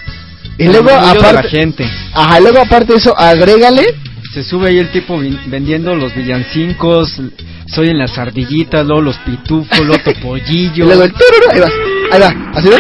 Y 0.58 0.68
luego 0.68 0.92
aparte, 0.92 1.34
la 1.34 1.44
gente. 1.44 1.90
ajá, 2.14 2.40
luego 2.40 2.60
aparte 2.60 2.94
de 2.94 3.00
eso, 3.00 3.18
agrégale, 3.18 3.96
Se 4.34 4.44
sube 4.44 4.70
ahí 4.70 4.78
el 4.78 4.92
tipo 4.92 5.20
vendiendo 5.48 5.94
los 5.96 6.16
villancicos. 6.16 7.20
Soy 7.68 7.90
en 7.90 7.98
las 7.98 8.18
ardillitas, 8.18 8.86
luego 8.86 9.02
los 9.02 9.18
pitufos, 9.18 9.80
luego 9.80 10.02
topollillo. 10.04 10.86
luego 10.88 11.04
el 11.04 11.12
tururu, 11.12 11.52
ahí 11.52 11.60
va, 11.60 11.68
ahí 12.12 12.22
va, 12.22 12.52
así 12.56 12.70
va. 12.70 12.78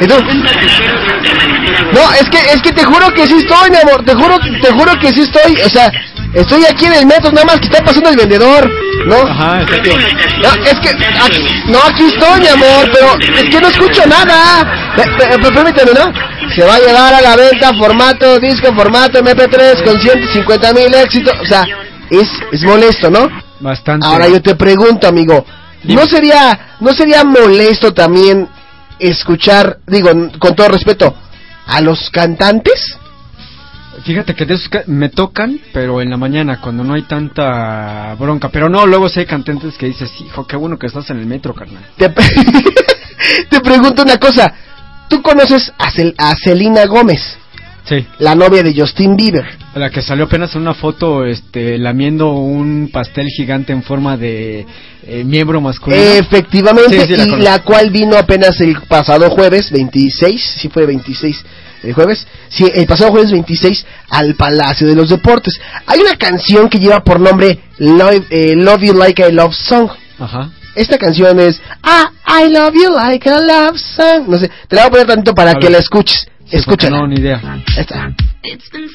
¿Y 0.00 0.06
tú? 0.06 0.14
No, 1.92 2.12
es 2.14 2.28
que, 2.28 2.38
es 2.54 2.62
que 2.62 2.72
te 2.72 2.84
juro 2.84 3.12
que 3.14 3.26
sí 3.26 3.34
estoy, 3.34 3.70
mi 3.70 3.76
amor, 3.76 4.04
te 4.04 4.14
juro, 4.14 4.38
te 4.38 4.72
juro 4.72 4.98
que 4.98 5.12
sí 5.12 5.20
estoy, 5.20 5.54
o 5.64 5.68
sea, 5.68 5.90
estoy 6.34 6.64
aquí 6.64 6.86
en 6.86 6.94
el 6.94 7.06
metro, 7.06 7.30
nada 7.32 7.46
más 7.46 7.58
que 7.58 7.66
está 7.66 7.84
pasando 7.84 8.10
el 8.10 8.16
vendedor, 8.16 8.70
¿no? 9.06 9.16
Ajá, 9.16 9.62
exacto. 9.62 9.90
No, 10.42 10.64
es 10.64 10.80
que, 10.80 10.88
aquí, 10.90 11.46
no, 11.66 11.78
aquí 11.78 12.04
estoy, 12.04 12.40
mi 12.40 12.48
amor, 12.48 12.90
pero 12.92 13.36
es 13.36 13.50
que 13.50 13.60
no 13.60 13.68
escucho 13.68 14.02
nada. 14.06 14.94
Pe- 14.96 15.02
pe- 15.18 15.38
pe- 15.38 15.52
Permíteme, 15.52 15.92
¿no? 15.92 16.50
Se 16.54 16.64
va 16.64 16.74
a 16.76 16.78
llevar 16.80 17.14
a 17.14 17.20
la 17.20 17.36
venta 17.36 17.72
formato, 17.78 18.38
disco, 18.38 18.74
formato 18.74 19.18
MP3 19.22 19.84
con 19.84 20.00
150 20.00 20.72
mil 20.72 20.94
éxitos, 20.94 21.34
o 21.40 21.46
sea, 21.46 21.64
es, 22.10 22.28
es 22.52 22.62
molesto, 22.64 23.10
¿no? 23.10 23.28
Bastante. 23.60 24.06
Ahora 24.06 24.26
yo 24.28 24.40
te 24.42 24.54
pregunto, 24.54 25.06
amigo, 25.06 25.44
¿no 25.84 26.06
sería, 26.06 26.76
no 26.80 26.92
sería 26.92 27.24
molesto 27.24 27.92
también 27.94 28.48
escuchar, 28.98 29.78
digo, 29.86 30.10
con 30.38 30.54
todo 30.56 30.68
respeto, 30.68 31.14
a 31.66 31.80
los 31.80 32.10
cantantes? 32.10 32.96
Fíjate 34.04 34.34
que 34.34 34.46
de 34.46 34.54
esos 34.54 34.68
ca- 34.68 34.84
me 34.86 35.08
tocan, 35.08 35.60
pero 35.72 36.00
en 36.00 36.10
la 36.10 36.16
mañana, 36.16 36.60
cuando 36.60 36.82
no 36.84 36.94
hay 36.94 37.02
tanta 37.02 38.14
bronca. 38.18 38.48
Pero 38.48 38.68
no, 38.68 38.86
luego 38.86 39.08
sí 39.08 39.20
hay 39.20 39.26
cantantes 39.26 39.76
que 39.76 39.86
dices, 39.86 40.10
hijo, 40.24 40.46
qué 40.46 40.56
bueno 40.56 40.78
que 40.78 40.86
estás 40.86 41.08
en 41.10 41.18
el 41.18 41.26
metro, 41.26 41.54
carnal. 41.54 41.82
Te, 41.96 42.08
te 43.50 43.60
pregunto 43.60 44.02
una 44.02 44.16
cosa, 44.18 44.52
¿tú 45.08 45.22
conoces 45.22 45.72
a, 45.78 45.90
Cel- 45.92 46.14
a 46.18 46.34
Selena 46.36 46.86
Gómez, 46.86 47.20
Sí. 47.84 48.06
la 48.18 48.34
novia 48.34 48.62
de 48.62 48.74
Justin 48.78 49.16
Bieber? 49.16 49.44
La 49.74 49.90
que 49.90 50.02
salió 50.02 50.24
apenas 50.24 50.54
en 50.54 50.62
una 50.62 50.74
foto, 50.74 51.24
este, 51.24 51.78
lamiendo 51.78 52.30
un 52.32 52.90
pastel 52.92 53.26
gigante 53.28 53.72
en 53.72 53.82
forma 53.82 54.16
de 54.16 54.66
eh, 55.06 55.24
miembro 55.24 55.60
masculino. 55.60 56.00
Efectivamente, 56.02 57.00
Sí, 57.06 57.06
sí, 57.06 57.16
la 57.16 57.24
y 57.38 57.40
la 57.42 57.58
cual 57.60 57.90
vino 57.90 58.16
apenas 58.16 58.60
el 58.60 58.80
pasado 58.82 59.30
jueves 59.30 59.70
26, 59.70 60.56
sí 60.60 60.68
fue 60.68 60.86
26 60.86 61.44
el 61.82 61.92
jueves, 61.94 62.26
sí, 62.50 62.70
el 62.74 62.86
pasado 62.86 63.10
jueves 63.10 63.30
26 63.32 63.86
al 64.10 64.34
Palacio 64.34 64.86
de 64.86 64.94
los 64.94 65.08
Deportes. 65.08 65.60
Hay 65.86 66.00
una 66.00 66.16
canción 66.16 66.68
que 66.68 66.78
lleva 66.78 67.02
por 67.02 67.20
nombre 67.20 67.60
Love, 67.78 68.26
eh, 68.30 68.54
Love 68.56 68.82
You 68.82 68.94
Like 68.94 69.22
a 69.24 69.28
Love 69.30 69.54
Song. 69.54 69.88
Ajá. 70.18 70.50
Esta 70.74 70.98
canción 70.98 71.40
es 71.40 71.60
Ah, 71.82 72.10
I 72.44 72.48
Love 72.50 72.74
You 72.74 72.92
Like 72.94 73.28
a 73.28 73.40
Love 73.40 73.78
Song. 73.78 74.28
No 74.28 74.38
sé, 74.38 74.50
te 74.68 74.76
la 74.76 74.82
voy 74.82 74.88
a 74.88 74.90
poner 74.90 75.06
tanto 75.06 75.34
para 75.34 75.50
A 75.52 75.54
que 75.54 75.64
ver. 75.66 75.72
la 75.72 75.78
escuches. 75.78 76.26
Sí, 76.48 76.56
Escúchala. 76.56 76.98
No, 76.98 77.06
ni 77.06 77.16
idea. 77.16 77.40
Esta. 77.76 78.12
It's 78.42 78.70
been. 78.70 78.88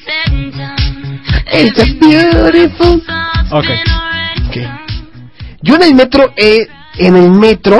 It's 1.54 1.74
just 1.76 2.00
beautiful. 2.00 3.02
Ok. 3.52 3.66
Ok. 4.48 4.58
Yo 5.62 5.76
en 5.76 5.82
el 5.84 5.96
metro, 5.96 6.34
eh, 6.36 6.68
en 6.98 7.16
el 7.16 7.32
metro, 7.32 7.80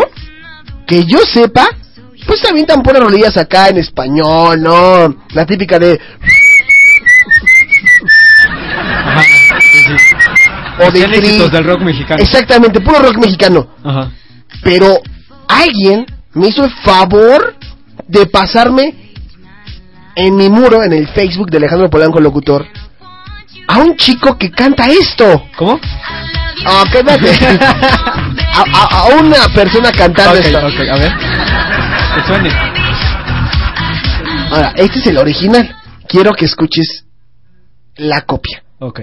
que 0.88 1.04
yo 1.06 1.20
sepa, 1.20 1.68
pues 2.26 2.42
también 2.42 2.66
tan 2.66 2.82
puras 2.82 3.02
rolillas 3.04 3.38
acá 3.38 3.70
en 3.70 3.78
español, 3.78 4.62
¿no? 4.62 5.16
La 5.34 5.46
típica 5.46 5.78
de... 5.80 6.00
O 10.80 10.92
de 10.92 11.04
éxitos 11.06 11.52
del 11.52 11.64
rock 11.64 11.82
mexicano. 11.82 12.22
Exactamente, 12.22 12.82
puro 12.82 13.00
rock 13.00 13.18
mexicano. 13.18 13.68
Ajá. 13.84 14.12
Pero 14.64 14.98
alguien 15.48 16.06
me 16.34 16.48
hizo 16.48 16.66
el 16.66 16.72
favor 16.84 17.56
de 18.08 18.26
pasarme 18.26 18.94
en 20.16 20.36
mi 20.36 20.50
muro, 20.50 20.84
en 20.84 20.94
el 20.94 21.08
Facebook 21.10 21.50
de 21.50 21.58
Alejandro 21.58 21.90
Polanco 21.90 22.20
Locutor, 22.20 22.66
a 23.68 23.78
un 23.80 23.96
chico 23.96 24.38
que 24.38 24.52
canta 24.52 24.88
esto. 24.88 25.44
¿Cómo? 25.58 25.80
Ah, 26.66 26.84
cállate. 26.92 27.32
a, 27.60 28.64
a- 28.74 29.00
a 29.00 29.06
una 29.20 29.48
persona 29.54 29.92
cantando 29.92 30.40
Ok, 30.40 30.46
esto. 30.46 30.58
ok, 30.58 30.90
a 30.92 30.96
ver. 30.98 31.12
Suene. 32.26 32.50
Ahora, 34.52 34.74
este 34.76 35.00
es 35.00 35.08
el 35.08 35.18
original. 35.18 35.76
Quiero 36.08 36.32
que 36.32 36.46
escuches 36.46 37.06
la 37.98 38.22
copia. 38.22 38.64
Ok. 38.80 39.02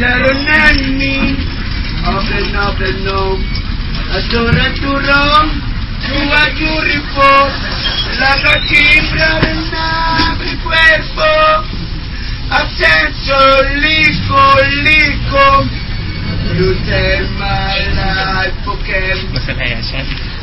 La 0.00 0.18
de 9.38 9.54
mi 10.44 10.56
cuerpo. 10.62 11.22
Lico, 13.76 14.58
lico. 14.82 15.85
You 16.54 16.74
take 16.86 17.26
my 17.38 17.74
life, 17.98 18.54
Pokémon. 18.64 19.34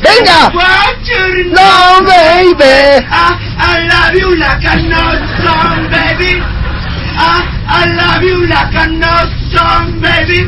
¡Venga! 0.02 0.52
No, 1.50 2.04
baby. 2.04 3.04
I, 3.08 3.38
I 3.56 3.88
love 3.88 4.14
you 4.14 4.36
like 4.36 4.64
a 4.64 4.76
no 4.84 5.16
song, 5.42 5.88
baby. 5.90 6.42
I, 7.16 7.46
I 7.66 7.86
love 7.96 8.22
you 8.22 8.46
like 8.46 8.74
a 8.74 8.86
no 8.88 9.16
song, 9.50 10.00
baby. 10.00 10.46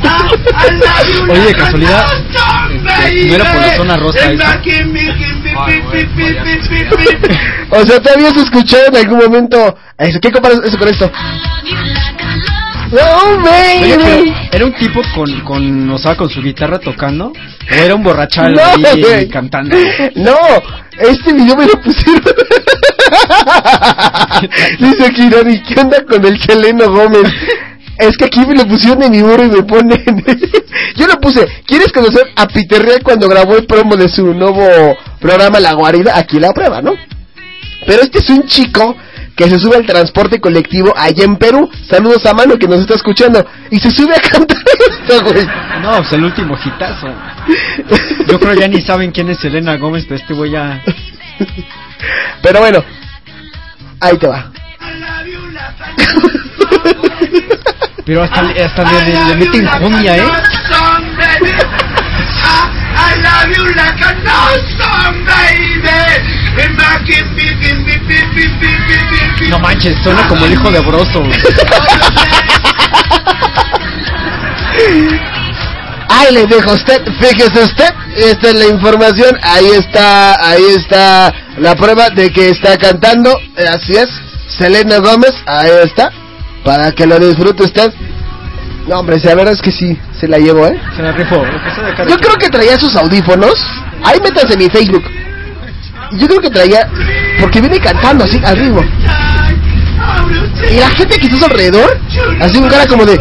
I, 0.00 0.30
I 0.54 0.70
love 0.78 1.08
you 1.08 1.32
Oye, 1.32 1.44
like 1.44 1.58
casualidad, 1.58 2.04
a 2.04 2.06
no 2.06 2.38
song, 2.38 2.84
baby. 2.84 3.28
¿no 3.28 3.34
era 3.34 3.52
por 3.52 3.60
la 3.60 3.76
zona 3.76 3.96
rosa. 3.96 4.18
O 7.70 7.84
sea, 7.84 8.00
¿te 8.00 8.10
habías 8.10 8.36
escuchado 8.36 8.86
en 8.86 8.96
algún 8.96 9.18
momento 9.18 9.76
eso? 9.98 10.20
¿Qué 10.20 10.30
comparas 10.30 10.60
eso 10.64 10.78
con 10.78 10.88
esto? 10.88 11.10
No, 12.90 13.42
baby. 13.42 14.32
¿era 14.50 14.64
un 14.64 14.72
tipo 14.74 15.02
con, 15.14 15.40
con, 15.40 15.90
o 15.90 15.98
sea, 15.98 16.16
con 16.16 16.30
su 16.30 16.40
guitarra 16.40 16.78
tocando? 16.78 17.26
¿O 17.28 17.74
era 17.74 17.94
un 17.94 18.02
borrachal 18.02 18.54
No, 18.54 18.62
ahí 18.62 19.28
cantando? 19.28 19.76
No, 20.16 20.36
este 20.98 21.32
video 21.32 21.56
me 21.56 21.66
lo 21.66 21.80
pusieron. 21.80 22.22
Dice 24.78 25.10
Dani, 25.30 25.62
¿qué 25.62 25.80
onda 25.80 26.04
con 26.04 26.24
el 26.24 26.38
Cheleno 26.38 26.90
Gómez? 26.90 27.32
Es 27.98 28.16
que 28.16 28.26
aquí 28.26 28.46
me 28.46 28.54
lo 28.54 28.66
pusieron 28.66 29.02
en 29.02 29.10
mi 29.10 29.22
muro 29.22 29.44
y 29.44 29.48
me 29.48 29.62
ponen. 29.64 30.04
Yo 30.96 31.06
lo 31.06 31.20
puse. 31.20 31.46
¿Quieres 31.66 31.92
conocer 31.92 32.28
a 32.36 32.46
Peter 32.46 32.80
Real 32.80 33.02
cuando 33.02 33.28
grabó 33.28 33.56
el 33.56 33.66
promo 33.66 33.96
de 33.96 34.08
su 34.08 34.32
nuevo 34.34 34.96
programa 35.20 35.58
La 35.58 35.72
Guarida? 35.72 36.16
Aquí 36.16 36.38
la 36.38 36.52
prueba, 36.52 36.80
¿no? 36.80 36.94
Pero 37.86 38.02
este 38.02 38.18
es 38.18 38.30
un 38.30 38.46
chico 38.46 38.96
que 39.38 39.48
se 39.48 39.60
sube 39.60 39.76
al 39.76 39.86
transporte 39.86 40.40
colectivo 40.40 40.92
allá 40.96 41.22
en 41.22 41.36
Perú. 41.36 41.70
Saludos 41.88 42.26
a 42.26 42.34
Mano 42.34 42.58
que 42.58 42.66
nos 42.66 42.80
está 42.80 42.94
escuchando. 42.94 43.46
Y 43.70 43.78
se 43.78 43.88
sube 43.88 44.12
a 44.12 44.20
cantar 44.20 44.58
esto, 44.90 45.24
güey. 45.24 45.46
No, 45.80 45.92
pues 45.98 46.12
el 46.12 46.24
último 46.24 46.58
hitazo. 46.62 47.06
Yo 48.26 48.40
creo 48.40 48.54
ya 48.54 48.66
ni 48.66 48.80
saben 48.80 49.12
quién 49.12 49.30
es 49.30 49.42
Elena 49.44 49.76
Gómez, 49.76 50.06
pero 50.08 50.20
este 50.20 50.34
güey 50.34 50.50
ya... 50.50 50.82
Pero 52.42 52.58
bueno, 52.58 52.84
ahí 54.00 54.18
te 54.18 54.26
va. 54.26 54.50
Pero 58.04 58.22
hasta, 58.24 58.40
hasta 58.40 58.92
le, 58.92 59.04
le, 59.04 59.24
le 59.24 59.36
meten 59.36 59.66
cumbia, 59.80 60.16
¿eh? 60.16 60.22
I, 63.00 63.14
love 63.22 63.56
you 63.56 63.64
like 63.74 64.00
a 64.00 64.12
no 64.24 64.40
song, 64.78 65.24
baby. 65.24 66.37
No 69.50 69.58
manches, 69.58 69.94
suena 70.02 70.26
como 70.28 70.44
el 70.46 70.52
hijo 70.52 70.70
de 70.70 70.80
Broso. 70.80 71.22
Ahí 76.10 76.34
le 76.34 76.46
dejo 76.46 76.70
a 76.70 76.74
usted, 76.74 77.04
fíjese 77.20 77.62
usted, 77.62 77.94
esta 78.16 78.48
es 78.48 78.54
la 78.54 78.66
información, 78.66 79.38
ahí 79.42 79.66
está, 79.66 80.34
ahí 80.48 80.64
está 80.76 81.32
la 81.58 81.76
prueba 81.76 82.10
de 82.10 82.30
que 82.30 82.48
está 82.48 82.76
cantando, 82.76 83.38
eh, 83.56 83.66
así 83.68 83.94
es, 83.94 84.08
Selena 84.48 84.98
Gómez, 84.98 85.32
ahí 85.46 85.70
está, 85.84 86.10
para 86.64 86.92
que 86.92 87.06
lo 87.06 87.18
disfrute 87.18 87.62
usted. 87.62 87.92
No, 88.88 89.00
hombre, 89.00 89.18
la 89.22 89.34
verdad 89.34 89.52
es 89.52 89.60
que 89.60 89.70
sí, 89.70 89.98
se 90.18 90.26
la 90.26 90.38
llevo, 90.38 90.66
¿eh? 90.66 90.80
Se 90.96 91.02
la 91.02 91.12
rifó. 91.12 91.44
lo 91.44 91.62
que 91.62 91.70
sea 91.74 91.84
de 91.84 91.94
cara 91.94 92.08
Yo 92.08 92.16
creo 92.16 92.34
que 92.36 92.48
traía 92.48 92.78
sus 92.78 92.96
audífonos, 92.96 93.54
ahí 94.02 94.18
métanse 94.20 94.54
en 94.54 94.58
mi 94.60 94.70
Facebook. 94.70 95.04
Yo 96.12 96.26
creo 96.26 96.40
que 96.40 96.50
traía, 96.50 96.88
porque 97.40 97.60
viene 97.60 97.78
cantando 97.78 98.24
así, 98.24 98.40
al 98.44 98.56
ritmo. 98.56 98.82
Y 100.70 100.78
la 100.78 100.90
gente 100.90 101.18
que 101.18 101.26
está 101.26 101.46
alrededor, 101.46 101.98
así 102.40 102.58
un 102.58 102.68
cara 102.68 102.86
como 102.86 103.04
de, 103.04 103.18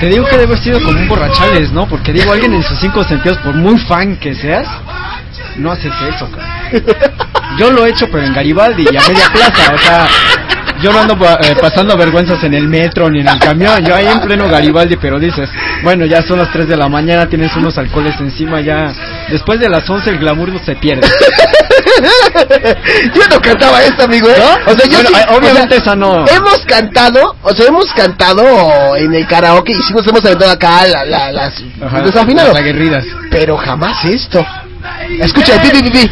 Te 0.00 0.08
digo 0.08 0.24
que 0.24 0.32
debe 0.32 0.44
haber 0.44 0.58
sido 0.58 0.80
como 0.80 0.98
un 0.98 1.08
borrachales, 1.08 1.72
¿no? 1.72 1.86
Porque 1.88 2.12
digo, 2.12 2.32
alguien 2.32 2.54
en 2.54 2.62
sus 2.62 2.78
cinco 2.78 3.04
sentidos, 3.04 3.38
por 3.38 3.54
muy 3.54 3.78
fan 3.80 4.16
que 4.16 4.34
seas, 4.34 4.66
no 5.56 5.72
haces 5.72 5.92
eso, 6.14 6.28
cabrón. 6.30 6.84
Yo 7.58 7.70
lo 7.70 7.86
he 7.86 7.90
hecho, 7.90 8.06
pero 8.10 8.24
en 8.24 8.32
Garibaldi 8.34 8.84
y 8.90 8.96
a 8.96 9.00
media 9.08 9.28
plaza, 9.32 9.74
o 9.74 9.78
sea, 9.78 10.06
yo 10.82 10.92
no 10.92 11.00
ando 11.00 11.14
eh, 11.14 11.54
pasando 11.60 11.96
vergüenzas 11.96 12.42
en 12.42 12.54
el 12.54 12.66
metro 12.68 13.08
ni 13.08 13.20
en 13.20 13.28
el 13.28 13.38
camión, 13.38 13.84
yo 13.84 13.94
ahí 13.94 14.06
en 14.08 14.20
pleno 14.20 14.48
Garibaldi, 14.48 14.96
pero 14.96 15.20
dices, 15.20 15.48
bueno, 15.84 16.04
ya 16.04 16.22
son 16.22 16.38
las 16.40 16.50
3 16.52 16.66
de 16.68 16.76
la 16.76 16.88
mañana, 16.88 17.28
tienes 17.28 17.54
unos 17.56 17.78
alcoholes 17.78 18.18
encima, 18.18 18.60
ya, 18.60 18.92
después 19.30 19.60
de 19.60 19.68
las 19.68 19.88
11 19.88 20.10
el 20.10 20.18
glamour 20.18 20.48
no 20.48 20.58
se 20.64 20.74
pierde. 20.76 21.06
yo 23.14 23.22
no 23.30 23.40
cantaba 23.40 23.82
esto, 23.82 24.04
amigo, 24.04 24.28
¿eh? 24.28 24.34
¿No? 24.38 24.72
O 24.72 24.76
sea, 24.76 24.86
yo 24.88 24.98
Bueno, 25.02 25.08
sí- 25.16 25.24
obviamente 25.36 25.76
o 25.76 25.80
sea, 25.80 25.92
esa 25.92 25.96
no. 25.96 26.26
Hemos 26.26 26.58
cantado, 26.66 27.36
o 27.42 27.54
sea, 27.54 27.66
hemos 27.66 27.86
cantado 27.94 28.96
en 28.96 29.14
el 29.14 29.26
karaoke 29.26 29.72
y 29.72 29.82
sí 29.82 29.92
nos 29.94 30.06
hemos 30.08 30.24
aventado 30.24 30.50
acá 30.50 30.86
la, 30.86 31.04
la, 31.04 31.30
las 31.32 31.62
Ajá, 31.84 32.00
desafinados. 32.02 32.52
las 32.52 32.60
aguerridas. 32.62 33.04
Pero 33.30 33.56
jamás 33.56 34.04
esto. 34.06 34.44
Escucha, 35.20 35.60
pi, 35.62 35.70
pi, 35.70 35.90
pi. 35.90 36.10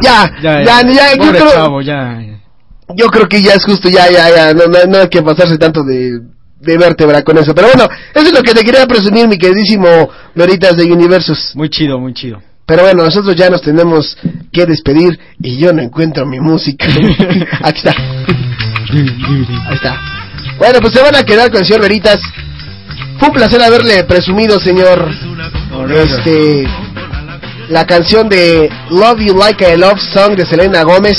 Ya, 0.00 0.30
ya, 0.40 0.62
ya, 0.62 0.82
ya, 0.82 1.16
yo 1.16 1.30
creo, 1.32 1.50
chavo, 1.50 1.82
ya. 1.82 2.20
yo 2.94 3.06
creo 3.08 3.28
que 3.28 3.42
ya 3.42 3.54
es 3.54 3.64
justo, 3.64 3.88
ya, 3.88 4.08
ya, 4.10 4.30
ya, 4.30 4.54
no, 4.54 4.66
no, 4.66 4.78
no 4.86 4.98
hay 4.98 5.08
que 5.08 5.22
pasarse 5.22 5.58
tanto 5.58 5.82
de, 5.82 6.20
de 6.60 6.78
vértebra 6.78 7.22
con 7.22 7.36
eso. 7.38 7.54
Pero 7.54 7.68
bueno, 7.68 7.88
eso 8.14 8.26
es 8.26 8.32
lo 8.32 8.42
que 8.42 8.54
te 8.54 8.62
quería 8.62 8.86
presumir, 8.86 9.26
mi 9.26 9.36
queridísimo 9.36 10.08
Veritas 10.34 10.76
de 10.76 10.84
Universus. 10.84 11.52
Muy 11.56 11.68
chido, 11.68 11.98
muy 11.98 12.14
chido. 12.14 12.40
Pero 12.64 12.82
bueno, 12.82 13.02
nosotros 13.02 13.34
ya 13.34 13.50
nos 13.50 13.62
tenemos 13.62 14.16
que 14.52 14.66
despedir 14.66 15.18
y 15.40 15.58
yo 15.58 15.72
no 15.72 15.82
encuentro 15.82 16.26
mi 16.26 16.38
música. 16.38 16.86
Aquí 17.62 17.78
está. 17.78 17.94
Ahí 19.66 19.74
está. 19.74 20.17
Bueno, 20.58 20.80
pues 20.80 20.92
se 20.94 21.02
van 21.02 21.14
a 21.16 21.22
quedar 21.24 21.50
con 21.50 21.60
el 21.60 21.66
señor 21.66 21.82
Veritas. 21.82 22.18
Fue 23.18 23.28
un 23.28 23.34
placer 23.34 23.62
haberle 23.62 24.04
presumido, 24.04 24.58
señor. 24.60 25.08
Este. 25.90 26.64
La 27.68 27.86
canción 27.86 28.28
de 28.28 28.70
Love 28.90 29.20
You 29.20 29.36
Like 29.36 29.64
a 29.64 29.76
Love 29.76 30.00
Song 30.12 30.34
de 30.36 30.46
Selena 30.46 30.82
Gómez. 30.82 31.18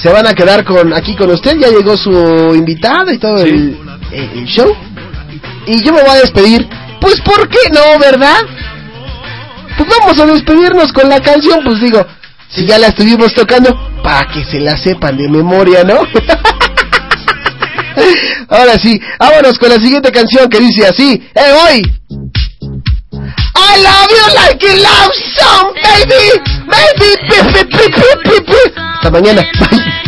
Se 0.00 0.08
van 0.10 0.26
a 0.26 0.34
quedar 0.34 0.64
con 0.64 0.92
aquí 0.92 1.14
con 1.16 1.30
usted. 1.30 1.56
Ya 1.58 1.68
llegó 1.68 1.96
su 1.96 2.54
invitada 2.54 3.12
y 3.12 3.18
todo 3.18 3.38
el, 3.38 3.76
el- 4.12 4.30
el 4.38 4.44
show. 4.46 4.72
Y 5.66 5.82
yo 5.82 5.92
me 5.92 6.00
voy 6.02 6.10
a 6.10 6.20
despedir. 6.20 6.66
Pues, 7.00 7.20
¿por 7.20 7.48
qué 7.48 7.58
no, 7.72 7.98
verdad? 7.98 8.38
Pues 9.76 9.88
vamos 10.00 10.18
a 10.20 10.26
despedirnos 10.26 10.92
con 10.92 11.08
la 11.08 11.20
canción. 11.20 11.60
Pues 11.64 11.80
digo, 11.80 12.04
si 12.48 12.64
ya 12.66 12.78
la 12.78 12.88
estuvimos 12.88 13.34
tocando, 13.34 13.76
para 14.02 14.26
que 14.32 14.44
se 14.44 14.60
la 14.60 14.76
sepan 14.76 15.16
de 15.16 15.28
memoria, 15.28 15.84
¿no? 15.84 16.00
Ahora 18.48 18.78
sí, 18.78 19.00
vámonos 19.18 19.58
con 19.58 19.68
la 19.70 19.76
siguiente 19.76 20.10
canción 20.10 20.48
que 20.48 20.60
dice 20.60 20.86
así. 20.86 21.22
¡Eh, 21.34 21.52
hoy! 21.52 21.82
I 23.54 23.82
love 23.82 24.08
you 24.10 24.34
like 24.34 24.66
a 24.66 24.76
love 24.76 25.12
song, 25.36 25.74
baby! 25.82 26.40
Baby. 26.68 27.08
Hasta 28.76 29.10
mañana. 29.10 29.42
Bye. 29.58 30.07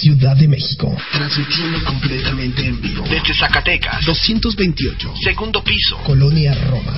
Ciudad 0.00 0.36
de 0.36 0.46
México. 0.46 0.94
Transmitiendo 1.12 1.82
completamente 1.84 2.64
en 2.66 2.80
vivo. 2.80 3.04
Desde 3.08 3.34
Zacatecas. 3.34 4.04
228. 4.04 5.14
Segundo 5.22 5.64
piso. 5.64 5.96
Colonia 6.04 6.54
Roma. 6.68 6.92